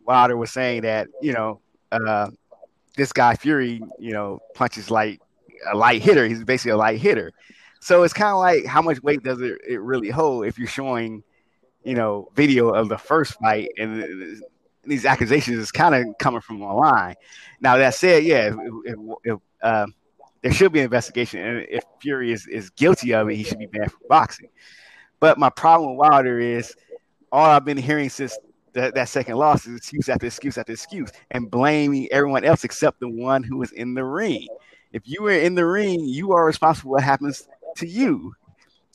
Wilder 0.05 0.37
was 0.37 0.51
saying 0.51 0.83
that 0.83 1.09
you 1.23 1.33
know 1.33 1.61
uh, 1.93 2.31
this 2.99 3.13
guy 3.13 3.35
Fury, 3.37 3.81
you 3.99 4.13
know, 4.13 4.41
punches 4.55 4.91
like 4.91 5.21
a 5.73 5.77
light 5.77 6.03
hitter. 6.03 6.27
He's 6.27 6.45
basically 6.45 6.73
a 6.73 6.77
light 6.77 7.01
hitter. 7.01 7.33
So 7.81 8.03
it's 8.03 8.13
kind 8.13 8.33
of 8.33 8.39
like 8.39 8.67
how 8.67 8.83
much 8.83 9.03
weight 9.03 9.23
does 9.23 9.41
it, 9.41 9.57
it 9.67 9.81
really 9.81 10.11
hold 10.11 10.47
if 10.47 10.59
you're 10.59 10.69
showing, 10.69 11.23
you 11.85 11.95
know, 11.95 12.29
video 12.35 12.71
of 12.71 12.89
the 12.89 12.99
first 12.99 13.35
fight 13.35 13.69
and 13.79 14.43
these 14.85 15.07
accusations 15.07 15.59
is 15.59 15.71
kind 15.71 15.95
of 15.95 16.19
coming 16.19 16.41
from 16.41 16.63
online. 16.63 17.15
Now 17.61 17.77
that 17.77 17.95
said, 17.95 18.25
yeah, 18.25 18.53
if, 18.85 18.97
if 19.25 19.39
uh, 19.63 19.87
there 20.43 20.53
should 20.53 20.73
be 20.73 20.81
an 20.81 20.85
investigation, 20.85 21.41
and 21.41 21.67
if 21.69 21.85
Fury 22.01 22.33
is, 22.33 22.47
is 22.47 22.71
guilty 22.71 23.15
of 23.15 23.29
it, 23.29 23.37
he 23.37 23.45
should 23.45 23.59
be 23.59 23.67
banned 23.67 23.93
from 23.93 24.01
boxing. 24.09 24.49
But 25.21 25.39
my 25.39 25.51
problem 25.51 25.91
with 25.91 25.99
Wilder 25.99 26.39
is 26.39 26.75
all 27.33 27.47
I've 27.47 27.65
been 27.65 27.77
hearing 27.77 28.09
since 28.09 28.37
that, 28.73 28.95
that 28.95 29.09
second 29.09 29.37
loss 29.37 29.67
is 29.67 29.77
excuse 29.77 30.09
after 30.09 30.27
excuse 30.27 30.59
after 30.59 30.73
excuse 30.73 31.11
and 31.31 31.51
blaming 31.51 32.09
everyone 32.11 32.45
else 32.45 32.65
except 32.65 33.01
the 33.01 33.09
one 33.09 33.43
who 33.43 33.57
was 33.57 33.73
in 33.73 33.95
the 33.95 34.05
ring. 34.05 34.47
If 34.93 35.03
you 35.05 35.23
were 35.23 35.33
in 35.33 35.55
the 35.55 35.67
ring, 35.67 36.05
you 36.05 36.33
are 36.33 36.47
responsible 36.47 36.91
for 36.91 36.93
what 36.95 37.03
happens 37.03 37.49
to 37.77 37.87
you. 37.87 38.35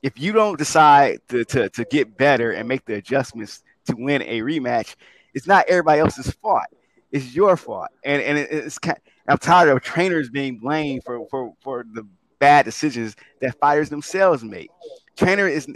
If 0.01 0.19
you 0.19 0.31
don't 0.31 0.57
decide 0.57 1.19
to, 1.29 1.45
to, 1.45 1.69
to 1.69 1.85
get 1.85 2.17
better 2.17 2.51
and 2.51 2.67
make 2.67 2.85
the 2.85 2.95
adjustments 2.95 3.63
to 3.85 3.95
win 3.97 4.21
a 4.23 4.41
rematch, 4.41 4.95
it's 5.33 5.47
not 5.47 5.65
everybody 5.67 5.99
else's 5.99 6.31
fault. 6.41 6.63
It's 7.11 7.35
your 7.35 7.55
fault. 7.55 7.89
And 8.03 8.21
and 8.21 8.37
it's 8.37 8.79
kind 8.79 8.97
I'm 9.27 9.37
tired 9.37 9.69
of 9.69 9.81
trainers 9.81 10.29
being 10.29 10.57
blamed 10.57 11.03
for, 11.05 11.25
for, 11.29 11.53
for 11.61 11.85
the 11.93 12.05
bad 12.39 12.65
decisions 12.65 13.15
that 13.39 13.57
fighters 13.59 13.89
themselves 13.89 14.43
make. 14.43 14.69
Trainer 15.15 15.47
is 15.47 15.67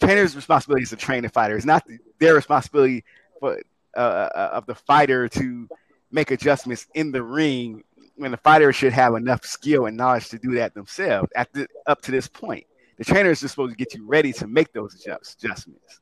trainer's 0.00 0.36
responsibility 0.36 0.82
is 0.82 0.90
to 0.90 0.96
train 0.96 1.22
the 1.22 1.28
fighter. 1.28 1.56
It's 1.56 1.66
not 1.66 1.86
their 2.18 2.34
responsibility 2.34 3.04
for 3.40 3.60
uh, 3.96 4.00
uh, 4.00 4.50
of 4.52 4.66
the 4.66 4.74
fighter 4.74 5.28
to 5.28 5.68
make 6.10 6.30
adjustments 6.30 6.86
in 6.94 7.12
the 7.12 7.22
ring 7.22 7.82
when 8.16 8.30
the 8.30 8.36
fighter 8.36 8.72
should 8.72 8.92
have 8.92 9.14
enough 9.14 9.44
skill 9.44 9.86
and 9.86 9.96
knowledge 9.96 10.28
to 10.28 10.38
do 10.38 10.54
that 10.54 10.74
themselves 10.74 11.30
at 11.34 11.52
the, 11.52 11.66
up 11.86 12.00
to 12.02 12.10
this 12.10 12.28
point. 12.28 12.66
The 12.98 13.04
trainer 13.04 13.30
is 13.30 13.40
just 13.40 13.52
supposed 13.54 13.72
to 13.72 13.76
get 13.76 13.94
you 13.94 14.06
ready 14.06 14.32
to 14.34 14.46
make 14.46 14.72
those 14.72 14.94
adjustments. 14.94 16.00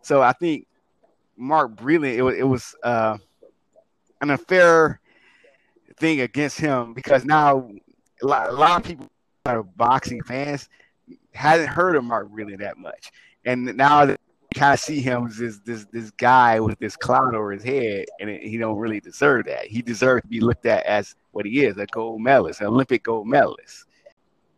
So 0.00 0.22
I 0.22 0.32
think 0.32 0.66
Mark 1.36 1.74
Breland, 1.74 2.14
it 2.14 2.22
was, 2.22 2.36
it 2.36 2.42
was 2.42 2.74
uh, 2.82 3.18
an 4.20 4.30
unfair 4.30 5.00
thing 5.98 6.20
against 6.20 6.58
him 6.58 6.94
because 6.94 7.24
now 7.24 7.68
a 8.22 8.26
lot, 8.26 8.48
a 8.48 8.52
lot 8.52 8.80
of 8.80 8.86
people 8.86 9.10
are 9.44 9.62
boxing 9.62 10.22
fans 10.22 10.68
hadn't 11.32 11.68
heard 11.68 11.96
of 11.96 12.04
Mark 12.04 12.28
really 12.30 12.56
that 12.56 12.78
much, 12.78 13.10
and 13.44 13.76
now 13.76 14.06
that 14.06 14.20
kind 14.54 14.74
of 14.74 14.80
see 14.80 15.00
him 15.00 15.26
as 15.26 15.36
this 15.38 15.58
this 15.64 15.86
this 15.92 16.10
guy 16.12 16.60
with 16.60 16.78
this 16.78 16.96
cloud 16.96 17.34
over 17.34 17.52
his 17.52 17.62
head, 17.62 18.06
and 18.20 18.30
it, 18.30 18.42
he 18.42 18.58
don't 18.58 18.76
really 18.76 19.00
deserve 19.00 19.46
that. 19.46 19.66
He 19.66 19.82
deserves 19.82 20.22
to 20.22 20.28
be 20.28 20.40
looked 20.40 20.66
at 20.66 20.84
as 20.84 21.14
what 21.32 21.46
he 21.46 21.64
is, 21.64 21.76
a 21.78 21.86
gold 21.86 22.20
medalist, 22.20 22.60
an 22.60 22.66
Olympic 22.66 23.02
gold 23.02 23.26
medalist. 23.26 23.84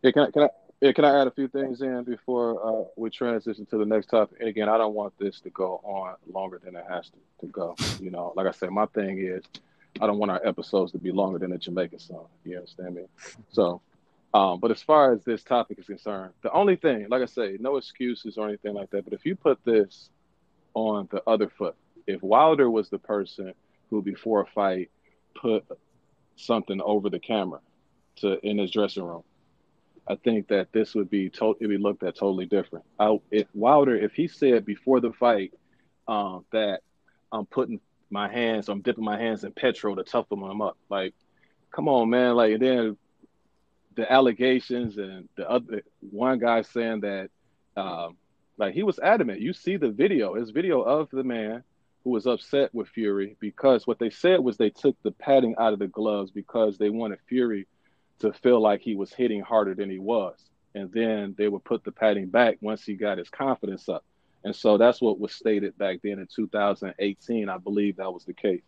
Yeah, 0.01 0.11
can 0.11 0.23
I, 0.23 0.31
can 0.31 0.43
I, 0.43 0.49
yeah, 0.81 0.91
can 0.91 1.05
I 1.05 1.21
add 1.21 1.27
a 1.27 1.31
few 1.31 1.47
things 1.47 1.81
in 1.81 2.03
before 2.03 2.83
uh, 2.83 2.87
we 2.95 3.09
transition 3.09 3.65
to 3.67 3.77
the 3.77 3.85
next 3.85 4.07
topic? 4.07 4.37
And 4.39 4.49
again, 4.49 4.69
I 4.69 4.77
don't 4.77 4.93
want 4.93 5.13
this 5.17 5.39
to 5.41 5.49
go 5.49 5.81
on 5.83 6.15
longer 6.31 6.59
than 6.63 6.75
it 6.75 6.85
has 6.87 7.09
to, 7.09 7.17
to 7.41 7.47
go. 7.47 7.75
You 7.99 8.11
know, 8.11 8.33
like 8.35 8.47
I 8.47 8.51
said, 8.51 8.69
my 8.71 8.85
thing 8.87 9.19
is 9.19 9.43
I 10.01 10.07
don't 10.07 10.17
want 10.17 10.31
our 10.31 10.45
episodes 10.45 10.91
to 10.91 10.97
be 10.97 11.11
longer 11.11 11.39
than 11.39 11.53
a 11.53 11.57
Jamaican 11.57 11.99
song. 11.99 12.27
You 12.43 12.57
understand 12.57 12.95
me? 12.95 13.03
So, 13.51 13.81
um, 14.35 14.59
but 14.59 14.69
as 14.69 14.83
far 14.83 15.13
as 15.13 15.23
this 15.23 15.43
topic 15.43 15.79
is 15.79 15.85
concerned, 15.85 16.33
the 16.43 16.51
only 16.51 16.75
thing, 16.75 17.07
like 17.09 17.21
I 17.21 17.25
say, 17.25 17.55
no 17.57 17.77
excuses 17.77 18.37
or 18.37 18.49
anything 18.49 18.73
like 18.73 18.89
that. 18.91 19.05
But 19.05 19.13
if 19.13 19.25
you 19.25 19.33
put 19.33 19.63
this 19.63 20.09
on 20.73 21.07
the 21.09 21.23
other 21.25 21.47
foot, 21.47 21.77
if 22.05 22.21
Wilder 22.21 22.69
was 22.69 22.89
the 22.89 22.99
person 22.99 23.53
who 23.89 24.01
before 24.01 24.41
a 24.41 24.45
fight 24.47 24.91
put 25.41 25.63
something 26.35 26.81
over 26.81 27.09
the 27.09 27.19
camera 27.19 27.61
to 28.17 28.37
in 28.45 28.57
his 28.57 28.71
dressing 28.71 29.05
room, 29.05 29.23
I 30.05 30.15
think 30.15 30.49
that 30.49 30.73
this 30.73 30.95
would 30.95 31.09
be 31.09 31.29
to- 31.29 31.55
it 31.61 31.67
be 31.69 31.77
looked 31.77 32.03
at 32.03 32.17
totally 32.17 32.45
different. 32.45 32.83
I, 32.99 33.17
if 33.31 33.47
Wilder, 33.53 33.95
if 33.95 34.11
he 34.15 34.27
said 34.27 34.65
before 34.65 34.99
the 34.99 35.13
fight 35.13 35.53
um, 36.09 36.43
that 36.51 36.81
I'm 37.31 37.45
putting 37.45 37.79
my 38.09 38.29
hands, 38.29 38.67
I'm 38.67 38.81
dipping 38.81 39.05
my 39.05 39.17
hands 39.17 39.45
in 39.45 39.53
petrol 39.53 39.95
to 39.95 40.03
toughen 40.03 40.41
them 40.41 40.61
up. 40.61 40.77
Like, 40.89 41.13
come 41.71 41.87
on, 41.87 42.09
man. 42.09 42.35
Like, 42.35 42.59
then 42.59 42.97
the 43.95 44.11
allegations 44.11 44.97
and 44.97 45.27
the 45.35 45.49
other 45.49 45.81
one 45.99 46.39
guy 46.39 46.61
saying 46.61 47.01
that, 47.01 47.29
um, 47.77 48.17
like, 48.57 48.73
he 48.73 48.83
was 48.83 48.99
adamant. 48.99 49.41
You 49.41 49.53
see 49.53 49.77
the 49.77 49.89
video, 49.89 50.35
his 50.35 50.51
video 50.51 50.81
of 50.81 51.09
the 51.11 51.23
man 51.23 51.63
who 52.03 52.11
was 52.11 52.27
upset 52.27 52.73
with 52.73 52.87
Fury 52.89 53.35
because 53.39 53.87
what 53.87 53.99
they 53.99 54.09
said 54.09 54.39
was 54.39 54.57
they 54.57 54.69
took 54.69 54.95
the 55.03 55.11
padding 55.11 55.55
out 55.57 55.73
of 55.73 55.79
the 55.79 55.87
gloves 55.87 56.31
because 56.31 56.77
they 56.77 56.89
wanted 56.89 57.19
Fury 57.27 57.67
to 58.19 58.31
feel 58.31 58.61
like 58.61 58.81
he 58.81 58.95
was 58.95 59.11
hitting 59.11 59.41
harder 59.41 59.73
than 59.73 59.89
he 59.89 59.99
was. 59.99 60.37
And 60.73 60.91
then 60.91 61.35
they 61.37 61.47
would 61.47 61.63
put 61.63 61.83
the 61.83 61.91
padding 61.91 62.27
back 62.27 62.57
once 62.61 62.83
he 62.83 62.95
got 62.95 63.17
his 63.17 63.29
confidence 63.29 63.89
up. 63.89 64.05
And 64.43 64.55
so 64.55 64.77
that's 64.77 65.01
what 65.01 65.19
was 65.19 65.33
stated 65.33 65.77
back 65.77 65.99
then 66.03 66.19
in 66.19 66.27
2018. 66.33 67.49
I 67.49 67.57
believe 67.57 67.97
that 67.97 68.13
was 68.13 68.25
the 68.25 68.33
case. 68.33 68.61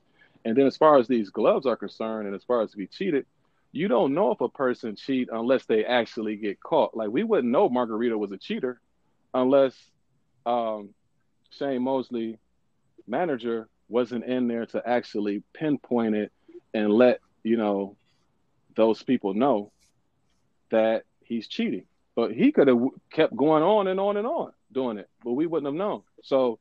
And 0.44 0.56
then 0.56 0.66
as 0.66 0.78
far 0.78 0.98
as 0.98 1.08
these 1.08 1.30
gloves 1.30 1.66
are 1.66 1.76
concerned, 1.76 2.28
and 2.28 2.36
as 2.36 2.44
far 2.44 2.62
as 2.62 2.76
we 2.76 2.88
cheated, 2.88 3.26
you 3.72 3.88
don't 3.88 4.14
know 4.14 4.32
if 4.32 4.42
a 4.42 4.50
person 4.50 4.96
cheat 4.96 5.30
unless 5.32 5.66
they 5.66 5.86
actually 5.86 6.36
get 6.36 6.62
caught. 6.62 6.96
Like 6.96 7.10
we 7.10 7.24
wouldn't 7.24 7.52
know 7.52 7.70
Margarito 7.70 8.18
was 8.18 8.32
a 8.32 8.38
cheater 8.38 8.80
unless 9.34 9.74
um, 10.46 10.90
Shane 11.52 11.84
Mosley, 11.84 12.40
manager, 13.08 13.68
wasn't 13.90 14.26
in 14.26 14.48
there 14.48 14.66
to 14.68 14.82
actually 14.86 15.44
pinpoint 15.54 16.16
it 16.16 16.32
and 16.74 16.92
let 16.92 17.20
you 17.44 17.58
know 17.58 17.96
those 18.76 19.02
people 19.04 19.34
know 19.34 19.72
that 20.72 21.04
he's 21.22 21.48
cheating. 21.48 21.86
But 22.16 22.32
he 22.32 22.52
could 22.52 22.68
have 22.68 22.80
kept 23.12 23.36
going 23.36 23.64
on 23.64 23.88
and 23.88 24.00
on 24.00 24.18
and 24.18 24.28
on 24.28 24.52
doing 24.72 24.98
it, 24.98 25.10
but 25.24 25.34
we 25.34 25.46
wouldn't 25.46 25.68
have 25.68 25.78
known. 25.78 26.02
So 26.24 26.60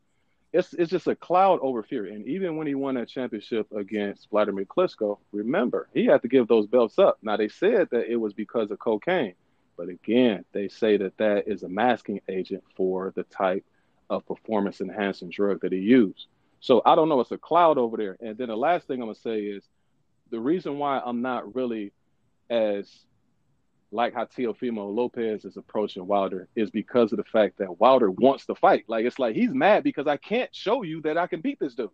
it's 0.57 0.73
it's 0.75 0.91
just 0.91 1.07
a 1.07 1.15
cloud 1.15 1.59
over 1.61 1.83
Fury. 1.83 2.15
And 2.15 2.27
even 2.27 2.57
when 2.57 2.67
he 2.67 2.75
won 2.75 2.95
that 2.95 3.09
championship 3.09 3.71
against 3.73 4.31
Vladimir 4.31 4.65
Klitschko, 4.65 5.19
remember 5.33 5.89
he 5.93 6.07
had 6.07 6.23
to 6.23 6.29
give 6.29 6.49
those 6.49 6.67
belts 6.67 6.99
up. 6.99 7.19
Now 7.23 7.37
they 7.37 7.49
said 7.49 7.89
that 7.91 8.11
it 8.11 8.17
was 8.17 8.33
because 8.33 8.71
of 8.71 8.79
cocaine, 8.79 9.35
but 9.77 9.89
again, 9.89 10.45
they 10.53 10.69
say 10.69 10.97
that 10.97 11.17
that 11.19 11.47
is 11.47 11.63
a 11.63 11.69
masking 11.69 12.21
agent 12.29 12.65
for 12.75 13.13
the 13.15 13.25
type 13.25 13.65
of 14.09 14.27
performance 14.27 14.81
enhancing 14.81 15.31
drug 15.31 15.61
that 15.61 15.73
he 15.73 15.79
used. 15.79 16.27
So 16.61 16.81
I 16.87 16.95
don't 16.95 17.09
know. 17.09 17.21
It's 17.21 17.33
a 17.33 17.39
cloud 17.39 17.77
over 17.77 17.97
there. 17.97 18.17
And 18.21 18.39
then 18.39 18.49
the 18.49 18.57
last 18.57 18.87
thing 18.87 19.01
I'm 19.01 19.09
gonna 19.09 19.15
say 19.17 19.41
is 19.41 19.65
the 20.31 20.41
reason 20.41 20.79
why 20.79 21.03
I'm 21.05 21.21
not 21.21 21.55
really 21.55 21.93
as 22.49 22.91
like 23.97 24.15
how 24.15 24.27
Teofimo 24.27 24.95
Lopez 24.95 25.45
is 25.45 25.57
approaching 25.57 26.07
Wilder 26.07 26.49
is 26.55 26.71
because 26.71 27.13
of 27.13 27.17
the 27.17 27.25
fact 27.25 27.59
that 27.59 27.81
Wilder 27.81 28.11
wants 28.11 28.45
to 28.47 28.55
fight. 28.55 28.85
Like 28.87 29.07
it's 29.07 29.19
like 29.19 29.35
he's 29.35 29.53
mad 29.53 29.83
because 29.83 30.07
I 30.07 30.19
can't 30.19 30.55
show 30.55 30.83
you 30.83 31.01
that 31.03 31.17
I 31.17 31.27
can 31.27 31.41
beat 31.41 31.59
this 31.59 31.75
dude. 31.75 31.91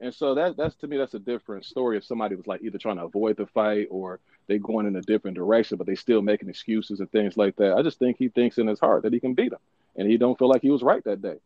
And 0.00 0.14
so 0.14 0.34
that 0.34 0.56
that's 0.56 0.74
to 0.76 0.86
me 0.86 0.98
that's 0.98 1.14
a 1.14 1.18
different 1.18 1.64
story 1.64 1.96
if 1.96 2.04
somebody 2.04 2.34
was 2.34 2.46
like 2.46 2.62
either 2.62 2.78
trying 2.78 2.96
to 2.96 3.04
avoid 3.04 3.36
the 3.36 3.46
fight 3.46 3.88
or 3.90 4.20
they 4.46 4.58
going 4.58 4.86
in 4.86 4.96
a 4.96 5.02
different 5.02 5.36
direction, 5.36 5.78
but 5.78 5.86
they 5.86 5.94
still 5.94 6.22
making 6.22 6.48
excuses 6.48 7.00
and 7.00 7.10
things 7.10 7.36
like 7.36 7.56
that. 7.56 7.74
I 7.74 7.82
just 7.82 7.98
think 7.98 8.18
he 8.18 8.28
thinks 8.28 8.58
in 8.58 8.66
his 8.66 8.80
heart 8.80 9.02
that 9.02 9.12
he 9.12 9.20
can 9.20 9.34
beat 9.34 9.52
him, 9.52 9.58
and 9.96 10.10
he 10.10 10.18
don't 10.18 10.38
feel 10.38 10.48
like 10.48 10.62
he 10.62 10.70
was 10.70 10.82
right 10.82 11.04
that 11.04 11.22
day. 11.22 11.36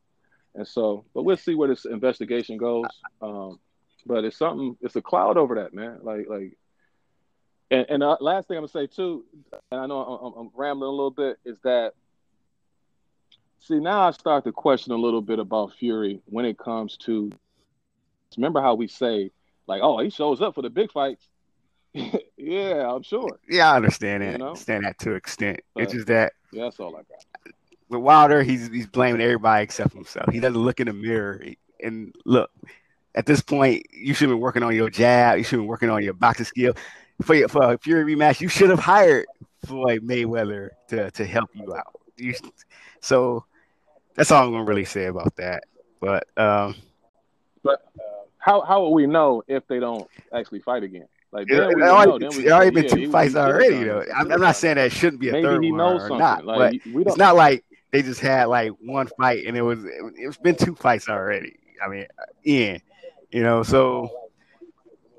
And 0.54 0.66
so, 0.66 1.04
but 1.14 1.24
we'll 1.24 1.36
see 1.36 1.54
where 1.54 1.68
this 1.68 1.84
investigation 1.84 2.56
goes. 2.56 2.86
Um, 3.20 3.58
but 4.06 4.24
it's 4.24 4.36
something. 4.36 4.76
It's 4.80 4.96
a 4.96 5.02
cloud 5.02 5.36
over 5.36 5.56
that 5.56 5.74
man. 5.74 5.98
Like 6.02 6.28
like 6.28 6.56
and, 7.70 7.86
and 7.88 8.02
the 8.02 8.16
last 8.20 8.48
thing 8.48 8.56
I'm 8.56 8.62
gonna 8.62 8.68
say 8.68 8.86
too, 8.86 9.24
and 9.70 9.80
I 9.80 9.86
know 9.86 10.00
I'm, 10.00 10.40
I'm, 10.40 10.50
rambling 10.54 10.88
a 10.88 10.90
little 10.90 11.10
bit, 11.10 11.38
is 11.44 11.58
that 11.64 11.92
see 13.58 13.78
now 13.78 14.08
I 14.08 14.10
start 14.10 14.44
to 14.44 14.52
question 14.52 14.92
a 14.92 14.96
little 14.96 15.22
bit 15.22 15.38
about 15.38 15.72
Fury 15.74 16.20
when 16.26 16.44
it 16.44 16.58
comes 16.58 16.96
to. 16.98 17.30
Remember 18.36 18.60
how 18.60 18.74
we 18.74 18.88
say 18.88 19.30
like, 19.66 19.80
oh, 19.82 19.98
he 20.00 20.10
shows 20.10 20.40
up 20.40 20.54
for 20.54 20.62
the 20.62 20.70
big 20.70 20.90
fights. 20.90 21.28
yeah, 22.36 22.92
I'm 22.92 23.02
sure. 23.02 23.38
Yeah, 23.48 23.70
I 23.70 23.76
understand 23.76 24.22
that. 24.22 24.32
You 24.32 24.38
know? 24.38 24.48
Understand 24.48 24.84
that 24.84 24.98
to 25.00 25.10
an 25.10 25.16
extent. 25.16 25.60
But, 25.74 25.84
it's 25.84 25.92
just 25.92 26.08
that. 26.08 26.32
Yeah, 26.52 26.64
that's 26.64 26.80
all 26.80 26.96
I 26.96 27.02
got. 27.02 27.52
With 27.88 28.00
Wilder, 28.00 28.42
he's 28.42 28.68
he's 28.68 28.86
blaming 28.86 29.20
everybody 29.20 29.62
except 29.62 29.92
himself. 29.92 30.32
He 30.32 30.40
doesn't 30.40 30.60
look 30.60 30.80
in 30.80 30.86
the 30.86 30.92
mirror 30.92 31.44
and 31.80 32.14
look. 32.24 32.50
At 33.14 33.26
this 33.26 33.40
point, 33.40 33.86
you 33.92 34.12
should 34.12 34.28
be 34.28 34.34
working 34.34 34.64
on 34.64 34.74
your 34.74 34.90
jab. 34.90 35.38
You 35.38 35.44
should 35.44 35.60
be 35.60 35.66
working 35.66 35.88
on 35.88 36.02
your 36.02 36.14
boxing 36.14 36.46
skill 36.46 36.74
for 37.22 37.48
for 37.48 37.72
a 37.72 37.78
Fury 37.78 38.14
rematch, 38.14 38.40
you 38.40 38.48
should 38.48 38.70
have 38.70 38.78
hired 38.78 39.26
Floyd 39.66 40.02
Mayweather 40.02 40.70
to 40.88 41.10
to 41.12 41.24
help 41.24 41.50
you 41.54 41.74
out. 41.74 42.00
You, 42.16 42.34
so 43.00 43.44
that's 44.14 44.30
all 44.30 44.44
I'm 44.44 44.52
gonna 44.52 44.64
really 44.64 44.84
say 44.84 45.06
about 45.06 45.36
that. 45.36 45.64
But 46.00 46.26
um, 46.36 46.76
but 47.62 47.82
uh, 47.98 48.26
how 48.38 48.60
how 48.62 48.80
will 48.80 48.94
we 48.94 49.06
know 49.06 49.42
if 49.48 49.66
they 49.66 49.80
don't 49.80 50.08
actually 50.32 50.60
fight 50.60 50.82
again? 50.82 51.06
Like 51.32 51.48
there 51.48 51.64
already, 51.64 52.36
know, 52.44 52.52
already 52.52 52.70
been 52.70 52.88
two 52.88 53.10
fights 53.10 53.34
already. 53.34 53.84
Know, 53.84 54.04
I'm, 54.14 54.30
I'm, 54.30 54.40
not 54.40 54.54
saying 54.54 54.76
that 54.76 54.92
shouldn't 54.92 55.20
be 55.20 55.30
a 55.30 55.32
Maybe 55.32 55.44
third 55.44 55.64
one 55.64 55.80
or 55.80 56.08
not, 56.16 56.44
like, 56.44 56.80
but 56.84 57.06
it's 57.08 57.16
not 57.16 57.34
like 57.34 57.64
they 57.90 58.02
just 58.02 58.20
had 58.20 58.44
like 58.44 58.70
one 58.80 59.08
fight 59.18 59.44
and 59.44 59.56
it 59.56 59.62
was 59.62 59.80
it's 59.84 60.36
been 60.36 60.54
two 60.54 60.76
fights 60.76 61.08
already. 61.08 61.56
I 61.84 61.88
mean, 61.88 62.06
yeah, 62.44 62.78
you 63.32 63.42
know, 63.42 63.64
so 63.64 64.23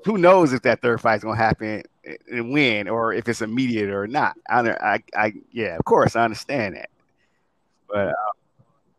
who 0.06 0.16
knows 0.18 0.52
if 0.52 0.62
that 0.62 0.80
third 0.80 1.00
fight 1.00 1.16
is 1.16 1.24
going 1.24 1.36
to 1.36 1.42
happen 1.42 1.82
and 2.30 2.52
win, 2.52 2.88
or 2.88 3.12
if 3.12 3.28
it's 3.28 3.42
immediate 3.42 3.90
or 3.90 4.06
not. 4.06 4.36
I, 4.48 4.60
I, 4.70 5.02
I 5.16 5.32
yeah, 5.50 5.76
of 5.76 5.84
course, 5.84 6.14
I 6.14 6.22
understand 6.22 6.76
that. 6.76 6.90
But 7.88 8.08
uh, 8.08 8.32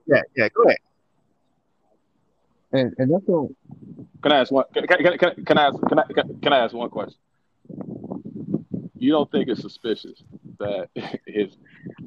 yeah, 0.06 0.22
yeah, 0.36 0.50
go 0.50 0.64
ahead. 0.64 0.78
And 2.74 2.94
and 2.98 3.14
that's 3.14 3.24
all. 3.30 3.56
Can 4.22 4.34
I 4.34 4.42
ask 4.42 4.52
one? 4.52 4.66
Can, 4.74 4.86
can, 4.86 5.18
can, 5.18 5.46
can 5.46 5.58
I 5.58 5.68
ask? 5.68 5.78
Can 5.88 6.00
I 6.00 6.04
can, 6.14 6.40
can 6.42 6.54
I 6.54 6.58
ask 6.60 6.74
one 6.74 6.90
question? 6.90 7.20
You 8.98 9.12
don't 9.14 9.32
think 9.32 9.48
it's 9.48 9.62
suspicious 9.62 10.22
that 10.60 10.90
his? 11.26 11.56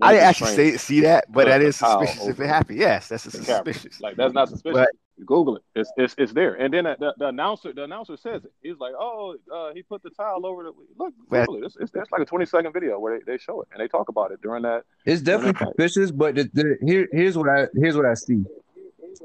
I 0.03 0.13
didn't 0.13 0.27
actually 0.27 0.55
say, 0.55 0.77
see 0.77 1.01
that, 1.01 1.33
but 1.33 1.47
that 1.47 1.63
is 1.63 1.77
suspicious 1.77 2.27
if 2.27 2.39
it 2.39 2.47
happened. 2.47 2.79
Yes, 2.79 3.09
that's 3.09 3.23
suspicious. 3.23 3.99
Like 3.99 4.17
that's 4.17 4.35
not 4.35 4.51
suspicious. 4.51 4.79
But, 4.79 4.91
Google 5.27 5.57
it. 5.57 5.63
It's 5.75 5.93
it's, 5.97 6.15
it's 6.19 6.33
there. 6.33 6.55
And 6.55 6.73
then 6.73 6.85
the, 6.85 7.15
the, 7.19 7.29
announcer 7.29 7.73
the 7.73 7.85
announcer 7.85 8.17
says 8.17 8.45
it. 8.45 8.53
He's 8.63 8.79
like, 8.79 8.93
oh, 8.99 9.37
uh, 9.53 9.73
he 9.75 9.83
put 9.83 10.03
the 10.03 10.11
towel 10.11 10.47
over 10.47 10.65
the 10.65 10.73
look. 10.99 11.15
Google 11.29 11.57
it. 11.57 11.67
It's, 11.67 11.77
it's, 11.77 11.93
it's, 11.95 12.11
like 12.11 12.23
a 12.23 12.25
twenty 12.25 12.47
second 12.47 12.73
video 12.73 12.99
where 12.99 13.19
they, 13.19 13.33
they 13.33 13.39
show 13.39 13.61
it 13.63 13.69
and 13.73 13.81
they 13.81 13.89
talk 13.89 14.09
about 14.09 14.33
it 14.33 14.41
during 14.43 14.63
that. 14.63 14.85
It's 15.05 15.23
definitely 15.23 15.67
suspicious, 15.67 16.11
but 16.11 16.35
the, 16.35 16.51
the, 16.53 16.77
here 16.85 17.09
here's 17.13 17.37
what 17.37 17.49
I 17.49 17.67
here's 17.75 17.97
what 17.97 18.07
I 18.07 18.15
see. 18.15 18.45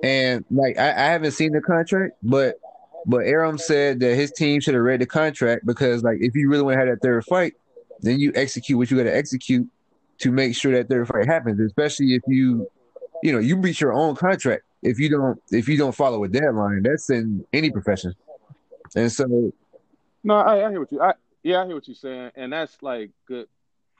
And 0.04 0.44
like 0.52 0.78
I, 0.78 0.90
I 0.90 1.06
haven't 1.12 1.32
seen 1.32 1.52
the 1.54 1.62
contract, 1.62 2.16
but 2.22 2.60
but 3.06 3.26
Arum 3.26 3.58
said 3.58 4.00
that 4.02 4.16
his 4.16 4.32
team 4.32 4.60
should 4.60 4.74
have 4.74 4.84
read 4.84 5.02
the 5.02 5.06
contract 5.06 5.66
because 5.66 6.04
like 6.04 6.18
if 6.20 6.36
you 6.36 6.50
really 6.50 6.64
want 6.64 6.76
to 6.76 6.80
have 6.80 6.90
that 6.90 7.02
third 7.02 7.24
fight, 7.26 7.54
then 8.02 8.20
you 8.20 8.32
execute 8.36 8.78
what 8.78 8.92
you 8.92 8.98
got 8.98 9.04
to 9.04 9.16
execute 9.16 9.68
to 10.18 10.32
make 10.32 10.56
sure 10.56 10.74
that 10.74 10.90
third 10.90 11.08
fight 11.08 11.28
happens. 11.28 11.60
Especially 11.60 12.16
if 12.16 12.22
you, 12.28 12.68
you 13.24 13.32
know, 13.32 13.40
you 13.40 13.56
breach 13.56 13.80
your 13.80 13.94
own 13.94 14.16
contract 14.16 14.65
if 14.86 15.00
you 15.00 15.10
don't 15.10 15.42
if 15.52 15.68
you 15.68 15.78
don't 15.78 15.96
follow 15.96 16.24
a 16.24 16.28
deadline. 16.28 16.84
That's 16.84 17.10
in 17.10 17.46
any 17.52 17.72
profession. 17.72 18.16
And 18.96 19.12
so, 19.12 19.52
no, 20.24 20.36
I, 20.36 20.68
I 20.68 20.70
hear 20.70 20.80
what 20.80 20.92
you. 20.92 21.02
I 21.02 21.14
yeah, 21.44 21.62
I 21.62 21.66
hear 21.66 21.76
what 21.76 21.88
you're 21.88 21.96
saying, 21.96 22.32
and 22.36 22.54
that's 22.54 22.82
like 22.82 23.12
good, 23.28 23.48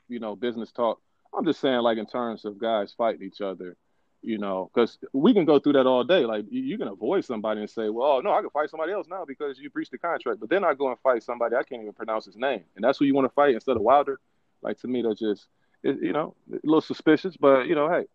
you 0.08 0.20
know, 0.20 0.36
business 0.36 0.72
talk. 0.72 1.00
I'm 1.36 1.44
just 1.44 1.60
saying, 1.60 1.80
like 1.80 1.98
in 1.98 2.06
terms 2.06 2.44
of 2.44 2.58
guys 2.58 2.94
fighting 2.96 3.26
each 3.26 3.40
other, 3.40 3.76
you 4.22 4.38
know, 4.38 4.70
because 4.72 4.98
we 5.12 5.34
can 5.34 5.44
go 5.44 5.58
through 5.58 5.74
that 5.74 5.86
all 5.86 6.04
day. 6.04 6.24
Like 6.24 6.46
you, 6.50 6.78
can 6.78 6.88
avoid 6.88 7.24
somebody 7.24 7.60
and 7.60 7.70
say, 7.70 7.88
"Well, 7.88 8.12
oh, 8.12 8.20
no, 8.20 8.32
I 8.32 8.40
can 8.40 8.50
fight 8.50 8.70
somebody 8.70 8.92
else 8.92 9.06
now 9.08 9.24
because 9.24 9.58
you 9.58 9.70
breached 9.70 9.90
the 9.90 9.98
contract." 9.98 10.40
But 10.40 10.50
then 10.50 10.64
I 10.64 10.74
go 10.74 10.88
and 10.88 10.98
fight 11.00 11.22
somebody 11.22 11.56
I 11.56 11.62
can't 11.64 11.82
even 11.82 11.92
pronounce 11.92 12.26
his 12.26 12.36
name, 12.36 12.64
and 12.76 12.84
that's 12.84 12.98
who 12.98 13.04
you 13.04 13.14
want 13.14 13.26
to 13.26 13.34
fight 13.34 13.54
instead 13.54 13.76
of 13.76 13.82
Wilder. 13.82 14.20
Like 14.62 14.80
to 14.80 14.88
me, 14.88 15.02
that's 15.02 15.20
just, 15.20 15.46
it, 15.82 16.02
you 16.02 16.12
know, 16.12 16.34
a 16.50 16.58
little 16.64 16.80
suspicious. 16.80 17.36
But 17.36 17.66
you 17.66 17.74
know, 17.74 17.88
hey, 17.90 18.06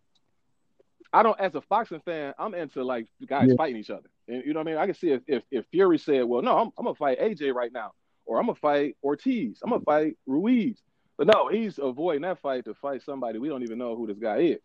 I 1.14 1.24
don't, 1.24 1.39
as 1.39 1.55
a 1.55 1.62
boxing 1.70 1.99
fan, 1.99 2.34
I'm 2.39 2.53
into 2.53 2.84
like 2.84 3.07
guys 3.26 3.49
yeah. 3.49 3.55
fighting 3.57 3.78
each 3.78 3.89
other. 3.89 4.09
And 4.28 4.43
you 4.45 4.53
know 4.53 4.62
what 4.62 4.68
I 4.68 4.72
mean? 4.72 4.80
I 4.80 4.86
can 4.86 4.95
see 4.95 5.12
if, 5.12 5.22
if, 5.28 5.43
if 5.51 5.66
Fury 5.72 5.97
said, 5.97 6.24
well, 6.24 6.41
no, 6.41 6.57
I'm, 6.57 6.72
I'm 6.78 6.86
going 6.86 6.95
to 6.95 6.99
fight 6.99 7.20
AJ 7.20 7.53
right 7.53 7.72
now, 7.72 7.91
or 8.26 8.39
I'm 8.39 8.45
going 8.45 8.55
to 8.55 8.62
fight 8.62 8.95
Ortiz, 9.03 9.59
I'm 9.64 9.70
going 9.70 9.82
to 9.82 9.86
fight 9.86 10.18
Ruiz. 10.26 10.78
But 11.18 11.28
no, 11.28 11.49
he's 11.49 11.78
avoiding 11.78 12.22
that 12.22 12.39
fight 12.39 12.66
to 12.66 12.74
fight 12.74 13.03
somebody 13.03 13.39
we 13.39 13.49
don't 13.49 13.64
even 13.64 13.78
know 13.78 13.95
who 13.95 14.07
this 14.07 14.18
guy 14.18 14.38
is. 14.38 14.59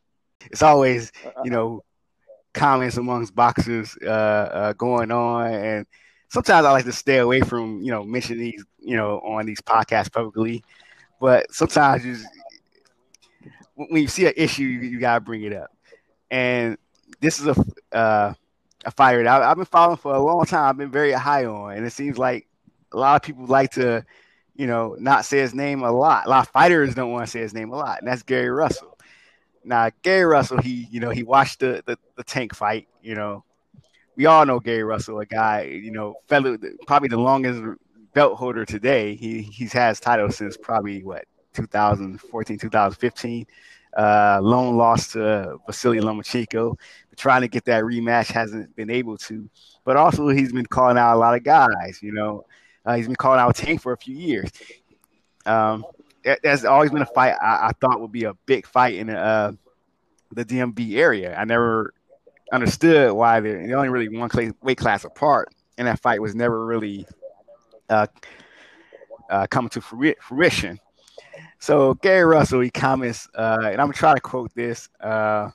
It's 0.50 0.62
always, 0.62 1.10
you 1.44 1.50
know, 1.50 1.82
comments 2.54 2.96
amongst 2.96 3.34
boxers 3.34 3.96
uh, 4.02 4.06
uh, 4.08 4.72
going 4.74 5.10
on. 5.10 5.52
And 5.52 5.86
sometimes 6.28 6.64
I 6.64 6.70
like 6.70 6.84
to 6.84 6.92
stay 6.92 7.18
away 7.18 7.40
from, 7.40 7.82
you 7.82 7.90
know, 7.90 8.04
mentioning 8.04 8.44
these, 8.44 8.64
you 8.78 8.96
know, 8.96 9.18
on 9.20 9.46
these 9.46 9.60
podcasts 9.60 10.12
publicly. 10.12 10.62
But 11.20 11.52
sometimes 11.52 12.04
you 12.04 12.14
just, 12.14 12.26
when 13.74 14.02
you 14.02 14.08
see 14.08 14.26
an 14.26 14.34
issue, 14.36 14.62
you, 14.62 14.80
you 14.80 15.00
got 15.00 15.14
to 15.14 15.20
bring 15.20 15.42
it 15.42 15.52
up 15.52 15.75
and 16.30 16.76
this 17.20 17.40
is 17.40 17.46
a 17.46 17.96
uh, 17.96 18.34
a 18.84 18.90
fighter 18.92 19.24
that 19.24 19.42
I've 19.42 19.56
been 19.56 19.64
following 19.66 19.96
for 19.96 20.14
a 20.14 20.22
long 20.22 20.44
time. 20.46 20.68
I've 20.68 20.76
been 20.76 20.90
very 20.90 21.12
high 21.12 21.44
on, 21.44 21.76
and 21.76 21.86
it 21.86 21.92
seems 21.92 22.18
like 22.18 22.46
a 22.92 22.96
lot 22.96 23.16
of 23.16 23.22
people 23.22 23.46
like 23.46 23.72
to, 23.72 24.04
you 24.54 24.66
know, 24.66 24.96
not 24.98 25.24
say 25.24 25.38
his 25.38 25.54
name 25.54 25.82
a 25.82 25.90
lot. 25.90 26.26
A 26.26 26.30
lot 26.30 26.46
of 26.46 26.52
fighters 26.52 26.94
don't 26.94 27.10
want 27.10 27.26
to 27.26 27.30
say 27.30 27.40
his 27.40 27.52
name 27.52 27.72
a 27.72 27.76
lot, 27.76 27.98
and 27.98 28.08
that's 28.08 28.22
Gary 28.22 28.48
Russell. 28.48 28.96
Now, 29.64 29.90
Gary 30.02 30.24
Russell, 30.24 30.58
he, 30.58 30.86
you 30.90 31.00
know, 31.00 31.10
he 31.10 31.24
watched 31.24 31.58
the, 31.58 31.82
the, 31.86 31.98
the 32.14 32.22
tank 32.22 32.54
fight. 32.54 32.86
You 33.02 33.16
know, 33.16 33.44
we 34.14 34.26
all 34.26 34.46
know 34.46 34.60
Gary 34.60 34.84
Russell, 34.84 35.18
a 35.18 35.26
guy, 35.26 35.62
you 35.62 35.90
know, 35.90 36.14
fellow, 36.28 36.56
probably 36.86 37.08
the 37.08 37.18
longest 37.18 37.62
belt 38.14 38.38
holder 38.38 38.64
today. 38.64 39.16
He 39.16 39.42
he's 39.42 39.72
has 39.72 39.98
titles 39.98 40.36
since 40.36 40.56
probably 40.56 41.02
what 41.02 41.24
2014, 41.54 42.58
2015. 42.58 43.46
Uh, 43.96 44.38
lone 44.42 44.76
loss 44.76 45.12
to 45.12 45.58
Vasily 45.66 46.00
Lomachenko. 46.00 46.78
Trying 47.16 47.40
to 47.40 47.48
get 47.48 47.64
that 47.64 47.82
rematch 47.82 48.26
hasn't 48.26 48.76
been 48.76 48.90
able 48.90 49.16
to. 49.18 49.48
But 49.84 49.96
also, 49.96 50.28
he's 50.28 50.52
been 50.52 50.66
calling 50.66 50.98
out 50.98 51.16
a 51.16 51.18
lot 51.18 51.34
of 51.34 51.42
guys. 51.42 52.00
You 52.02 52.12
know, 52.12 52.44
uh, 52.84 52.96
he's 52.96 53.06
been 53.06 53.16
calling 53.16 53.40
out 53.40 53.56
Tank 53.56 53.80
for 53.80 53.92
a 53.92 53.96
few 53.96 54.14
years. 54.14 54.50
Um, 55.46 55.84
that, 56.24 56.40
that's 56.42 56.64
always 56.64 56.90
been 56.90 57.02
a 57.02 57.06
fight 57.06 57.34
I, 57.40 57.68
I, 57.68 57.72
thought 57.80 58.00
would 58.00 58.12
be 58.12 58.24
a 58.24 58.34
big 58.46 58.66
fight 58.66 58.94
in 58.94 59.08
uh, 59.08 59.52
the 60.32 60.44
DMV 60.44 60.96
area. 60.96 61.36
I 61.36 61.44
never 61.44 61.94
understood 62.52 63.12
why 63.12 63.40
they're, 63.40 63.66
they're 63.66 63.76
only 63.76 63.88
really 63.88 64.08
one 64.08 64.28
weight 64.62 64.76
class 64.76 65.04
apart, 65.04 65.54
and 65.78 65.86
that 65.86 66.00
fight 66.00 66.20
was 66.20 66.34
never 66.34 66.66
really 66.66 67.06
uh, 67.88 68.08
uh, 69.30 69.46
coming 69.48 69.70
to 69.70 69.80
fruition. 69.80 70.80
So 71.58 71.94
Gary 71.94 72.24
Russell, 72.24 72.60
he 72.60 72.70
comments, 72.70 73.28
uh, 73.34 73.58
and 73.62 73.80
I'm 73.80 73.86
gonna 73.88 73.92
try 73.94 74.14
to 74.14 74.20
quote 74.20 74.54
this. 74.54 74.88
Uh, 75.00 75.50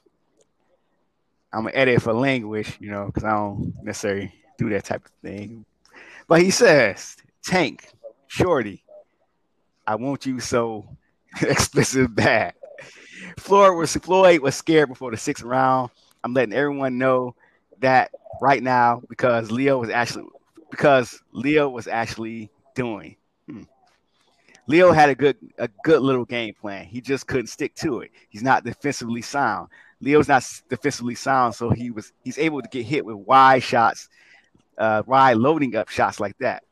I'm 1.53 1.63
gonna 1.63 1.71
edit 1.75 2.01
for 2.01 2.13
language, 2.13 2.77
you 2.79 2.91
know, 2.91 3.05
because 3.07 3.23
I 3.23 3.31
don't 3.31 3.73
necessarily 3.83 4.33
do 4.57 4.69
that 4.69 4.85
type 4.85 5.05
of 5.05 5.11
thing. 5.21 5.65
But 6.27 6.41
he 6.41 6.51
says, 6.51 7.17
"Tank, 7.43 7.87
Shorty, 8.27 8.83
I 9.85 9.95
want 9.95 10.25
you 10.25 10.39
so 10.39 10.87
explicit 11.41 12.13
bad." 12.15 12.53
Floyd 13.37 13.77
was 13.77 13.95
Floyd 13.95 14.41
was 14.41 14.55
scared 14.55 14.89
before 14.89 15.11
the 15.11 15.17
sixth 15.17 15.43
round. 15.43 15.91
I'm 16.23 16.33
letting 16.33 16.53
everyone 16.53 16.97
know 16.97 17.35
that 17.79 18.11
right 18.41 18.61
now 18.61 19.01
because 19.09 19.51
Leo 19.51 19.79
was 19.79 19.89
actually 19.89 20.25
because 20.69 21.21
Leo 21.31 21.69
was 21.69 21.87
actually 21.87 22.49
doing. 22.75 23.15
Leo 24.67 24.91
had 24.91 25.09
a 25.09 25.15
good 25.15 25.37
a 25.57 25.69
good 25.83 26.01
little 26.01 26.25
game 26.25 26.53
plan. 26.53 26.85
He 26.85 27.01
just 27.01 27.27
couldn't 27.27 27.47
stick 27.47 27.75
to 27.75 28.01
it. 28.01 28.11
He's 28.29 28.43
not 28.43 28.63
defensively 28.63 29.21
sound. 29.21 29.69
Leo's 29.99 30.27
not 30.27 30.43
defensively 30.69 31.15
sound, 31.15 31.55
so 31.55 31.69
he 31.69 31.91
was 31.91 32.11
he's 32.23 32.37
able 32.37 32.61
to 32.61 32.69
get 32.69 32.85
hit 32.85 33.05
with 33.05 33.15
wide 33.17 33.63
shots, 33.63 34.09
uh, 34.77 35.03
wide 35.05 35.37
loading 35.37 35.75
up 35.75 35.89
shots 35.89 36.19
like 36.19 36.37
that. 36.39 36.63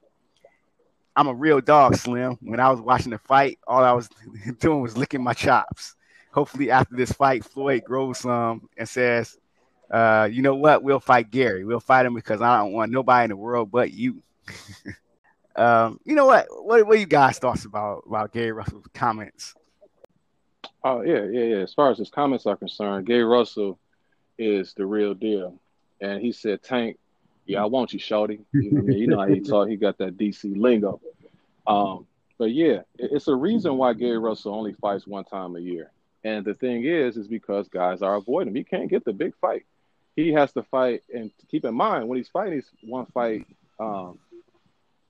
I'm 1.16 1.28
a 1.28 1.34
real 1.34 1.62
dog, 1.62 1.96
Slim. 1.96 2.38
When 2.42 2.60
I 2.60 2.70
was 2.70 2.82
watching 2.82 3.12
the 3.12 3.18
fight, 3.18 3.60
all 3.68 3.84
I 3.84 3.92
was 3.92 4.10
doing 4.60 4.82
was 4.82 4.98
licking 4.98 5.24
my 5.24 5.34
chops. 5.34 5.96
Hopefully, 6.32 6.72
after 6.72 6.96
this 6.96 7.12
fight, 7.12 7.44
Floyd 7.44 7.84
grows 7.84 8.20
some 8.20 8.70
and 8.78 8.88
says, 8.88 9.38
uh, 9.92 10.30
"You 10.32 10.42
know 10.42 10.56
what? 10.56 10.84
We'll 10.84 11.00
fight 11.00 11.30
Gary. 11.32 11.66
We'll 11.66 11.80
fight 11.80 12.06
him 12.06 12.14
because 12.16 12.42
I 12.42 12.58
don't 12.60 12.74
want 12.74 12.92
nobody 12.92 13.26
in 13.26 13.30
the 13.32 13.38
world 13.38 13.72
but 13.72 13.92
you." 13.92 14.22
um, 15.60 16.00
you 16.06 16.16
know 16.16 16.26
what? 16.26 16.48
What 16.50 16.88
what 16.88 17.00
you 17.00 17.06
guys 17.06 17.38
thoughts 17.38 17.66
about 17.66 18.04
about 18.08 18.32
Gary 18.32 18.52
Russell's 18.52 18.86
comments? 18.94 19.54
Oh 20.84 21.02
yeah, 21.02 21.24
yeah, 21.26 21.44
yeah. 21.44 21.58
As 21.58 21.74
far 21.74 21.92
as 21.92 21.98
his 21.98 22.10
comments 22.10 22.46
are 22.46 22.56
concerned, 22.56 23.06
Gary 23.06 23.26
Russell 23.26 23.78
is 24.38 24.74
the 24.74 24.86
real 24.86 25.14
deal, 25.14 25.60
and 26.00 26.22
he 26.22 26.32
said, 26.32 26.64
"Tank, 26.64 26.98
yeah, 27.46 27.62
I 27.62 27.66
want 27.66 27.92
you, 27.92 28.00
shorty." 28.00 28.40
You 28.54 28.72
know, 28.72 28.80
I 28.80 28.84
mean? 28.84 28.98
you 28.98 29.08
know 29.08 29.20
how 29.20 29.28
he 29.28 29.40
talk. 29.42 29.68
He 29.68 29.76
got 29.76 29.98
that 29.98 30.18
DC 30.18 30.58
lingo. 30.58 31.02
Um, 31.68 32.08
but 32.38 32.52
yeah, 32.52 32.82
it's 32.98 33.28
a 33.28 33.36
reason 33.36 33.76
why 33.78 33.94
Gary 33.94 34.18
Russell 34.18 34.56
only 34.56 34.74
fights 34.74 35.06
one 35.06 35.26
time 35.26 35.58
a 35.58 35.60
year. 35.60 35.92
And 36.24 36.46
the 36.46 36.54
thing 36.54 36.86
is, 36.86 37.18
is 37.18 37.28
because 37.28 37.68
guys 37.68 38.02
are 38.02 38.16
avoiding 38.16 38.50
him. 38.50 38.56
He 38.56 38.64
can't 38.64 38.90
get 38.90 39.04
the 39.04 39.14
big 39.14 39.34
fight. 39.42 39.66
He 40.16 40.32
has 40.34 40.52
to 40.54 40.64
fight, 40.64 41.04
and 41.14 41.32
keep 41.52 41.66
in 41.66 41.76
mind 41.76 42.08
when 42.08 42.18
he's 42.18 42.30
fighting, 42.30 42.54
he's 42.54 42.70
one 42.82 43.06
fight, 43.08 43.46
um, 43.80 44.20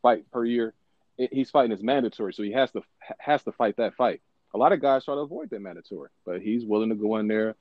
fight 0.01 0.29
per 0.31 0.45
year. 0.45 0.73
He's 1.17 1.49
fighting 1.49 1.71
is 1.71 1.83
mandatory, 1.83 2.33
so 2.33 2.43
he 2.43 2.51
has 2.53 2.71
to 2.71 2.81
has 3.17 3.43
to 3.43 3.51
fight 3.51 3.77
that 3.77 3.95
fight. 3.95 4.21
A 4.53 4.57
lot 4.57 4.71
of 4.71 4.81
guys 4.81 5.05
try 5.05 5.15
to 5.15 5.21
avoid 5.21 5.49
that 5.49 5.61
mandatory, 5.61 6.09
but 6.25 6.41
he's 6.41 6.65
willing 6.65 6.89
to 6.89 6.95
go 6.95 7.17
in 7.17 7.27
there 7.27 7.55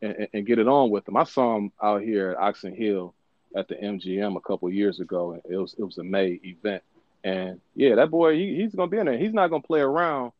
and, 0.00 0.28
and 0.32 0.46
get 0.46 0.58
it 0.58 0.66
on 0.66 0.90
with 0.90 1.04
them. 1.04 1.16
I 1.16 1.24
saw 1.24 1.56
him 1.56 1.72
out 1.82 2.02
here 2.02 2.30
at 2.30 2.38
Oxon 2.38 2.74
Hill 2.74 3.14
at 3.54 3.68
the 3.68 3.74
MGM 3.74 4.36
a 4.36 4.40
couple 4.40 4.70
years 4.70 5.00
ago. 5.00 5.32
and 5.32 5.42
It 5.48 5.56
was 5.56 5.74
it 5.78 5.84
was 5.84 5.98
a 5.98 6.04
May 6.04 6.40
event, 6.42 6.82
and 7.22 7.60
yeah, 7.74 7.96
that 7.96 8.10
boy 8.10 8.34
he, 8.34 8.56
he's 8.56 8.74
gonna 8.74 8.88
be 8.90 8.98
in 8.98 9.06
there. 9.06 9.18
He's 9.18 9.34
not 9.34 9.50
gonna 9.50 9.62
play 9.62 9.80
around. 9.80 10.32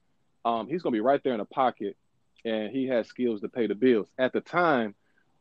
Um, 0.45 0.67
he's 0.67 0.83
gonna 0.83 0.95
be 0.95 1.01
right 1.01 1.23
there 1.23 1.35
in 1.35 1.39
the 1.39 1.45
pocket, 1.45 1.97
and 2.45 2.71
he 2.71 2.87
has 2.89 3.07
skills 3.07 3.41
to 3.43 3.49
pay 3.49 3.67
the 3.67 3.75
bills. 3.75 4.09
At 4.19 4.33
the 4.33 4.41
time 4.41 4.95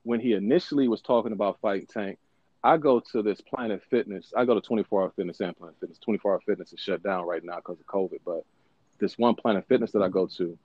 when 0.03 0.20
he 0.20 0.34
initially 0.34 0.88
was 0.88 1.01
talking 1.01 1.32
about 1.32 1.59
fighting 1.62 1.88
Tank, 1.88 2.20
I 2.64 2.78
go 2.78 2.99
to 2.99 3.22
this 3.22 3.41
Planet 3.41 3.82
Fitness. 3.89 4.34
I 4.36 4.45
go 4.45 4.53
to 4.53 4.62
24 4.62 5.03
Hour 5.03 5.14
Fitness 5.16 5.39
and 5.39 5.57
Planet 5.57 5.76
Fitness. 5.80 5.99
24 5.99 6.34
Hour 6.34 6.41
Fitness 6.45 6.74
is 6.74 6.80
shut 6.80 7.01
down 7.01 7.26
right 7.26 7.43
now 7.43 7.57
because 7.57 7.80
of 7.80 7.86
COVID, 7.88 8.20
but 8.26 8.43
this 8.99 9.18
one 9.18 9.36
Planet 9.36 9.66
Fitness 9.68 9.91
that 9.91 10.03
I 10.03 10.09
go 10.09 10.28
to, 10.38 10.57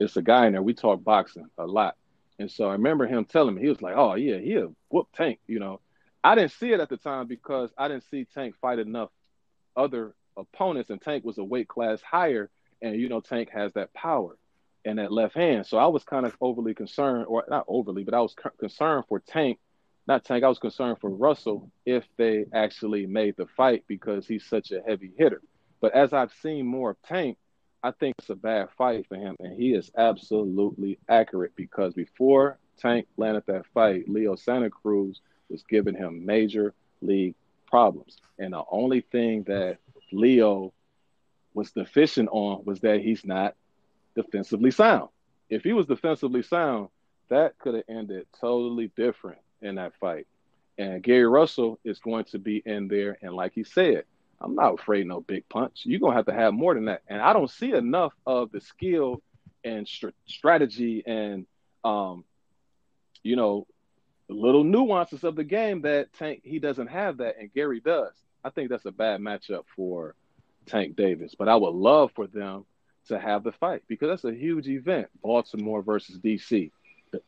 it's 0.00 0.16
a 0.16 0.22
guy 0.22 0.46
in 0.46 0.52
there. 0.52 0.62
We 0.62 0.74
talk 0.74 1.04
boxing 1.04 1.46
a 1.58 1.66
lot. 1.66 1.96
And 2.38 2.50
so 2.50 2.68
I 2.68 2.72
remember 2.72 3.06
him 3.06 3.24
telling 3.24 3.54
me, 3.54 3.62
he 3.62 3.68
was 3.68 3.82
like, 3.82 3.94
oh, 3.96 4.14
yeah, 4.14 4.38
he 4.38 4.54
a 4.56 4.68
whoop 4.90 5.08
Tank, 5.14 5.38
you 5.46 5.60
know. 5.60 5.80
I 6.24 6.34
didn't 6.34 6.52
see 6.52 6.72
it 6.72 6.80
at 6.80 6.88
the 6.88 6.96
time 6.96 7.26
because 7.28 7.70
I 7.78 7.86
didn't 7.86 8.04
see 8.10 8.24
Tank 8.24 8.56
fight 8.60 8.78
enough 8.78 9.10
other 9.76 10.14
opponents, 10.36 10.90
and 10.90 11.00
Tank 11.00 11.24
was 11.24 11.38
a 11.38 11.44
weight 11.44 11.68
class 11.68 12.00
higher, 12.02 12.50
and 12.82 12.96
you 12.96 13.08
know 13.08 13.20
Tank 13.20 13.50
has 13.50 13.72
that 13.74 13.92
power 13.94 14.36
and 14.84 14.98
that 14.98 15.12
left 15.12 15.34
hand. 15.34 15.66
So 15.66 15.78
I 15.78 15.86
was 15.86 16.04
kind 16.04 16.26
of 16.26 16.36
overly 16.40 16.74
concerned, 16.74 17.26
or 17.28 17.44
not 17.48 17.64
overly, 17.68 18.04
but 18.04 18.14
I 18.14 18.20
was 18.20 18.34
concerned 18.58 19.04
for 19.08 19.20
Tank, 19.20 19.58
not 20.06 20.24
Tank. 20.24 20.44
I 20.44 20.48
was 20.48 20.58
concerned 20.58 20.98
for 21.00 21.10
Russell 21.10 21.70
if 21.86 22.04
they 22.16 22.44
actually 22.52 23.06
made 23.06 23.36
the 23.36 23.46
fight 23.46 23.84
because 23.88 24.26
he's 24.26 24.44
such 24.44 24.70
a 24.70 24.82
heavy 24.86 25.12
hitter. 25.16 25.40
But 25.80 25.94
as 25.94 26.12
I've 26.12 26.32
seen 26.42 26.66
more 26.66 26.90
of 26.90 27.02
Tank, 27.02 27.38
I 27.82 27.90
think 27.90 28.14
it's 28.18 28.30
a 28.30 28.34
bad 28.34 28.68
fight 28.78 29.06
for 29.08 29.16
him, 29.16 29.36
and 29.40 29.52
he 29.60 29.74
is 29.74 29.90
absolutely 29.96 30.98
accurate 31.08 31.52
because 31.54 31.92
before 31.92 32.58
Tank 32.78 33.06
landed 33.16 33.44
that 33.46 33.66
fight, 33.74 34.08
Leo 34.08 34.36
Santa 34.36 34.70
Cruz 34.70 35.20
was 35.50 35.62
giving 35.68 35.94
him 35.94 36.24
major 36.24 36.74
league 37.02 37.34
problems. 37.66 38.16
And 38.38 38.54
the 38.54 38.62
only 38.70 39.02
thing 39.02 39.42
that 39.44 39.78
Leo 40.12 40.72
was 41.52 41.72
deficient 41.72 42.28
on 42.32 42.64
was 42.64 42.80
that 42.80 43.00
he's 43.00 43.24
not 43.24 43.54
defensively 44.16 44.70
sound. 44.70 45.10
If 45.50 45.62
he 45.62 45.72
was 45.72 45.86
defensively 45.86 46.42
sound, 46.42 46.88
that 47.28 47.58
could 47.58 47.74
have 47.74 47.84
ended 47.88 48.26
totally 48.40 48.90
different 48.96 49.38
in 49.62 49.76
that 49.76 49.94
fight. 50.00 50.26
And 50.78 51.02
Gary 51.02 51.26
Russell 51.26 51.78
is 51.84 52.00
going 52.00 52.24
to 52.26 52.38
be 52.38 52.62
in 52.64 52.88
there, 52.88 53.16
and 53.22 53.34
like 53.34 53.52
he 53.54 53.64
said, 53.64 54.04
I'm 54.40 54.54
not 54.54 54.80
afraid 54.80 55.06
no 55.06 55.20
big 55.20 55.48
punch. 55.48 55.82
You're 55.84 56.00
gonna 56.00 56.16
have 56.16 56.26
to 56.26 56.34
have 56.34 56.52
more 56.52 56.74
than 56.74 56.86
that. 56.86 57.02
And 57.08 57.20
I 57.20 57.32
don't 57.32 57.50
see 57.50 57.72
enough 57.72 58.12
of 58.26 58.50
the 58.50 58.60
skill 58.60 59.22
and 59.62 59.86
st- 59.88 60.14
strategy 60.26 61.02
and 61.06 61.46
um, 61.84 62.24
you 63.22 63.36
know, 63.36 63.66
little 64.28 64.64
nuances 64.64 65.24
of 65.24 65.36
the 65.36 65.44
game 65.44 65.82
that 65.82 66.12
Tank 66.12 66.40
he 66.44 66.58
doesn't 66.58 66.88
have 66.88 67.18
that, 67.18 67.36
and 67.38 67.52
Gary 67.52 67.80
does. 67.80 68.12
I 68.44 68.50
think 68.50 68.68
that's 68.68 68.84
a 68.84 68.92
bad 68.92 69.20
matchup 69.20 69.64
for 69.74 70.14
Tank 70.66 70.96
Davis. 70.96 71.34
But 71.38 71.48
I 71.48 71.56
would 71.56 71.74
love 71.74 72.12
for 72.14 72.26
them 72.26 72.64
to 73.08 73.18
have 73.18 73.44
the 73.44 73.52
fight 73.52 73.82
because 73.86 74.08
that's 74.08 74.24
a 74.24 74.38
huge 74.38 74.68
event. 74.68 75.08
Baltimore 75.22 75.82
versus 75.82 76.18
DC. 76.18 76.70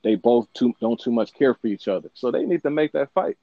They 0.02 0.14
both 0.14 0.52
too, 0.52 0.74
don't 0.80 1.00
too 1.00 1.10
much 1.10 1.32
care 1.32 1.54
for 1.54 1.66
each 1.66 1.88
other, 1.88 2.10
so 2.14 2.30
they 2.30 2.44
need 2.44 2.62
to 2.62 2.70
make 2.70 2.92
that 2.92 3.12
fight. 3.12 3.36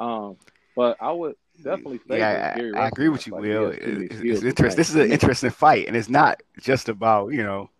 Um, 0.00 0.36
but 0.74 0.96
I 1.00 1.12
would 1.12 1.36
definitely 1.62 2.00
yeah, 2.08 2.56
I, 2.56 2.78
I, 2.78 2.88
agree 2.88 3.08
with 3.08 3.26
you, 3.26 3.34
Will. 3.34 3.70
It's, 3.70 4.14
it's 4.20 4.42
interesting. 4.42 4.76
This 4.76 4.90
is 4.90 4.96
an 4.96 5.12
interesting 5.12 5.50
fight, 5.50 5.86
and 5.86 5.96
it's 5.96 6.08
not 6.08 6.42
just 6.60 6.88
about 6.88 7.32
you 7.32 7.42
know 7.42 7.70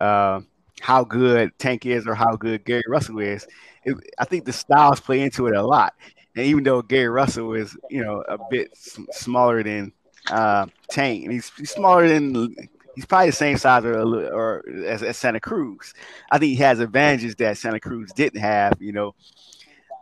uh, 0.00 0.40
how 0.80 1.04
good 1.04 1.52
Tank 1.58 1.86
is 1.86 2.06
or 2.06 2.14
how 2.14 2.36
good 2.36 2.64
Gary 2.64 2.82
Russell 2.88 3.18
is. 3.18 3.46
It, 3.84 3.96
I 4.18 4.24
think 4.24 4.44
the 4.44 4.52
styles 4.52 5.00
play 5.00 5.20
into 5.20 5.46
it 5.46 5.56
a 5.56 5.62
lot. 5.62 5.94
And 6.36 6.46
even 6.46 6.62
though 6.62 6.82
Gary 6.82 7.08
Russell 7.08 7.54
is 7.54 7.76
you 7.90 8.04
know 8.04 8.24
a 8.28 8.38
bit 8.50 8.76
smaller 8.76 9.62
than 9.62 9.92
uh, 10.30 10.66
Tank, 10.90 11.24
and 11.24 11.32
he's, 11.32 11.50
he's 11.56 11.70
smaller 11.70 12.08
than 12.08 12.54
he's 12.98 13.06
probably 13.06 13.30
the 13.30 13.36
same 13.36 13.56
size 13.56 13.84
or, 13.84 13.96
or 13.96 14.64
as, 14.84 15.04
as, 15.04 15.16
Santa 15.16 15.38
Cruz. 15.38 15.94
I 16.32 16.38
think 16.38 16.50
he 16.50 16.56
has 16.56 16.80
advantages 16.80 17.36
that 17.36 17.56
Santa 17.56 17.78
Cruz 17.78 18.10
didn't 18.10 18.40
have. 18.40 18.72
You 18.80 18.90
know, 18.90 19.14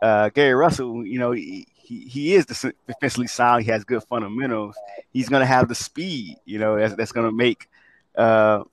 uh, 0.01 0.29
Gary 0.29 0.55
Russell, 0.55 1.05
you 1.05 1.19
know, 1.19 1.31
he, 1.31 1.67
he, 1.75 1.99
he 1.99 2.33
is 2.33 2.47
defensively 2.47 3.27
sound. 3.27 3.65
He 3.65 3.69
has 3.69 3.83
good 3.83 4.01
fundamentals. 4.05 4.75
He's 5.13 5.29
going 5.29 5.41
to 5.41 5.45
have 5.45 5.67
the 5.67 5.75
speed, 5.75 6.37
you 6.45 6.57
know, 6.57 6.75
that's, 6.75 6.95
that's 6.95 7.11
going 7.11 7.27
to 7.27 7.31
make 7.31 7.69
uh, 8.15 8.63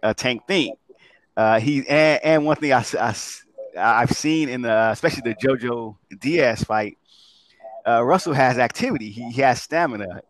a 0.00 0.14
tank 0.14 0.46
think. 0.46 0.78
Uh, 1.36 1.58
he 1.58 1.78
and, 1.88 2.22
and 2.22 2.46
one 2.46 2.54
thing 2.54 2.72
I, 2.72 2.84
I 3.00 3.16
I've 3.76 4.12
seen 4.12 4.48
in 4.48 4.62
the 4.62 4.90
especially 4.92 5.22
the 5.22 5.34
JoJo 5.34 5.96
Diaz 6.20 6.62
fight, 6.62 6.98
uh, 7.84 8.04
Russell 8.04 8.32
has 8.32 8.58
activity. 8.58 9.10
He, 9.10 9.32
he 9.32 9.40
has 9.40 9.60
stamina. 9.60 10.22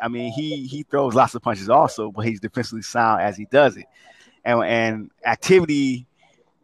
I 0.00 0.08
mean, 0.08 0.32
he 0.32 0.66
he 0.66 0.82
throws 0.84 1.14
lots 1.14 1.34
of 1.34 1.42
punches 1.42 1.68
also, 1.68 2.10
but 2.10 2.24
he's 2.26 2.40
defensively 2.40 2.82
sound 2.82 3.22
as 3.22 3.36
he 3.36 3.46
does 3.46 3.76
it. 3.76 3.86
And 4.44 4.62
and 4.64 5.10
activity, 5.24 6.06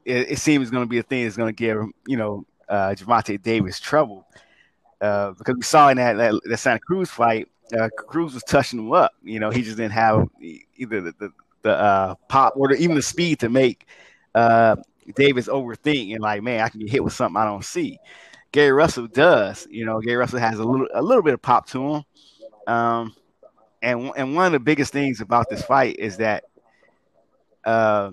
it, 0.05 0.33
it 0.33 0.39
seems 0.39 0.71
going 0.71 0.85
to 0.85 0.89
be 0.89 0.99
a 0.99 1.03
thing 1.03 1.25
that's 1.25 1.37
going 1.37 1.55
to 1.55 1.57
give 1.57 1.79
you 2.07 2.17
know 2.17 2.47
uh, 2.69 2.95
Gervonta 2.97 3.41
Davis 3.41 3.81
trouble 3.81 4.27
uh, 5.01 5.33
because 5.33 5.57
we 5.57 5.63
saw 5.63 5.89
in 5.89 5.99
that, 5.99 6.17
that, 6.17 6.41
that 6.45 6.57
Santa 6.57 6.81
Cruz 6.81 7.11
fight, 7.11 7.49
uh, 7.79 7.89
Cruz 7.97 8.35
was 8.35 8.43
touching 8.45 8.79
him 8.79 8.93
up. 8.93 9.13
You 9.23 9.39
know, 9.39 9.51
he 9.51 9.63
just 9.63 9.77
didn't 9.77 9.93
have 9.93 10.29
either 10.41 11.01
the 11.01 11.15
the, 11.19 11.31
the 11.63 11.71
uh, 11.71 12.15
pop 12.29 12.55
or 12.57 12.69
the, 12.69 12.77
even 12.77 12.97
the 12.97 13.03
speed 13.03 13.41
to 13.41 13.49
make 13.49 13.87
uh, 14.35 14.77
Davis 15.15 15.49
overthink 15.49 16.13
and 16.13 16.23
like, 16.23 16.43
man, 16.43 16.61
I 16.61 16.69
can 16.69 16.81
get 16.81 16.91
hit 16.91 17.05
with 17.05 17.13
something 17.13 17.41
I 17.41 17.45
don't 17.45 17.65
see. 17.65 17.99
Gary 18.53 18.73
Russell 18.73 19.09
does. 19.09 19.67
You 19.71 19.85
know, 19.85 20.01
Gary 20.01 20.17
Russell 20.17 20.39
has 20.39 20.59
a 20.59 20.65
little 20.65 20.89
a 20.95 21.03
little 21.03 21.23
bit 21.23 21.35
of 21.35 21.43
pop 21.43 21.67
to 21.71 21.87
him. 21.87 22.05
Um, 22.67 23.15
and 23.85 24.13
and 24.17 24.35
one 24.35 24.47
of 24.47 24.53
the 24.53 24.61
biggest 24.61 24.93
things 24.93 25.21
about 25.21 25.49
this 25.51 25.63
fight 25.63 25.97
is 25.99 26.17
that 26.17 26.45
uh, 27.65 28.11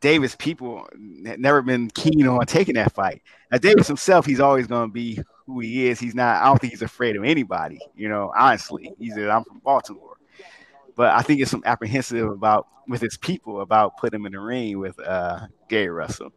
Davis 0.00 0.36
people 0.36 0.86
had 1.24 1.40
never 1.40 1.62
been 1.62 1.90
keen 1.90 2.26
on 2.26 2.44
taking 2.46 2.74
that 2.74 2.92
fight. 2.92 3.22
Now 3.50 3.58
Davis 3.58 3.86
himself, 3.86 4.26
he's 4.26 4.40
always 4.40 4.66
going 4.66 4.88
to 4.88 4.92
be 4.92 5.20
who 5.46 5.60
he 5.60 5.88
is. 5.88 5.98
He's 5.98 6.14
not. 6.14 6.42
I 6.42 6.46
don't 6.46 6.60
think 6.60 6.72
he's 6.72 6.82
afraid 6.82 7.16
of 7.16 7.24
anybody. 7.24 7.80
You 7.96 8.08
know, 8.08 8.32
honestly, 8.36 8.92
he's. 8.98 9.14
Said, 9.14 9.28
I'm 9.28 9.44
from 9.44 9.60
Baltimore, 9.60 10.16
but 10.94 11.12
I 11.12 11.22
think 11.22 11.40
it's 11.40 11.50
some 11.50 11.62
apprehensive 11.64 12.28
about 12.28 12.66
with 12.88 13.00
his 13.00 13.16
people 13.16 13.62
about 13.62 13.96
putting 13.96 14.20
him 14.20 14.26
in 14.26 14.32
the 14.32 14.40
ring 14.40 14.78
with 14.78 14.98
uh, 15.00 15.46
Gary 15.68 15.88
Russell. 15.88 16.32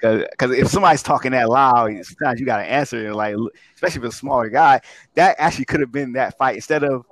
Because 0.00 0.50
if 0.50 0.66
somebody's 0.66 1.02
talking 1.02 1.30
that 1.30 1.48
loud, 1.48 1.92
sometimes 2.04 2.40
you 2.40 2.46
got 2.46 2.56
to 2.56 2.64
answer 2.64 3.06
it. 3.06 3.14
Like, 3.14 3.36
especially 3.74 4.00
if 4.00 4.04
it's 4.06 4.16
a 4.16 4.18
smaller 4.18 4.48
guy, 4.48 4.80
that 5.14 5.36
actually 5.38 5.66
could 5.66 5.78
have 5.80 5.92
been 5.92 6.14
that 6.14 6.36
fight 6.36 6.56
instead 6.56 6.82
of 6.82 7.06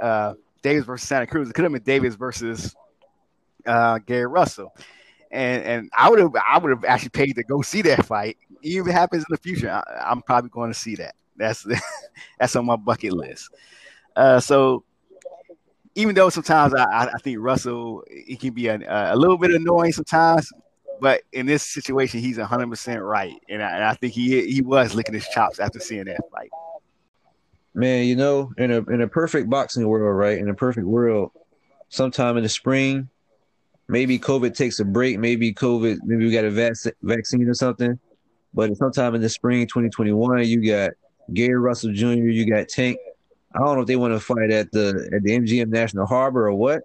uh, 0.00 0.34
Davis 0.62 0.84
versus 0.84 1.08
Santa 1.08 1.26
Cruz. 1.26 1.48
It 1.48 1.54
could 1.54 1.64
have 1.64 1.72
been 1.72 1.82
Davis 1.82 2.14
versus 2.14 2.74
uh, 3.66 3.98
Gary 3.98 4.26
Russell 4.26 4.74
and 5.30 5.62
and 5.62 5.90
I 5.96 6.10
would 6.10 6.18
have 6.18 6.34
I 6.34 6.58
would 6.58 6.70
have 6.70 6.84
actually 6.84 7.10
paid 7.10 7.36
to 7.36 7.44
go 7.44 7.62
see 7.62 7.82
that 7.82 8.04
fight 8.04 8.36
even 8.62 8.88
if 8.88 8.94
it 8.94 8.98
happens 8.98 9.22
in 9.22 9.26
the 9.30 9.38
future, 9.38 9.70
I, 9.70 10.10
am 10.10 10.22
probably 10.22 10.50
going 10.50 10.72
to 10.72 10.78
see 10.78 10.96
that. 10.96 11.14
That's 11.36 11.66
that's 12.38 12.56
on 12.56 12.66
my 12.66 12.76
bucket 12.76 13.12
list. 13.12 13.50
Uh, 14.16 14.40
so 14.40 14.84
even 15.94 16.14
though 16.14 16.30
sometimes 16.30 16.74
I, 16.74 17.10
I 17.14 17.18
think 17.22 17.38
Russell 17.40 18.04
he 18.10 18.36
can 18.36 18.52
be 18.52 18.68
a, 18.68 18.78
a 19.12 19.16
little 19.16 19.38
bit 19.38 19.50
annoying 19.52 19.92
sometimes, 19.92 20.50
but 21.00 21.22
in 21.32 21.46
this 21.46 21.62
situation 21.62 22.20
he's 22.20 22.38
100 22.38 22.68
percent 22.68 23.02
right, 23.02 23.34
and 23.48 23.62
I, 23.62 23.70
and 23.70 23.84
I, 23.84 23.94
think 23.94 24.12
he 24.12 24.46
he 24.50 24.62
was 24.62 24.94
licking 24.94 25.14
his 25.14 25.28
chops 25.28 25.58
after 25.58 25.80
seeing 25.80 26.04
that 26.04 26.20
fight. 26.32 26.50
Man, 27.72 28.04
you 28.06 28.16
know, 28.16 28.52
in 28.58 28.70
a 28.72 28.78
in 28.90 29.00
a 29.00 29.08
perfect 29.08 29.48
boxing 29.48 29.86
world, 29.86 30.16
right? 30.16 30.38
In 30.38 30.48
a 30.48 30.54
perfect 30.54 30.86
world, 30.86 31.30
sometime 31.88 32.36
in 32.36 32.42
the 32.42 32.48
spring, 32.48 33.08
maybe 33.88 34.18
COVID 34.18 34.56
takes 34.56 34.80
a 34.80 34.84
break. 34.84 35.18
Maybe 35.18 35.52
COVID, 35.52 35.98
maybe 36.02 36.24
we 36.24 36.32
got 36.32 36.44
a 36.44 36.50
vac- 36.50 36.96
vaccine 37.02 37.48
or 37.48 37.54
something. 37.54 37.98
But 38.52 38.76
sometime 38.76 39.14
in 39.14 39.20
the 39.20 39.28
spring 39.28 39.66
2021, 39.66 40.44
you 40.46 40.66
got 40.66 40.90
Gary 41.32 41.54
Russell 41.54 41.92
Jr., 41.92 42.06
you 42.06 42.50
got 42.50 42.68
Tank. 42.68 42.98
I 43.54 43.58
don't 43.58 43.76
know 43.76 43.82
if 43.82 43.86
they 43.86 43.96
want 43.96 44.14
to 44.14 44.20
fight 44.20 44.50
at 44.50 44.72
the 44.72 45.10
at 45.12 45.22
the 45.22 45.38
MGM 45.38 45.68
National 45.68 46.06
Harbor 46.06 46.48
or 46.48 46.54
what. 46.54 46.82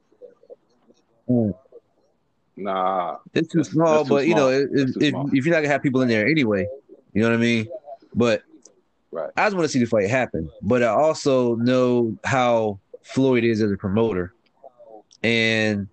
Hmm. 1.28 1.52
Nah, 2.58 3.18
it's 3.34 3.50
too 3.50 3.64
small. 3.64 4.04
Too 4.04 4.10
but 4.10 4.28
you 4.28 4.36
know, 4.36 4.50
if, 4.50 4.70
if, 4.72 4.96
if, 5.02 5.46
you're 5.46 5.54
not 5.54 5.62
gonna 5.62 5.68
have 5.68 5.84
people 5.84 6.02
in 6.02 6.08
there 6.08 6.28
anyway, 6.28 6.68
you 7.14 7.22
know 7.22 7.30
what 7.30 7.36
I 7.36 7.40
mean. 7.40 7.68
But 8.14 8.44
right. 9.16 9.32
I 9.38 9.46
just 9.46 9.56
want 9.56 9.66
to 9.66 9.70
see 9.70 9.80
the 9.80 9.86
fight 9.86 10.10
happen. 10.10 10.50
But 10.62 10.84
I 10.84 10.88
also 10.88 11.56
know 11.56 12.18
how 12.24 12.80
Floyd 13.04 13.44
is 13.44 13.62
as 13.62 13.72
a 13.72 13.78
promoter, 13.78 14.34
and 15.24 15.88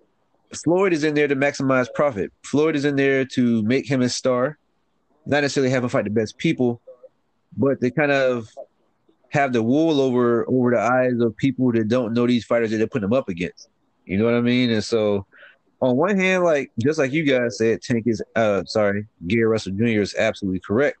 Floyd 0.53 0.93
is 0.93 1.03
in 1.03 1.13
there 1.15 1.27
to 1.27 1.35
maximize 1.35 1.87
profit. 1.93 2.31
Floyd 2.45 2.75
is 2.75 2.85
in 2.85 2.95
there 2.95 3.25
to 3.25 3.63
make 3.63 3.89
him 3.89 4.01
a 4.01 4.09
star, 4.09 4.57
not 5.25 5.41
necessarily 5.41 5.71
have 5.71 5.83
him 5.83 5.89
fight 5.89 6.03
the 6.03 6.09
best 6.09 6.37
people, 6.37 6.81
but 7.57 7.79
to 7.81 7.91
kind 7.91 8.11
of 8.11 8.49
have 9.29 9.53
the 9.53 9.63
wool 9.63 9.99
over 9.99 10.47
over 10.47 10.71
the 10.71 10.79
eyes 10.79 11.19
of 11.19 11.35
people 11.37 11.71
that 11.71 11.87
don't 11.87 12.13
know 12.13 12.27
these 12.27 12.45
fighters 12.45 12.69
that 12.71 12.77
they're 12.77 12.87
putting 12.87 13.09
them 13.09 13.17
up 13.17 13.29
against. 13.29 13.69
You 14.05 14.17
know 14.17 14.25
what 14.25 14.35
I 14.35 14.41
mean? 14.41 14.69
And 14.69 14.83
so, 14.83 15.25
on 15.81 15.95
one 15.95 16.17
hand, 16.17 16.43
like 16.43 16.71
just 16.79 16.99
like 16.99 17.11
you 17.11 17.23
guys 17.23 17.57
said, 17.57 17.81
Tank 17.81 18.03
is 18.05 18.21
uh 18.35 18.63
sorry, 18.65 19.07
Gary 19.27 19.45
Russell 19.45 19.73
Jr. 19.73 20.01
is 20.01 20.15
absolutely 20.15 20.59
correct, 20.59 20.97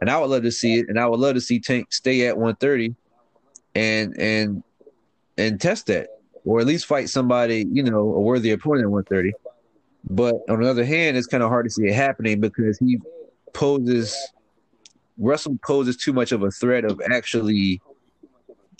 and 0.00 0.10
I 0.10 0.18
would 0.18 0.30
love 0.30 0.42
to 0.42 0.52
see 0.52 0.78
it, 0.78 0.88
and 0.88 0.98
I 0.98 1.06
would 1.06 1.20
love 1.20 1.34
to 1.34 1.40
see 1.40 1.60
Tank 1.60 1.92
stay 1.92 2.26
at 2.26 2.36
130, 2.36 2.94
and 3.74 4.18
and 4.18 4.62
and 5.36 5.60
test 5.60 5.86
that, 5.86 6.08
or 6.44 6.60
at 6.60 6.66
least 6.66 6.86
fight 6.86 7.08
somebody 7.08 7.66
you 7.70 7.82
know 7.82 7.98
a 8.14 8.20
worthy 8.20 8.50
opponent 8.50 8.84
at 8.84 8.90
130. 8.90 9.32
But 10.08 10.36
on 10.48 10.62
the 10.62 10.70
other 10.70 10.84
hand, 10.84 11.16
it's 11.16 11.26
kind 11.26 11.42
of 11.42 11.50
hard 11.50 11.66
to 11.66 11.70
see 11.70 11.86
it 11.86 11.94
happening 11.94 12.40
because 12.40 12.78
he 12.78 12.98
poses 13.52 14.16
Russell 15.18 15.58
poses 15.62 15.96
too 15.96 16.12
much 16.12 16.32
of 16.32 16.42
a 16.42 16.50
threat 16.50 16.84
of 16.84 17.00
actually 17.10 17.80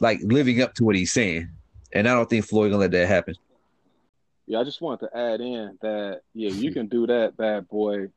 like 0.00 0.20
living 0.22 0.62
up 0.62 0.74
to 0.74 0.84
what 0.84 0.96
he's 0.96 1.12
saying. 1.12 1.50
And 1.92 2.08
I 2.08 2.14
don't 2.14 2.28
think 2.28 2.46
Floyd 2.46 2.70
gonna 2.70 2.80
let 2.80 2.92
that 2.92 3.06
happen. 3.06 3.34
Yeah, 4.46 4.60
I 4.60 4.64
just 4.64 4.80
wanted 4.80 5.06
to 5.06 5.16
add 5.16 5.40
in 5.40 5.78
that 5.82 6.22
yeah, 6.34 6.50
you 6.50 6.72
can 6.74 6.86
do 6.86 7.06
that, 7.06 7.36
bad 7.36 7.68
boy. 7.68 8.08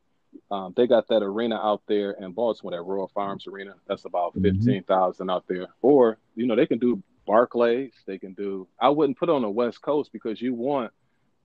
Um, 0.50 0.72
they 0.76 0.86
got 0.86 1.08
that 1.08 1.22
arena 1.22 1.56
out 1.56 1.82
there 1.86 2.12
in 2.12 2.32
Baltimore, 2.32 2.72
that 2.72 2.82
Royal 2.82 3.08
Farms 3.08 3.46
Arena. 3.46 3.74
That's 3.86 4.04
about 4.04 4.34
mm-hmm. 4.34 4.42
fifteen 4.42 4.82
thousand 4.84 5.30
out 5.30 5.44
there. 5.48 5.68
Or 5.82 6.18
you 6.34 6.46
know 6.46 6.56
they 6.56 6.66
can 6.66 6.78
do 6.78 7.02
Barclays. 7.26 7.92
They 8.06 8.18
can 8.18 8.34
do. 8.34 8.68
I 8.78 8.90
wouldn't 8.90 9.18
put 9.18 9.30
on 9.30 9.42
the 9.42 9.50
West 9.50 9.80
Coast 9.82 10.12
because 10.12 10.40
you 10.40 10.54
want 10.54 10.92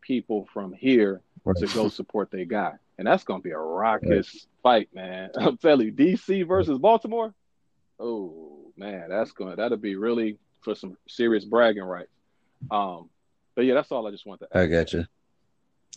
people 0.02 0.48
from 0.54 0.74
here 0.74 1.22
to 1.58 1.68
go 1.68 1.90
support 1.90 2.32
their 2.32 2.46
guy, 2.46 2.74
and 2.98 3.08
that's 3.08 3.24
gonna 3.24 3.42
be 3.42 3.52
a 3.52 3.58
raucous 3.58 4.48
fight, 4.62 4.90
man. 4.94 5.32
I'm 5.38 5.58
telling 5.58 5.88
you, 5.88 5.94
DC 5.94 6.48
versus 6.48 6.78
Baltimore. 6.78 7.34
Oh 8.00 8.72
man, 8.78 9.10
that's 9.10 9.32
going 9.32 9.56
that'll 9.56 9.78
be 9.78 9.96
really 9.96 10.38
for 10.62 10.76
some 10.76 10.98
serious 11.08 11.46
bragging 11.46 11.84
rights. 11.84 12.12
Um, 12.70 13.10
but 13.56 13.66
yeah, 13.66 13.74
that's 13.74 13.92
all 13.92 14.08
I 14.08 14.12
just 14.12 14.26
want 14.26 14.42
to. 14.42 14.48
Add. 14.54 14.62
I 14.62 14.68
got 14.68 14.94
you. 14.94 15.06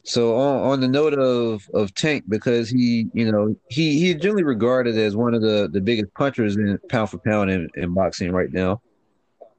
So 0.05 0.37
on, 0.37 0.73
on 0.73 0.81
the 0.81 0.89
note 0.89 1.15
of 1.15 1.69
of 1.75 1.95
Tank, 1.95 2.25
because 2.29 2.69
he, 2.69 3.07
you 3.13 3.31
know, 3.31 3.55
he 3.69 3.99
he's 4.01 4.17
generally 4.17 4.43
regarded 4.43 4.99
as 4.99 5.15
one 5.15 5.35
of 5.35 5.43
the 5.43 5.69
the 5.73 5.81
biggest 5.81 6.13
punchers 6.15 6.57
in 6.57 6.79
pound 6.89 7.11
for 7.11 7.19
pound 7.19 7.51
in, 7.51 7.69
in 7.77 7.95
boxing 7.95 8.33
right 8.33 8.53
now. 8.53 8.81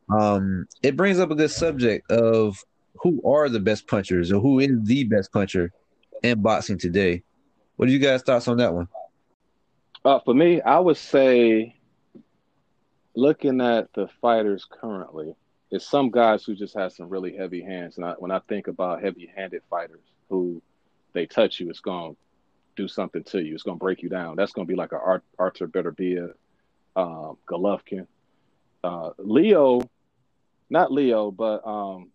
Um, 0.10 0.68
it 0.82 0.98
brings 0.98 1.20
up 1.20 1.32
a 1.32 1.36
good 1.36 1.50
subject 1.52 2.12
of 2.12 2.58
who 2.96 3.22
are 3.26 3.48
the 3.48 3.60
best 3.60 3.88
punchers 3.88 4.32
or 4.32 4.42
who 4.42 4.60
is 4.60 4.72
the 4.84 5.06
best 5.06 5.32
puncher 5.32 5.72
in 6.24 6.42
boxing 6.42 6.78
today. 6.78 7.24
What 7.78 7.88
are 7.88 7.92
you 7.92 8.00
guys' 8.00 8.22
thoughts 8.22 8.48
on 8.48 8.58
that 8.58 8.74
one? 8.74 8.88
Uh, 10.06 10.20
for 10.20 10.34
me, 10.34 10.62
I 10.62 10.80
would 10.80 10.98
say, 10.98 11.78
looking 13.16 13.62
at 13.62 13.94
the 13.94 14.10
fighters 14.22 14.68
currently, 14.70 15.36
it's 15.72 15.90
some 15.90 16.12
guys 16.12 16.44
who 16.44 16.54
just 16.54 16.78
have 16.78 16.92
some 16.92 17.10
really 17.10 17.36
heavy 17.36 17.62
hands. 17.62 17.98
And 17.98 18.06
I, 18.06 18.12
when 18.20 18.32
I 18.32 18.40
think 18.40 18.68
about 18.68 19.02
heavy-handed 19.02 19.62
fighters 19.70 20.04
who 20.34 20.62
they 21.14 21.26
touch 21.26 21.60
you, 21.60 21.70
it's 21.70 21.80
going 21.80 22.14
to 22.14 22.18
do 22.76 22.88
something 22.88 23.24
to 23.24 23.42
you. 23.42 23.54
It's 23.54 23.64
going 23.64 23.78
to 23.78 23.84
break 23.84 24.02
you 24.02 24.10
down. 24.10 24.36
That's 24.36 24.52
going 24.52 24.68
to 24.68 24.72
be 24.72 24.78
like 24.78 24.92
a 24.92 24.98
Art, 24.98 25.24
Artur 25.38 25.68
Beterbiev, 25.68 26.34
um, 26.96 27.38
Golovkin, 27.48 28.08
uh, 28.84 29.12
Leo, 29.18 29.82
not 30.70 30.92
Leo, 30.92 31.32
but 31.32 31.66
um, 31.66 32.10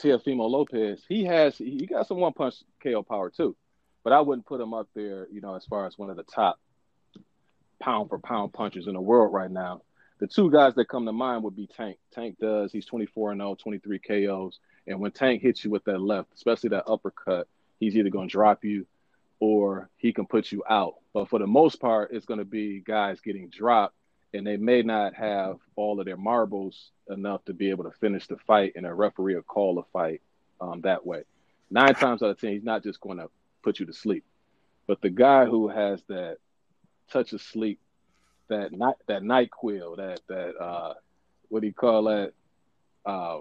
Teofimo 0.00 0.48
Lopez. 0.50 1.02
He 1.08 1.24
has 1.24 1.58
he 1.58 1.86
got 1.86 2.06
some 2.08 2.18
one-punch 2.18 2.56
KO 2.82 3.02
power 3.02 3.30
too 3.30 3.56
but 4.06 4.12
I 4.12 4.20
wouldn't 4.20 4.46
put 4.46 4.60
him 4.60 4.72
up 4.72 4.86
there, 4.94 5.26
you 5.32 5.40
know, 5.40 5.56
as 5.56 5.64
far 5.64 5.84
as 5.84 5.98
one 5.98 6.10
of 6.10 6.16
the 6.16 6.22
top 6.22 6.60
pound 7.80 8.08
for 8.08 8.20
pound 8.20 8.52
punchers 8.52 8.86
in 8.86 8.94
the 8.94 9.00
world 9.00 9.32
right 9.32 9.50
now. 9.50 9.82
The 10.18 10.26
two 10.26 10.50
guys 10.50 10.74
that 10.74 10.88
come 10.88 11.04
to 11.04 11.12
mind 11.12 11.42
would 11.44 11.56
be 11.56 11.66
Tank. 11.66 11.98
Tank 12.10 12.38
does, 12.38 12.72
he's 12.72 12.86
24 12.86 13.32
and 13.32 13.40
0, 13.40 13.54
23 13.56 13.98
KOs. 13.98 14.58
And 14.86 15.00
when 15.00 15.10
Tank 15.10 15.42
hits 15.42 15.64
you 15.64 15.70
with 15.70 15.84
that 15.84 16.00
left, 16.00 16.30
especially 16.34 16.70
that 16.70 16.84
uppercut, 16.88 17.48
he's 17.78 17.96
either 17.96 18.10
going 18.10 18.28
to 18.28 18.32
drop 18.32 18.64
you 18.64 18.86
or 19.40 19.90
he 19.96 20.12
can 20.12 20.26
put 20.26 20.50
you 20.50 20.62
out. 20.68 20.94
But 21.12 21.28
for 21.28 21.38
the 21.38 21.46
most 21.46 21.80
part, 21.80 22.12
it's 22.12 22.24
going 22.24 22.38
to 22.38 22.46
be 22.46 22.80
guys 22.80 23.20
getting 23.20 23.48
dropped 23.48 23.94
and 24.32 24.46
they 24.46 24.56
may 24.56 24.82
not 24.82 25.14
have 25.14 25.58
all 25.76 25.98
of 26.00 26.06
their 26.06 26.16
marbles 26.16 26.90
enough 27.08 27.44
to 27.46 27.54
be 27.54 27.70
able 27.70 27.84
to 27.84 27.90
finish 27.92 28.26
the 28.26 28.36
fight 28.46 28.72
and 28.76 28.86
a 28.86 28.92
referee 28.94 29.34
will 29.34 29.42
call 29.42 29.78
a 29.78 29.84
fight 29.92 30.20
um, 30.60 30.80
that 30.82 31.04
way. 31.06 31.22
Nine 31.70 31.94
times 31.94 32.22
out 32.22 32.30
of 32.30 32.40
ten, 32.40 32.52
he's 32.52 32.62
not 32.62 32.82
just 32.82 33.00
going 33.00 33.18
to 33.18 33.28
put 33.62 33.80
you 33.80 33.86
to 33.86 33.92
sleep. 33.92 34.24
But 34.86 35.00
the 35.00 35.10
guy 35.10 35.46
who 35.46 35.68
has 35.68 36.02
that 36.08 36.38
touch 37.10 37.32
of 37.32 37.42
sleep, 37.42 37.80
that 38.48 38.72
night 38.72 38.96
that 39.06 39.22
NyQuil, 39.22 39.96
that 39.96 40.20
that 40.28 40.56
uh, 40.56 40.94
what 41.48 41.60
do 41.60 41.66
you 41.66 41.74
call 41.74 42.04
that? 42.04 42.32
Uh, 43.04 43.40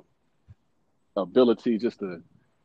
ability 1.18 1.78
just 1.78 2.00
to, 2.00 2.22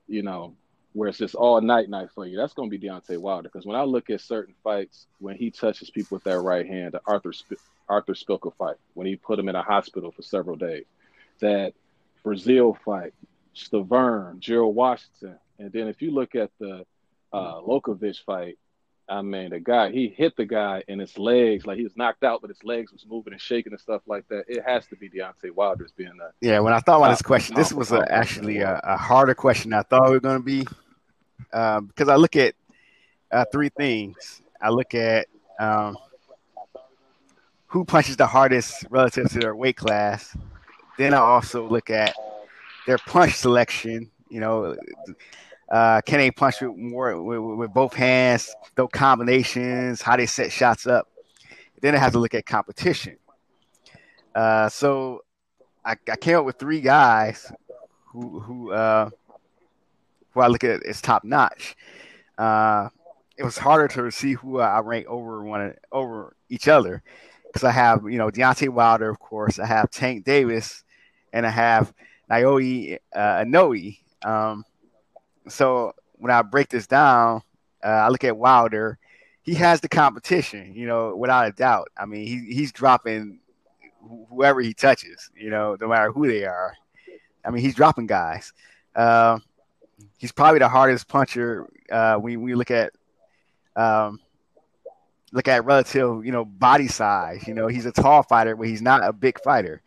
you 0.08 0.22
know, 0.22 0.54
where 0.92 1.08
it's 1.08 1.18
just 1.18 1.34
all 1.34 1.60
night 1.60 1.88
night 1.88 2.08
for 2.14 2.26
you. 2.26 2.36
That's 2.36 2.52
going 2.52 2.70
to 2.70 2.76
be 2.76 2.86
Deontay 2.86 3.18
Wilder. 3.18 3.48
Because 3.48 3.66
when 3.66 3.76
I 3.76 3.84
look 3.84 4.10
at 4.10 4.20
certain 4.20 4.54
fights, 4.64 5.06
when 5.18 5.36
he 5.36 5.50
touches 5.50 5.90
people 5.90 6.16
with 6.16 6.24
that 6.24 6.40
right 6.40 6.66
hand, 6.66 6.92
the 6.92 7.00
Arthur 7.06 7.32
Sp- 7.32 7.62
Artur 7.88 8.14
Szpilka 8.14 8.54
fight, 8.56 8.76
when 8.94 9.06
he 9.06 9.16
put 9.16 9.38
him 9.38 9.48
in 9.48 9.54
a 9.54 9.62
hospital 9.62 10.10
for 10.10 10.22
several 10.22 10.56
days, 10.56 10.84
that 11.40 11.74
Breazeale 12.24 12.76
fight, 12.84 13.14
Stiverne, 13.54 14.38
Gerald 14.40 14.74
Washington, 14.74 15.38
and 15.58 15.72
then 15.72 15.88
if 15.88 16.02
you 16.02 16.10
look 16.10 16.34
at 16.34 16.50
the 16.58 16.84
uh, 17.32 17.60
Blachowicz 17.60 18.22
fight, 18.24 18.58
I 19.10 19.22
mean, 19.22 19.50
the 19.50 19.58
guy 19.58 19.90
he 19.90 20.08
hit 20.08 20.36
the 20.36 20.44
guy 20.46 20.84
in 20.86 21.00
his 21.00 21.18
legs, 21.18 21.66
like 21.66 21.78
he 21.78 21.82
was 21.82 21.96
knocked 21.96 22.22
out, 22.22 22.40
but 22.42 22.48
his 22.48 22.62
legs 22.62 22.92
was 22.92 23.04
moving 23.08 23.32
and 23.32 23.42
shaking 23.42 23.72
and 23.72 23.80
stuff 23.80 24.02
like 24.06 24.26
that. 24.28 24.44
It 24.46 24.62
has 24.64 24.86
to 24.86 24.96
be 24.96 25.10
Deontay 25.10 25.50
Wilder's 25.50 25.90
being 25.90 26.12
a 26.22 26.30
yeah. 26.40 26.60
When 26.60 26.72
I 26.72 26.78
thought 26.78 26.98
about 26.98 27.10
this 27.10 27.20
question, 27.20 27.56
this 27.56 27.72
was 27.72 27.90
a, 27.90 28.06
actually 28.08 28.58
a, 28.58 28.80
a, 28.84 28.96
harder 28.96 29.34
question 29.34 29.72
I 29.72 29.82
thought 29.82 30.06
it 30.06 30.12
was 30.12 30.20
going 30.20 30.38
to 30.38 30.44
be 30.44 30.64
um, 31.52 31.86
because 31.86 32.08
I 32.08 32.14
look 32.14 32.36
at 32.36 32.54
uh, 33.32 33.44
three 33.50 33.70
things. 33.70 34.42
I 34.62 34.70
look 34.70 34.94
at 34.94 35.26
um, 35.58 35.96
who 37.66 37.84
punches 37.84 38.16
the 38.16 38.28
hardest 38.28 38.86
relative 38.90 39.28
to 39.32 39.40
their 39.40 39.56
weight 39.56 39.76
class. 39.76 40.36
Then 40.98 41.14
I 41.14 41.18
also 41.18 41.68
look 41.68 41.90
at 41.90 42.14
their 42.86 42.98
punch 42.98 43.34
selection. 43.34 44.08
You 44.28 44.38
know, 44.38 44.76
uh, 45.70 46.00
can 46.02 46.18
they 46.18 46.30
punch 46.30 46.60
with 46.60 46.76
more 46.76 47.22
with, 47.22 47.58
with 47.58 47.72
both 47.72 47.94
hands? 47.94 48.54
Those 48.74 48.88
combinations, 48.92 50.02
how 50.02 50.16
they 50.16 50.26
set 50.26 50.50
shots 50.50 50.86
up. 50.86 51.08
Then 51.80 51.94
I 51.94 51.98
have 51.98 52.12
to 52.12 52.18
look 52.18 52.34
at 52.34 52.44
competition. 52.44 53.16
Uh, 54.34 54.68
so 54.68 55.22
I, 55.84 55.96
I, 56.10 56.16
came 56.16 56.36
up 56.36 56.44
with 56.44 56.58
three 56.58 56.80
guys 56.80 57.50
who 58.06 58.40
who 58.40 58.72
uh, 58.72 59.10
who 60.32 60.40
I 60.40 60.48
look 60.48 60.64
at 60.64 60.84
as 60.84 61.00
top 61.00 61.24
notch. 61.24 61.76
Uh, 62.36 62.88
it 63.36 63.44
was 63.44 63.56
harder 63.56 63.88
to 63.88 64.10
see 64.10 64.34
who 64.34 64.60
I 64.60 64.80
rank 64.80 65.06
over 65.06 65.44
one 65.44 65.74
over 65.92 66.36
each 66.48 66.68
other 66.68 67.02
because 67.46 67.64
I 67.64 67.70
have 67.70 68.04
you 68.04 68.18
know 68.18 68.28
Deontay 68.28 68.68
Wilder, 68.68 69.08
of 69.08 69.18
course. 69.18 69.58
I 69.58 69.66
have 69.66 69.90
Tank 69.90 70.24
Davis, 70.24 70.84
and 71.32 71.46
I 71.46 71.50
have 71.50 71.92
Naoya 72.30 72.98
uh. 73.14 73.44
Um, 74.22 74.64
so 75.50 75.92
when 76.14 76.30
I 76.30 76.42
break 76.42 76.68
this 76.68 76.86
down, 76.86 77.42
uh, 77.84 77.88
I 77.88 78.08
look 78.08 78.24
at 78.24 78.36
Wilder. 78.36 78.98
He 79.42 79.54
has 79.54 79.80
the 79.80 79.88
competition, 79.88 80.74
you 80.74 80.86
know, 80.86 81.16
without 81.16 81.48
a 81.48 81.52
doubt. 81.52 81.88
I 81.96 82.06
mean, 82.06 82.26
he, 82.26 82.54
he's 82.54 82.72
dropping 82.72 83.40
whoever 84.28 84.60
he 84.60 84.74
touches, 84.74 85.30
you 85.34 85.50
know, 85.50 85.76
no 85.80 85.88
matter 85.88 86.12
who 86.12 86.26
they 86.26 86.44
are. 86.44 86.74
I 87.44 87.50
mean, 87.50 87.62
he's 87.62 87.74
dropping 87.74 88.06
guys. 88.06 88.52
Uh, 88.94 89.38
he's 90.18 90.32
probably 90.32 90.58
the 90.58 90.68
hardest 90.68 91.08
puncher 91.08 91.66
uh, 91.90 92.16
when 92.16 92.42
we 92.42 92.54
look 92.54 92.70
at 92.70 92.92
um, 93.76 94.20
look 95.32 95.48
at 95.48 95.64
relative, 95.64 96.24
you 96.24 96.32
know, 96.32 96.44
body 96.44 96.88
size. 96.88 97.46
You 97.46 97.54
know, 97.54 97.66
he's 97.66 97.86
a 97.86 97.92
tall 97.92 98.22
fighter, 98.22 98.56
but 98.56 98.66
he's 98.66 98.82
not 98.82 99.04
a 99.04 99.12
big 99.12 99.40
fighter. 99.42 99.82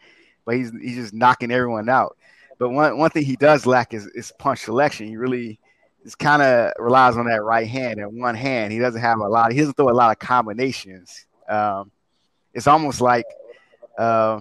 But 0.46 0.56
he's 0.56 0.72
he's 0.82 0.96
just 0.96 1.14
knocking 1.14 1.52
everyone 1.52 1.90
out. 1.90 2.18
But 2.64 2.70
one 2.70 2.98
one 2.98 3.10
thing 3.10 3.26
he 3.26 3.36
does 3.36 3.66
lack 3.66 3.94
is, 3.94 4.08
is 4.16 4.32
punch 4.40 4.60
selection. 4.60 5.06
He 5.06 5.18
really 5.18 5.60
just 6.02 6.18
kind 6.18 6.42
of 6.42 6.72
relies 6.80 7.18
on 7.18 7.26
that 7.26 7.44
right 7.44 7.68
hand 7.68 8.00
and 8.00 8.18
one 8.18 8.36
hand. 8.36 8.72
He 8.72 8.80
doesn't 8.80 9.02
have 9.02 9.20
a 9.20 9.28
lot. 9.28 9.52
He 9.52 9.60
doesn't 9.60 9.74
throw 9.74 9.90
a 9.90 9.92
lot 9.92 10.12
of 10.12 10.20
combinations. 10.20 11.26
Um, 11.50 11.92
it's 12.54 12.66
almost 12.66 13.02
like 13.02 13.26
uh, 13.98 14.40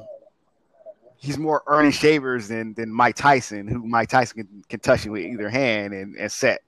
he's 1.17 1.37
more 1.37 1.65
Ernie 1.67 1.91
Shavers 1.91 2.47
than 2.47 2.75
than 2.75 2.93
Mike 2.93 3.17
Tyson, 3.17 3.67
who 3.67 3.85
Mike 3.85 4.09
Tyson 4.09 4.45
can, 4.45 4.65
can 4.69 4.79
touch 4.79 5.05
him 5.05 5.11
with 5.11 5.25
either 5.25 5.51
hand 5.51 5.93
and, 5.93 6.15
and 6.15 6.31
set 6.31 6.61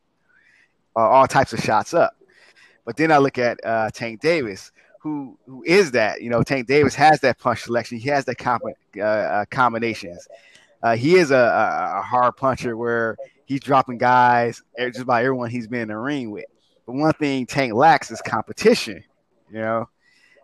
uh, 0.96 1.08
all 1.08 1.28
types 1.28 1.52
of 1.52 1.60
shots 1.60 1.94
up. 1.94 2.16
But 2.84 2.96
then 2.96 3.12
I 3.12 3.18
look 3.18 3.38
at 3.38 3.64
uh, 3.64 3.90
Tank 3.90 4.20
Davis, 4.20 4.72
who 4.98 5.38
who 5.46 5.62
is 5.64 5.92
that? 5.92 6.20
You 6.20 6.30
know, 6.30 6.42
Tank 6.42 6.66
Davis 6.66 6.96
has 6.96 7.20
that 7.20 7.38
punch 7.38 7.62
selection. 7.62 7.98
He 7.98 8.08
has 8.08 8.24
that 8.24 8.38
com- 8.38 8.58
uh, 8.96 9.00
uh, 9.00 9.44
combinations. 9.52 10.26
Uh, 10.84 10.94
he 10.96 11.14
is 11.14 11.30
a, 11.30 11.34
a, 11.96 12.02
hard 12.02 12.36
puncher 12.36 12.76
where 12.76 13.16
he's 13.46 13.60
dropping 13.60 13.96
guys 13.96 14.62
just 14.78 15.00
about 15.00 15.24
everyone 15.24 15.48
he's 15.48 15.66
been 15.66 15.80
in 15.80 15.88
the 15.88 15.96
ring 15.96 16.30
with. 16.30 16.44
But 16.84 16.96
one 16.96 17.12
thing 17.14 17.46
Tank 17.46 17.72
lacks 17.72 18.10
is 18.10 18.20
competition. 18.20 19.02
You 19.50 19.60
know, 19.60 19.88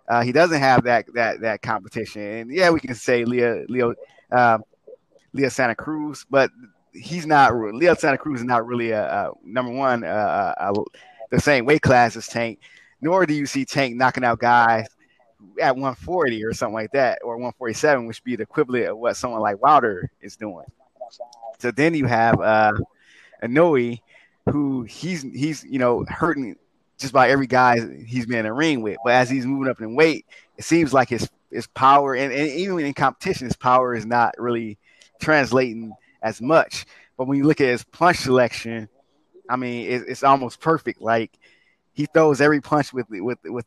uh, 0.08 0.22
he 0.22 0.32
doesn't 0.32 0.58
have 0.58 0.84
that 0.84 1.04
that 1.12 1.42
that 1.42 1.60
competition. 1.60 2.22
And 2.22 2.50
yeah, 2.50 2.70
we 2.70 2.80
can 2.80 2.94
say 2.94 3.26
Leo 3.26 3.66
Leo 3.68 3.94
um, 4.32 4.62
Leo 5.34 5.50
Santa 5.50 5.74
Cruz, 5.74 6.24
but 6.30 6.50
he's 6.94 7.26
not. 7.26 7.54
Leo 7.54 7.92
Santa 7.94 8.16
Cruz 8.16 8.40
is 8.40 8.46
not 8.46 8.66
really 8.66 8.92
a, 8.92 9.04
a 9.04 9.32
number 9.44 9.72
one 9.72 10.04
uh, 10.04 10.54
a, 10.58 10.72
the 11.30 11.38
same 11.38 11.66
weight 11.66 11.82
class 11.82 12.16
as 12.16 12.26
Tank. 12.26 12.60
Nor 13.02 13.26
do 13.26 13.34
you 13.34 13.44
see 13.44 13.66
Tank 13.66 13.94
knocking 13.94 14.24
out 14.24 14.38
guys 14.38 14.86
at 15.60 15.74
140 15.74 16.44
or 16.44 16.52
something 16.52 16.74
like 16.74 16.92
that, 16.92 17.20
or 17.22 17.36
147, 17.36 18.06
which 18.06 18.22
be 18.24 18.36
the 18.36 18.42
equivalent 18.42 18.86
of 18.86 18.98
what 18.98 19.16
someone 19.16 19.40
like 19.40 19.62
Wilder 19.62 20.10
is 20.20 20.36
doing. 20.36 20.66
So 21.58 21.70
then 21.70 21.94
you 21.94 22.06
have 22.06 22.40
uh, 22.40 22.72
Inoue, 23.42 24.00
who 24.48 24.82
he's 24.82 25.22
he's 25.22 25.64
you 25.64 25.78
know 25.78 26.04
hurting 26.08 26.56
just 26.98 27.12
by 27.12 27.30
every 27.30 27.46
guy 27.46 27.78
he's 28.06 28.26
been 28.26 28.40
in 28.40 28.46
a 28.46 28.52
ring 28.52 28.82
with. 28.82 28.98
But 29.04 29.14
as 29.14 29.30
he's 29.30 29.46
moving 29.46 29.70
up 29.70 29.80
in 29.80 29.94
weight, 29.94 30.26
it 30.56 30.64
seems 30.64 30.92
like 30.92 31.08
his 31.08 31.28
his 31.50 31.66
power 31.68 32.14
and, 32.14 32.32
and 32.32 32.48
even 32.48 32.78
in 32.78 32.94
competition, 32.94 33.46
his 33.46 33.56
power 33.56 33.94
is 33.94 34.06
not 34.06 34.34
really 34.38 34.78
translating 35.20 35.92
as 36.22 36.40
much. 36.40 36.86
But 37.16 37.26
when 37.26 37.38
you 37.38 37.44
look 37.44 37.60
at 37.60 37.68
his 37.68 37.84
punch 37.84 38.18
selection, 38.18 38.88
I 39.48 39.56
mean, 39.56 39.90
it, 39.90 40.04
it's 40.08 40.22
almost 40.22 40.60
perfect. 40.60 41.02
Like 41.02 41.32
he 41.92 42.06
throws 42.06 42.40
every 42.40 42.60
punch 42.60 42.92
with 42.92 43.06
with 43.10 43.38
with. 43.44 43.66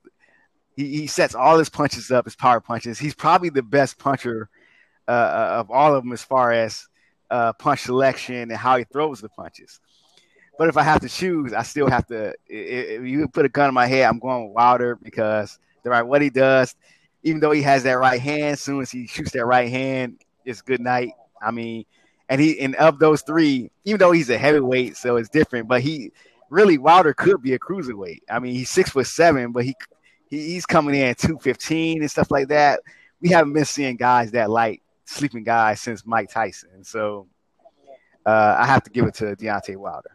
He, 0.76 0.98
he 0.98 1.08
sets 1.08 1.36
all 1.36 1.58
his 1.58 1.70
punches 1.70 2.12
up, 2.12 2.26
his 2.26 2.36
power 2.36 2.60
punches. 2.60 3.00
He's 3.00 3.16
probably 3.16 3.50
the 3.50 3.64
best 3.64 3.98
puncher 3.98 4.50
uh, 5.08 5.12
uh 5.12 5.56
of 5.60 5.72
all 5.72 5.96
of 5.96 6.04
them 6.04 6.14
as 6.14 6.24
far 6.24 6.52
as 6.52 6.88
uh, 7.30 7.54
punch 7.54 7.82
selection 7.82 8.36
and 8.36 8.54
how 8.54 8.78
he 8.78 8.84
throws 8.86 9.20
the 9.22 9.30
punches. 9.30 9.80
But 10.58 10.70
if 10.70 10.78
I 10.78 10.84
have 10.84 11.02
to 11.02 11.10
choose, 11.10 11.52
I 11.52 11.64
still 11.64 11.90
have 11.90 12.06
to. 12.08 12.34
If 12.48 13.04
you 13.04 13.28
put 13.28 13.46
a 13.46 13.50
gun 13.50 13.70
in 13.70 13.74
my 13.74 13.88
head, 13.88 14.06
I'm 14.06 14.20
going 14.20 14.46
with 14.46 14.54
Wilder 14.54 14.96
because 14.96 15.58
the 15.84 15.90
right 15.90 16.04
what 16.04 16.22
he 16.22 16.30
does, 16.30 16.76
even 17.24 17.40
though 17.40 17.52
he 17.52 17.62
has 17.64 17.84
that 17.84 17.94
right 17.94 18.22
hand, 18.22 18.60
soon 18.60 18.82
as 18.82 18.92
he 18.92 19.08
shoots 19.08 19.32
that 19.32 19.46
right 19.46 19.70
hand, 19.70 20.22
it's 20.46 20.62
good 20.62 20.80
night. 20.80 21.14
I 21.42 21.52
mean, 21.52 21.86
and 22.30 22.40
he 22.40 22.60
and 22.60 22.76
of 22.76 23.00
those 23.00 23.24
three, 23.24 23.72
even 23.86 23.98
though 24.00 24.12
he's 24.12 24.30
a 24.30 24.38
heavyweight, 24.38 24.96
so 24.96 25.18
it's 25.18 25.30
different. 25.30 25.68
But 25.68 25.82
he 25.82 26.12
really 26.50 26.78
Wilder 26.78 27.14
could 27.14 27.42
be 27.42 27.54
a 27.54 27.60
cruiserweight. 27.60 28.20
I 28.30 28.40
mean, 28.40 28.54
he's 28.54 28.70
six 28.70 28.92
foot 28.92 29.08
seven, 29.08 29.52
but 29.52 29.66
he, 29.66 29.76
he 30.34 30.54
he's 30.54 30.66
coming 30.66 30.96
in 30.96 31.08
at 31.08 31.18
two 31.18 31.38
fifteen 31.40 32.02
and 32.02 32.10
stuff 32.10 32.32
like 32.32 32.48
that. 32.50 32.82
We 33.22 33.30
haven't 33.30 33.54
been 33.54 33.66
seeing 33.66 33.96
guys 33.96 34.32
that 34.32 34.50
light 34.50 34.82
sleeping 35.06 35.44
guys 35.44 35.82
since 35.82 36.06
Mike 36.06 36.30
Tyson. 36.30 36.84
So 36.84 37.28
uh, 38.26 38.56
I 38.58 38.66
have 38.66 38.84
to 38.84 38.90
give 38.90 39.06
it 39.06 39.14
to 39.16 39.36
Deontay 39.36 39.78
Wilder. 39.78 40.12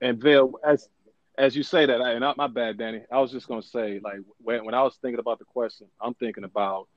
And 0.00 0.18
Bill, 0.18 0.54
as 0.64 0.88
as 1.38 1.54
you 1.54 1.62
say 1.62 1.86
that, 1.86 2.00
and 2.00 2.20
not 2.20 2.36
my 2.36 2.46
bad, 2.46 2.78
Danny. 2.78 3.02
I 3.12 3.20
was 3.20 3.30
just 3.30 3.46
gonna 3.46 3.62
say, 3.62 4.00
like 4.02 4.20
when 4.38 4.64
when 4.64 4.74
I 4.74 4.82
was 4.82 4.96
thinking 5.00 5.20
about 5.20 5.38
the 5.38 5.44
question, 5.44 5.86
I'm 6.00 6.14
thinking 6.14 6.44
about 6.44 6.88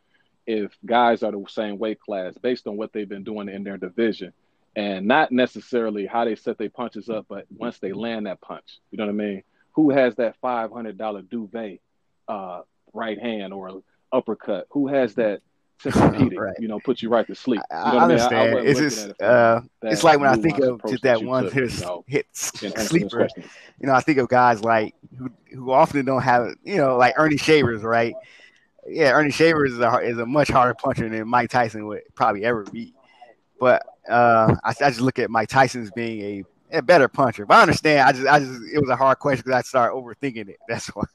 if 0.48 0.76
guys 0.86 1.22
are 1.24 1.32
the 1.32 1.46
same 1.48 1.78
weight 1.78 2.00
class 2.00 2.34
based 2.42 2.66
on 2.66 2.76
what 2.76 2.92
they've 2.92 3.08
been 3.08 3.24
doing 3.24 3.50
in 3.50 3.64
their 3.64 3.78
division, 3.78 4.34
and 4.76 5.06
not 5.06 5.32
necessarily 5.32 6.06
how 6.06 6.26
they 6.26 6.36
set 6.36 6.58
their 6.58 6.70
punches 6.70 7.10
up, 7.10 7.26
but 7.30 7.46
once 7.50 7.80
they 7.80 7.94
land 7.94 8.26
that 8.26 8.42
punch, 8.42 8.80
you 8.92 8.98
know 8.98 9.06
what 9.06 9.12
I 9.12 9.16
mean? 9.16 9.44
Who 9.74 9.92
has 9.92 10.16
that 10.16 10.36
five 10.42 10.72
hundred 10.72 10.98
dollar 10.98 11.22
duvet 11.22 11.80
uh, 12.30 12.62
right 12.94 13.20
hand 13.20 13.54
or 13.54 13.82
uppercut? 14.12 14.68
Who 14.72 14.88
has 14.88 15.16
that 15.16 15.42
Tempur-Pedic, 15.80 16.38
right. 16.38 16.56
you 16.60 16.68
know, 16.68 16.78
put 16.80 17.02
you 17.02 17.08
right 17.08 17.26
to 17.28 17.34
sleep. 17.34 17.62
You 17.72 17.78
know 17.78 17.84
I 17.84 18.04
understand. 18.04 18.52
I 18.52 18.56
mean? 18.56 18.68
I, 18.68 18.70
it's 18.70 18.80
just, 18.80 19.22
uh, 19.22 19.62
it's 19.84 20.04
like 20.04 20.20
when 20.20 20.28
I 20.28 20.36
think 20.36 20.60
of 20.60 20.82
just 20.90 21.04
that 21.04 21.24
one 21.24 21.50
hit, 21.50 21.74
you 21.74 21.86
know, 21.86 22.04
hit 22.06 22.26
sleeper. 22.34 23.30
You 23.38 23.88
know, 23.88 23.94
I 23.94 24.02
think 24.02 24.18
of 24.18 24.28
guys 24.28 24.62
like 24.62 24.94
who 25.18 25.32
who 25.54 25.72
often 25.72 26.04
don't 26.04 26.22
have, 26.22 26.54
you 26.64 26.76
know, 26.76 26.98
like 26.98 27.14
Ernie 27.16 27.38
Shavers, 27.38 27.82
right? 27.82 28.14
Yeah, 28.90 29.12
Ernie 29.12 29.32
Shavers 29.32 29.72
is 29.72 29.80
a 29.80 30.00
is 30.00 30.18
a 30.18 30.26
much 30.26 30.50
harder 30.50 30.74
puncher 30.74 31.08
than 31.08 31.26
Mike 31.30 31.50
Tyson 31.50 31.88
would 31.88 32.02
probably 32.14 32.44
ever 32.44 32.66
be. 32.66 32.94
But 33.58 33.86
uh, 34.10 34.56
I, 34.62 34.70
I 34.70 34.90
just 34.90 35.00
look 35.00 35.18
at 35.18 35.30
Mike 35.30 35.48
Tyson 35.48 35.84
as 35.84 35.92
being 35.92 36.44
a, 36.74 36.78
a 36.80 36.82
better 36.82 37.08
puncher. 37.08 37.46
But 37.46 37.56
I 37.56 37.62
understand. 37.62 38.02
I 38.02 38.12
just 38.12 38.28
I 38.28 38.40
just 38.40 38.62
it 38.74 38.82
was 38.82 38.90
a 38.90 38.98
hard 38.98 39.18
question 39.20 39.44
because 39.46 39.60
I 39.60 39.62
started 39.62 39.96
overthinking 39.96 40.50
it. 40.50 40.58
That's 40.68 40.88
why. 40.88 41.06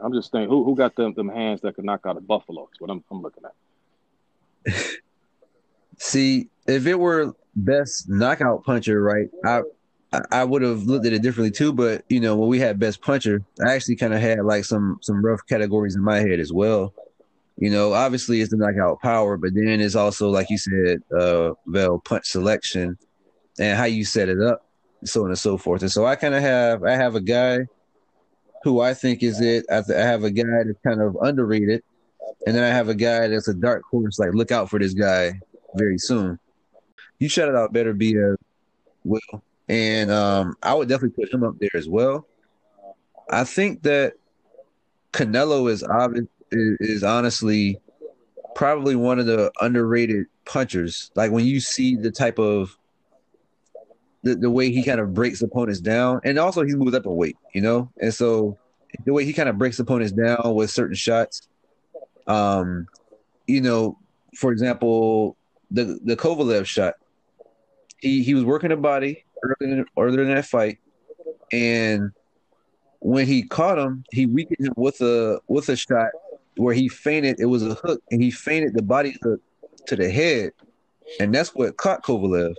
I'm 0.00 0.12
just 0.12 0.30
thinking, 0.32 0.48
who 0.48 0.64
who 0.64 0.74
got 0.74 0.94
them 0.96 1.14
them 1.14 1.28
hands 1.28 1.60
that 1.62 1.74
could 1.74 1.84
knock 1.84 2.00
out 2.06 2.16
a 2.16 2.20
buffalo? 2.20 2.68
That's 2.70 2.80
what 2.80 2.90
I'm 2.90 3.02
I'm 3.10 3.22
looking 3.22 3.44
at. 3.44 4.74
See, 5.98 6.48
if 6.66 6.86
it 6.86 6.98
were 6.98 7.34
best 7.54 8.08
knockout 8.08 8.64
puncher, 8.64 9.02
right, 9.02 9.28
I 9.44 9.62
I 10.30 10.44
would 10.44 10.62
have 10.62 10.82
looked 10.84 11.06
at 11.06 11.12
it 11.12 11.22
differently 11.22 11.50
too. 11.50 11.72
But 11.72 12.04
you 12.08 12.20
know, 12.20 12.36
when 12.36 12.48
we 12.48 12.58
had 12.58 12.78
best 12.78 13.00
puncher, 13.02 13.42
I 13.64 13.72
actually 13.72 13.96
kind 13.96 14.14
of 14.14 14.20
had 14.20 14.44
like 14.44 14.64
some 14.64 14.98
some 15.02 15.24
rough 15.24 15.40
categories 15.48 15.96
in 15.96 16.02
my 16.02 16.18
head 16.18 16.40
as 16.40 16.52
well. 16.52 16.92
You 17.58 17.70
know, 17.70 17.92
obviously 17.92 18.40
it's 18.40 18.50
the 18.50 18.56
knockout 18.56 19.00
power, 19.00 19.36
but 19.36 19.54
then 19.54 19.80
it's 19.80 19.94
also 19.94 20.30
like 20.30 20.50
you 20.50 20.58
said, 20.58 21.02
uh, 21.16 21.52
well, 21.66 21.98
punch 21.98 22.26
selection 22.26 22.98
and 23.58 23.78
how 23.78 23.84
you 23.84 24.04
set 24.04 24.28
it 24.28 24.40
up, 24.40 24.66
so 25.04 25.22
on 25.22 25.28
and 25.28 25.38
so 25.38 25.56
forth. 25.56 25.82
And 25.82 25.92
so 25.92 26.06
I 26.06 26.16
kind 26.16 26.34
of 26.34 26.42
have 26.42 26.82
I 26.82 26.92
have 26.92 27.14
a 27.14 27.20
guy 27.20 27.60
who 28.64 28.80
I 28.80 28.94
think 28.94 29.22
is 29.22 29.40
it. 29.40 29.64
I, 29.70 29.82
I 29.88 30.02
have 30.02 30.24
a 30.24 30.30
guy 30.30 30.64
that's 30.64 30.78
kind 30.84 31.00
of 31.00 31.16
underrated, 31.20 31.82
and 32.46 32.56
then 32.56 32.62
I 32.62 32.68
have 32.68 32.88
a 32.88 32.94
guy 32.94 33.28
that's 33.28 33.48
a 33.48 33.54
dark 33.54 33.82
horse. 33.90 34.18
Like, 34.18 34.34
look 34.34 34.50
out 34.50 34.70
for 34.70 34.78
this 34.78 34.94
guy 34.94 35.40
very 35.74 35.98
soon. 35.98 36.38
You 37.18 37.28
shout 37.28 37.48
it 37.48 37.54
out 37.54 37.72
better 37.72 37.92
be 37.92 38.16
a 38.16 38.36
Will, 39.04 39.20
and 39.68 40.10
um, 40.10 40.56
I 40.62 40.74
would 40.74 40.88
definitely 40.88 41.24
put 41.24 41.32
him 41.32 41.42
up 41.42 41.58
there 41.58 41.70
as 41.74 41.88
well. 41.88 42.26
I 43.30 43.44
think 43.44 43.82
that 43.82 44.14
Canelo 45.12 45.70
is 45.70 45.82
obvious 45.82 46.26
is, 46.52 46.76
is 46.80 47.04
honestly 47.04 47.80
probably 48.54 48.94
one 48.96 49.18
of 49.18 49.26
the 49.26 49.50
underrated 49.60 50.26
punchers. 50.44 51.10
Like 51.14 51.32
when 51.32 51.44
you 51.44 51.60
see 51.60 51.96
the 51.96 52.10
type 52.10 52.38
of 52.38 52.76
the, 54.22 54.34
the 54.36 54.50
way 54.50 54.70
he 54.70 54.82
kind 54.82 55.00
of 55.00 55.14
breaks 55.14 55.42
opponents 55.42 55.80
down, 55.80 56.20
and 56.24 56.38
also 56.38 56.64
he 56.64 56.74
moves 56.74 56.94
up 56.94 57.06
a 57.06 57.12
weight, 57.12 57.36
you 57.52 57.60
know, 57.60 57.90
and 58.00 58.14
so 58.14 58.56
the 59.04 59.12
way 59.12 59.24
he 59.24 59.32
kind 59.32 59.48
of 59.48 59.58
breaks 59.58 59.78
opponents 59.78 60.12
down 60.12 60.54
with 60.54 60.70
certain 60.70 60.94
shots, 60.94 61.48
um, 62.26 62.86
you 63.46 63.60
know, 63.60 63.98
for 64.36 64.52
example, 64.52 65.36
the 65.70 65.98
the 66.04 66.16
Kovalev 66.16 66.66
shot. 66.66 66.94
He 67.98 68.22
he 68.22 68.34
was 68.34 68.44
working 68.44 68.72
a 68.72 68.76
body 68.76 69.24
earlier 69.42 69.78
in, 69.78 69.84
earlier 69.98 70.22
in 70.22 70.34
that 70.34 70.46
fight, 70.46 70.78
and 71.50 72.12
when 73.00 73.26
he 73.26 73.42
caught 73.42 73.78
him, 73.78 74.04
he 74.12 74.26
weakened 74.26 74.66
him 74.66 74.74
with 74.76 75.00
a 75.00 75.40
with 75.48 75.68
a 75.68 75.76
shot 75.76 76.10
where 76.56 76.74
he 76.74 76.88
feinted. 76.88 77.40
It 77.40 77.46
was 77.46 77.62
a 77.62 77.74
hook, 77.74 78.02
and 78.10 78.22
he 78.22 78.30
feinted 78.30 78.74
the 78.74 78.82
body 78.82 79.16
hook 79.22 79.40
to 79.86 79.96
the 79.96 80.10
head, 80.10 80.52
and 81.18 81.34
that's 81.34 81.54
what 81.54 81.76
caught 81.76 82.02
Kovalev. 82.04 82.54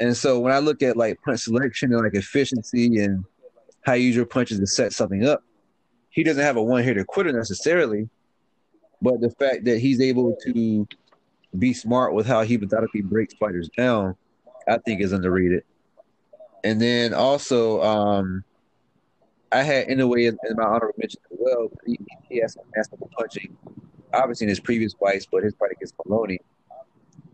And 0.00 0.16
so 0.16 0.40
when 0.40 0.52
I 0.52 0.58
look 0.58 0.82
at 0.82 0.96
like 0.96 1.20
punch 1.22 1.40
selection 1.40 1.92
and 1.92 2.02
like 2.02 2.14
efficiency 2.14 2.98
and 3.02 3.24
how 3.82 3.92
you 3.92 4.06
use 4.06 4.16
your 4.16 4.26
punches 4.26 4.58
to 4.58 4.66
set 4.66 4.92
something 4.92 5.26
up, 5.26 5.42
he 6.08 6.24
doesn't 6.24 6.42
have 6.42 6.56
a 6.56 6.62
one 6.62 6.82
hitter 6.82 7.04
quitter 7.04 7.32
necessarily, 7.32 8.08
but 9.00 9.20
the 9.20 9.30
fact 9.30 9.64
that 9.66 9.78
he's 9.78 10.00
able 10.00 10.36
to 10.46 10.88
be 11.58 11.72
smart 11.72 12.14
with 12.14 12.26
how 12.26 12.42
he 12.42 12.56
methodically 12.56 13.02
breaks 13.02 13.34
fighters 13.34 13.68
down, 13.76 14.16
I 14.68 14.78
think 14.78 15.00
is 15.00 15.12
underrated. 15.12 15.64
And 16.64 16.80
then 16.80 17.14
also, 17.14 17.82
um, 17.82 18.44
I 19.52 19.62
had 19.62 19.88
in, 19.88 20.00
in 20.00 20.38
my 20.56 20.64
honorable 20.64 20.94
mention 20.96 21.20
as 21.32 21.38
well. 21.40 21.70
He, 21.86 21.98
he 22.28 22.40
has 22.40 22.54
some 22.54 22.64
masterful 22.76 23.10
punching, 23.18 23.56
obviously 24.12 24.44
in 24.44 24.48
his 24.48 24.60
previous 24.60 24.92
fights, 24.94 25.26
but 25.30 25.42
his 25.42 25.54
fight 25.54 25.72
against 25.72 25.94
Moloney. 26.04 26.40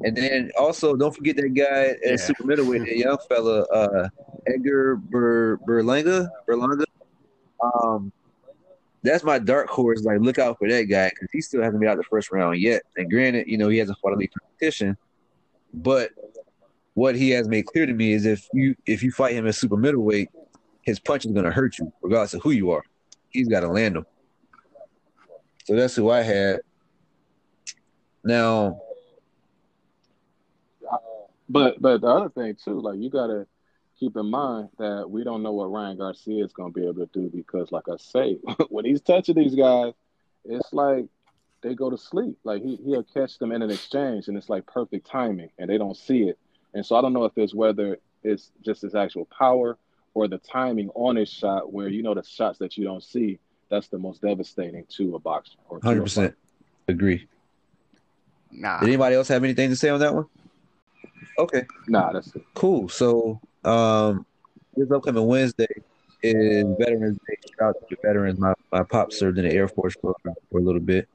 And 0.05 0.17
then 0.17 0.51
also, 0.59 0.95
don't 0.95 1.15
forget 1.15 1.37
that 1.37 1.55
guy 1.55 1.87
at 1.87 1.99
Yeah. 2.05 2.17
super 2.17 2.45
middleweight, 2.45 2.83
that 2.83 2.97
young 2.97 3.19
fella, 3.29 3.63
uh, 3.73 4.09
Edgar 4.47 4.97
Ber, 4.97 5.57
Berlanga. 5.59 6.29
Berlanga. 6.47 6.85
Um, 7.63 8.13
that's 9.03 9.25
my 9.25 9.39
dark 9.39 9.69
horse. 9.69 10.05
Like, 10.05 10.21
look 10.21 10.39
out 10.39 10.59
for 10.59 10.69
that 10.69 10.85
guy 10.85 11.09
because 11.09 11.29
he 11.33 11.41
still 11.41 11.63
hasn't 11.63 11.81
been 11.81 11.89
out 11.89 11.97
the 11.97 12.03
first 12.05 12.31
round 12.31 12.59
yet. 12.61 12.83
And 12.97 13.11
granted, 13.11 13.47
you 13.49 13.57
know, 13.57 13.69
he 13.69 13.79
hasn't 13.79 13.99
fought 13.99 14.13
elite 14.13 14.33
competition, 14.39 14.97
but 15.73 16.11
what 16.95 17.15
he 17.15 17.31
has 17.31 17.49
made 17.49 17.67
clear 17.67 17.87
to 17.87 17.93
me 17.93 18.13
is 18.13 18.27
if 18.27 18.49
you 18.53 18.75
if 18.87 19.03
you 19.03 19.11
fight 19.13 19.35
him 19.35 19.47
at 19.47 19.55
super 19.55 19.77
middleweight, 19.77 20.29
his 20.83 20.99
punch 20.99 21.25
is 21.25 21.33
going 21.33 21.45
to 21.45 21.51
hurt 21.51 21.79
you, 21.79 21.93
regardless 22.03 22.35
of 22.35 22.43
who 22.43 22.51
you 22.51 22.71
are. 22.71 22.83
He's 23.31 23.49
got 23.49 23.61
to 23.61 23.69
land 23.69 23.97
them. 23.97 24.07
So 25.65 25.75
that's 25.75 25.95
who 25.95 26.11
I 26.11 26.23
had. 26.23 26.61
Now, 28.25 28.81
But 31.49 31.81
but 31.81 32.01
the 32.01 32.09
other 32.09 32.29
thing 32.29 32.57
too, 32.63 32.81
like 32.81 32.99
you 32.99 33.11
gotta 33.11 33.47
keep 33.99 34.17
in 34.17 34.27
mind 34.27 34.69
that 34.79 35.09
we 35.09 35.25
don't 35.25 35.43
know 35.43 35.53
what 35.53 35.71
Ryan 35.71 35.97
Garcia 35.97 36.45
is 36.45 36.53
gonna 36.53 36.71
be 36.71 36.85
able 36.85 37.07
to 37.07 37.11
do 37.13 37.31
because, 37.35 37.73
like 37.73 37.89
I 37.89 37.97
say, 37.99 38.39
when 38.69 38.85
he's 38.85 39.01
touching 39.01 39.37
these 39.37 39.55
guys, 39.55 39.93
it's 40.45 40.73
like 40.73 41.07
they 41.63 41.75
go 41.75 41.91
to 41.91 41.99
sleep. 41.99 42.39
Like 42.45 42.63
he 42.63 42.77
he'll 42.77 43.05
catch 43.05 43.39
them 43.39 43.53
in 43.53 43.63
an 43.63 43.71
exchange, 43.71 44.29
and 44.29 44.37
it's 44.37 44.49
like 44.49 44.67
perfect 44.67 45.07
timing, 45.07 45.51
and 45.59 45.71
they 45.71 45.79
don't 45.79 45.97
see 45.97 46.23
it. 46.25 46.39
And 46.75 46.85
so 46.85 46.97
I 46.97 47.01
don't 47.01 47.13
know 47.13 47.25
if 47.25 47.33
it's 47.37 47.55
whether 47.55 47.99
it's 48.23 48.51
just 48.65 48.83
his 48.83 48.95
actual 48.95 49.27
power 49.27 49.79
or 50.15 50.29
the 50.29 50.39
timing 50.39 50.91
on 50.95 51.17
his 51.17 51.29
shot, 51.29 51.73
where 51.73 51.89
you 51.89 52.03
know 52.03 52.15
the 52.15 52.23
shots 52.23 52.59
that 52.59 52.77
you 52.77 52.85
don't 52.85 53.03
see, 53.03 53.39
that's 53.69 53.89
the 53.89 53.99
most 53.99 54.23
devastating 54.23 54.85
to 54.97 55.15
a 55.15 55.19
boxer. 55.19 55.57
Or 55.69 55.79
to 55.79 55.87
a 55.87 55.89
hundred 55.89 56.03
percent 56.03 56.35
agree. 56.89 57.29
Nah. 58.51 58.81
Did 58.81 58.89
anybody 58.89 59.17
else 59.17 59.29
have 59.29 59.45
anything 59.45 59.71
to 59.71 59.77
say 59.77 59.89
on 59.89 60.01
that 60.01 60.15
one? 60.15 60.27
Okay, 61.39 61.61
fighter. 61.61 61.69
Nah, 61.89 62.13
that's 62.13 62.35
it. 62.35 62.43
cool. 62.55 62.89
So, 62.89 63.41
um, 63.65 64.25
this 64.77 64.91
upcoming 64.91 65.27
Wednesday 65.27 65.67
is 66.23 66.65
Veterans 66.79 67.19
Day. 67.29 67.37
Shout 67.59 67.69
out 67.69 67.75
to 67.81 67.87
the 67.91 67.97
veterans. 68.03 68.39
My 68.39 68.55
my 68.73 68.83
pop 68.83 69.13
served 69.13 69.39
in 69.39 69.45
the 69.45 69.53
Air 69.53 69.69
Force 69.69 69.95
for, 70.01 70.15
for 70.23 70.59
a 70.59 70.63
little 70.63 70.81
bit, 70.81 71.09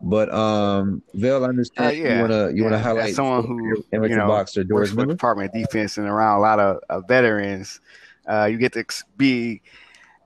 but 0.00 0.32
um, 0.32 1.02
Vel, 1.14 1.44
I 1.44 1.48
understand 1.48 1.88
Uh, 1.88 1.90
yeah. 1.90 2.14
you 2.16 2.20
wanna 2.22 2.50
you 2.52 2.64
wanna 2.64 2.78
highlight 2.78 3.10
as 3.10 3.16
someone 3.16 3.46
who, 3.46 3.84
amateur 3.92 4.10
you 4.12 4.16
know, 4.16 4.28
boxer 4.28 4.60
works 4.60 4.68
Doris 4.68 4.90
for 4.90 4.96
the 4.96 5.02
Miller. 5.02 5.14
Department 5.14 5.54
of 5.54 5.60
Defense 5.60 5.96
and 5.98 6.06
around 6.06 6.38
a 6.38 6.40
lot 6.40 6.60
of, 6.60 6.80
of 6.90 7.08
veterans, 7.08 7.80
uh, 8.26 8.44
you 8.44 8.58
get 8.58 8.72
to 8.74 8.84
be 9.16 9.62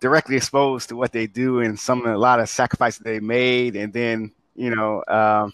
directly 0.00 0.36
exposed 0.36 0.88
to 0.88 0.96
what 0.96 1.12
they 1.12 1.26
do 1.26 1.60
and 1.60 1.78
some 1.78 2.04
of 2.04 2.12
a 2.12 2.18
lot 2.18 2.40
of 2.40 2.48
sacrifices 2.48 3.00
they 3.00 3.20
made, 3.20 3.76
and 3.76 3.92
then 3.92 4.32
you 4.54 4.74
know, 4.74 5.04
um, 5.08 5.52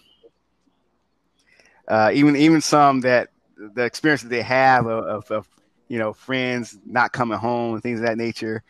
uh, 1.87 2.11
even 2.13 2.35
even 2.35 2.61
some 2.61 3.01
that 3.01 3.29
the 3.73 3.83
experience 3.83 4.21
that 4.23 4.29
they 4.29 4.41
have 4.41 4.85
of, 4.85 5.05
of, 5.05 5.31
of 5.31 5.47
you 5.87 5.99
know 5.99 6.13
friends 6.13 6.77
not 6.85 7.11
coming 7.11 7.37
home 7.37 7.73
and 7.73 7.83
things 7.83 7.99
of 7.99 8.05
that 8.05 8.17
nature. 8.17 8.63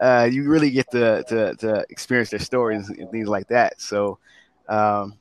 Uh, 0.00 0.28
you 0.30 0.48
really 0.48 0.70
get 0.70 0.90
to, 0.90 1.22
to 1.24 1.54
to 1.56 1.86
experience 1.88 2.30
their 2.30 2.40
stories 2.40 2.88
and 2.88 3.10
things 3.10 3.28
like 3.28 3.46
that. 3.48 3.80
So, 3.80 4.18
um, 4.68 5.14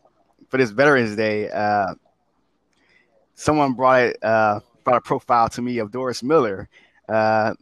for 0.49 0.57
this 0.57 0.71
Veterans 0.71 1.15
Day, 1.15 1.49
uh, 1.49 1.93
someone 3.35 3.73
brought 3.73 4.01
it 4.01 4.23
uh, 4.23 4.59
brought 4.83 4.97
a 4.97 5.01
profile 5.01 5.49
to 5.49 5.61
me 5.61 5.77
of 5.77 5.91
Doris 5.91 6.23
Miller. 6.23 6.69
Uh, 7.07 7.53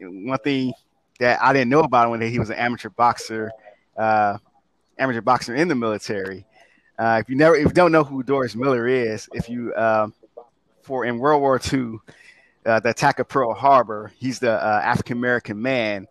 one 0.00 0.38
thing 0.40 0.72
that 1.18 1.40
I 1.42 1.52
didn't 1.52 1.70
know 1.70 1.80
about 1.80 2.06
him 2.06 2.10
when 2.10 2.20
he 2.20 2.38
was 2.38 2.50
an 2.50 2.56
amateur 2.56 2.90
boxer, 2.90 3.50
uh, 3.96 4.38
amateur 4.98 5.20
boxer 5.20 5.54
in 5.54 5.68
the 5.68 5.74
military. 5.74 6.44
Uh, 6.98 7.18
if 7.22 7.28
you 7.28 7.36
never, 7.36 7.56
if 7.56 7.64
you 7.64 7.72
don't 7.72 7.92
know 7.92 8.04
who 8.04 8.22
Doris 8.22 8.54
Miller 8.54 8.86
is, 8.86 9.28
if 9.32 9.48
you 9.48 9.74
um, 9.74 10.12
for 10.82 11.04
in 11.04 11.18
World 11.18 11.40
War 11.40 11.60
II, 11.72 11.96
uh, 12.64 12.80
the 12.80 12.90
attack 12.90 13.18
of 13.18 13.28
Pearl 13.28 13.54
Harbor, 13.54 14.12
he's 14.18 14.38
the 14.38 14.52
uh, 14.52 14.80
African 14.84 15.18
American 15.18 15.60
man 15.60 16.06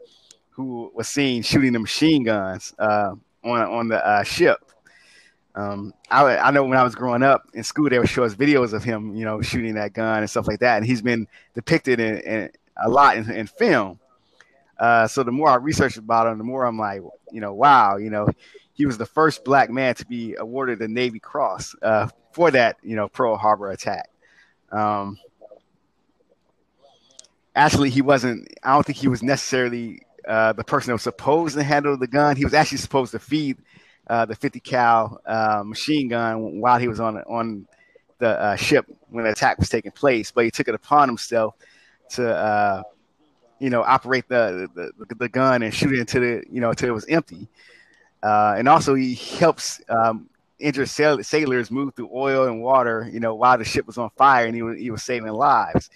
who 0.52 0.92
was 0.94 1.08
seen 1.08 1.42
shooting 1.44 1.74
the 1.74 1.80
machine 1.80 2.24
guns 2.24 2.74
uh, 2.78 3.14
on 3.44 3.62
on 3.62 3.88
the 3.88 4.06
uh, 4.06 4.24
ship. 4.24 4.60
Um, 5.54 5.94
I, 6.10 6.38
I 6.38 6.52
know 6.52 6.64
when 6.64 6.78
I 6.78 6.84
was 6.84 6.96
growing 6.96 7.24
up 7.24 7.44
in 7.54 7.64
school, 7.64 7.90
they 7.90 8.00
would 8.00 8.08
show 8.08 8.24
us 8.24 8.36
videos 8.36 8.72
of 8.74 8.84
him, 8.84 9.16
you 9.16 9.26
know, 9.26 9.42
shooting 9.42 9.76
that 9.76 9.94
gun 9.94 10.20
and 10.20 10.30
stuff 10.30 10.48
like 10.48 10.60
that. 10.60 10.78
And 10.78 10.86
he's 10.86 11.02
been 11.02 11.28
depicted 11.54 12.00
in, 12.00 12.20
in 12.20 12.52
a 12.78 12.90
lot 12.90 13.18
in, 13.18 13.30
in 13.30 13.48
film. 13.48 14.00
Uh, 14.80 15.08
so 15.08 15.24
the 15.24 15.32
more 15.32 15.50
I 15.50 15.56
research 15.56 15.98
about 15.98 16.28
him, 16.28 16.38
the 16.38 16.44
more 16.44 16.66
I'm 16.66 16.80
like, 16.80 17.02
you 17.32 17.42
know, 17.42 17.54
wow, 17.54 17.98
you 17.98 18.10
know, 18.10 18.30
he 18.74 18.86
was 18.86 18.98
the 18.98 19.06
first 19.06 19.44
black 19.44 19.70
man 19.70 19.94
to 19.96 20.06
be 20.06 20.36
awarded 20.36 20.80
the 20.80 20.88
Navy 20.88 21.20
Cross 21.20 21.76
uh, 21.82 22.08
for 22.32 22.50
that, 22.52 22.78
you 22.82 22.96
know, 22.96 23.08
Pearl 23.08 23.36
Harbor 23.36 23.72
attack. 23.72 24.10
Um, 24.72 25.18
actually, 27.56 27.90
he 27.90 28.02
wasn't. 28.02 28.48
I 28.64 28.74
don't 28.74 28.86
think 28.86 28.98
he 28.98 29.08
was 29.08 29.24
necessarily 29.24 30.02
uh, 30.28 30.54
the 30.54 30.64
person 30.64 30.88
that 30.90 30.96
was 30.96 31.04
supposed 31.04 31.56
to 31.56 31.64
handle 31.64 31.98
the 31.98 32.08
gun. 32.08 32.36
He 32.36 32.44
was 32.44 32.54
actually 32.54 32.78
supposed 32.80 33.12
to 33.12 33.20
feed 33.20 33.58
uh, 34.08 34.26
the 34.26 34.36
50 34.36 34.60
cal 34.60 35.22
uh, 35.26 35.64
machine 35.66 36.10
gun 36.10 36.60
while 36.60 36.80
he 36.80 36.88
was 36.88 37.00
on 37.00 37.18
on 37.24 37.68
the 38.20 38.30
uh, 38.30 38.56
ship 38.56 38.86
when 39.10 39.26
the 39.26 39.32
attack 39.32 39.58
was 39.58 39.70
taking 39.70 39.92
place. 39.92 40.32
But 40.32 40.46
he 40.46 40.52
took 40.52 40.68
it 40.68 40.76
upon 40.76 41.10
himself 41.10 41.56
to, 42.12 42.30
uh, 42.30 42.84
you 43.60 43.70
know, 43.70 43.84
operate 43.84 44.28
the, 44.28 44.70
the 44.76 45.16
the 45.16 45.30
gun 45.30 45.64
and 45.64 45.74
shoot 45.74 45.94
it 45.94 46.00
into 46.00 46.20
the, 46.20 46.44
you 46.50 46.62
know, 46.62 46.70
until 46.70 46.90
it 46.90 46.94
was 46.94 47.06
empty. 47.08 47.48
Uh, 48.24 48.56
and 48.58 48.68
also, 48.68 48.94
he 48.94 49.16
helps 49.16 49.82
um, 49.90 50.30
injured 50.62 50.90
sail- 50.90 51.24
sailors 51.24 51.72
moved 51.72 51.96
through 51.96 52.10
oil 52.14 52.48
and 52.48 52.62
water, 52.62 53.10
you 53.12 53.20
know, 53.20 53.36
while 53.36 53.58
the 53.58 53.66
ship 53.66 53.88
was 53.88 53.98
on 53.98 54.10
fire, 54.12 54.46
and 54.46 54.56
he 54.56 54.62
was 54.62 54.78
he 54.78 54.92
was 54.92 55.04
saving 55.04 55.32
lives. 55.32 55.90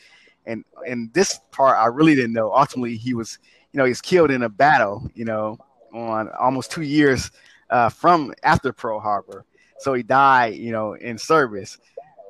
And 0.46 0.64
and 0.88 1.14
this 1.14 1.40
part 1.52 1.78
I 1.78 1.88
really 1.88 2.16
didn't 2.16 2.34
know. 2.34 2.54
Ultimately, 2.54 2.98
he 2.98 3.14
was, 3.14 3.40
you 3.72 3.78
know, 3.78 3.86
he 3.86 3.92
was 3.92 4.02
killed 4.02 4.32
in 4.32 4.44
a 4.44 4.50
battle, 4.50 5.10
you 5.14 5.26
know, 5.26 5.58
on 5.94 6.30
almost 6.40 6.72
two 6.72 6.82
years 6.82 7.32
uh, 7.70 7.90
from 7.90 8.34
after 8.44 8.74
Pearl 8.74 9.00
Harbor. 9.00 9.46
So 9.80 9.94
he 9.94 10.04
died, 10.04 10.56
you 10.56 10.72
know, 10.72 10.94
in 10.94 11.18
service. 11.18 11.78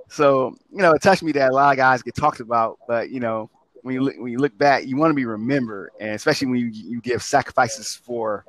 So 0.10 0.56
you 0.72 0.80
know, 0.80 0.92
it 0.92 1.02
touched 1.02 1.24
me 1.24 1.32
that 1.34 1.52
a 1.52 1.54
lot 1.54 1.72
of 1.72 1.78
guys 1.78 2.04
get 2.04 2.16
talked 2.16 2.40
about, 2.40 2.80
but 2.88 3.10
you 3.10 3.20
know, 3.20 3.50
when 3.82 3.96
you 3.96 4.02
look, 4.02 4.16
when 4.18 4.32
you 4.32 4.40
look 4.40 4.58
back, 4.58 4.86
you 4.86 4.98
want 4.98 5.12
to 5.12 5.16
be 5.16 5.26
remembered, 5.26 5.92
and 6.00 6.12
especially 6.12 6.48
when 6.48 6.60
you 6.60 6.68
you 6.68 7.02
give 7.02 7.22
sacrifices 7.22 7.96
for 7.96 8.46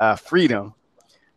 uh, 0.00 0.16
freedom. 0.16 0.74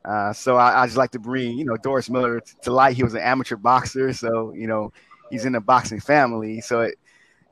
Uh, 0.06 0.34
so 0.34 0.58
I, 0.58 0.84
I 0.84 0.86
just 0.86 0.98
like 0.98 1.12
to 1.12 1.20
bring, 1.20 1.58
you 1.58 1.66
know, 1.66 1.78
Doris 1.78 2.10
Miller 2.10 2.42
t- 2.42 2.54
to 2.64 2.72
light. 2.72 2.96
He 2.96 3.04
was 3.04 3.14
an 3.14 3.22
amateur 3.22 3.56
boxer, 3.56 4.12
so 4.14 4.54
you 4.54 4.68
know, 4.68 4.92
he's 5.30 5.46
in 5.46 5.56
a 5.56 5.62
boxing 5.62 6.00
family. 6.00 6.62
So 6.62 6.82
it, 6.82 6.96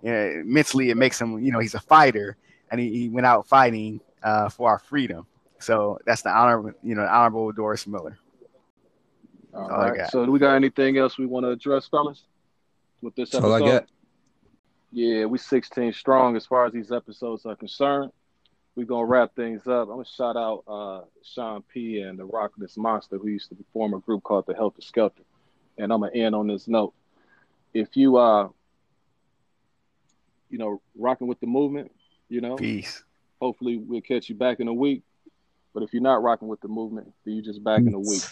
you 0.04 0.12
know, 0.12 0.42
mentally, 0.46 0.90
it 0.90 0.98
makes 0.98 1.20
him, 1.20 1.40
you 1.40 1.52
know, 1.52 1.60
he's 1.60 1.76
a 1.76 1.80
fighter, 1.80 2.36
and 2.70 2.80
he, 2.80 2.90
he 2.92 3.10
went 3.10 3.26
out 3.26 3.48
fighting 3.48 4.02
uh, 4.24 4.50
for 4.50 4.70
our 4.70 4.80
freedom. 4.80 5.26
So 5.60 6.00
that's 6.06 6.24
the 6.24 6.30
honor, 6.30 6.76
you 6.84 6.96
know, 6.96 7.06
honorable 7.06 7.52
Doris 7.52 7.88
Miller. 7.88 8.18
All 9.54 9.64
all 9.64 9.72
I 9.72 9.90
right. 9.90 9.98
got. 10.00 10.12
So 10.12 10.26
do 10.26 10.32
we 10.32 10.40
got 10.40 10.56
anything 10.56 10.98
else 10.98 11.18
we 11.18 11.26
want 11.26 11.46
to 11.46 11.52
address, 11.52 11.88
fellas? 11.88 12.24
With 13.02 13.16
this 13.16 13.32
That's 13.32 13.44
episode? 13.44 13.64
all 13.64 13.70
I 13.70 13.80
got. 13.80 13.90
Yeah, 14.92 15.26
we 15.26 15.38
16 15.38 15.94
strong 15.94 16.36
as 16.36 16.46
far 16.46 16.66
as 16.66 16.74
these 16.74 16.92
episodes 16.92 17.46
are 17.46 17.56
concerned. 17.56 18.12
We're 18.76 18.86
gonna 18.86 19.06
wrap 19.06 19.36
things 19.36 19.68
up. 19.68 19.90
I'm 19.90 19.96
gonna 19.96 20.06
shout 20.06 20.38
out 20.38 20.64
uh, 20.68 21.02
Sean 21.24 21.62
P 21.64 22.00
and 22.02 22.18
the 22.18 22.26
Rockness 22.26 22.78
Monsta, 22.78 23.20
who 23.20 23.28
used 23.28 23.50
to 23.50 23.58
form 23.74 23.94
a 23.94 24.00
group 24.00 24.24
called 24.24 24.46
the 24.48 24.54
Heltah 24.54 24.80
Skeltah. 24.80 25.24
And 25.78 25.92
I'm 25.92 26.02
gonna 26.02 26.14
end 26.14 26.36
on 26.36 26.48
this 26.48 26.68
note. 26.68 26.94
If 27.74 27.96
you 27.96 28.18
uh 28.18 28.50
you 30.52 30.58
know, 30.58 30.82
rocking 30.96 31.28
with 31.28 31.40
the 31.40 31.48
movement, 31.48 31.92
you 32.30 32.42
know, 32.42 32.58
Peace. 32.58 33.04
hopefully 33.42 33.78
we'll 33.78 34.02
catch 34.02 34.30
you 34.30 34.36
back 34.36 34.60
in 34.60 34.68
a 34.68 34.74
week. 34.74 35.02
But 35.74 35.84
if 35.84 35.94
you're 35.94 36.02
not 36.02 36.22
rocking 36.22 36.50
with 36.50 36.60
the 36.60 36.68
movement, 36.68 37.12
then 37.24 37.36
you're 37.36 37.44
just 37.44 37.64
back 37.64 37.80
in 37.80 37.94
a 37.94 38.00
week. 38.00 38.24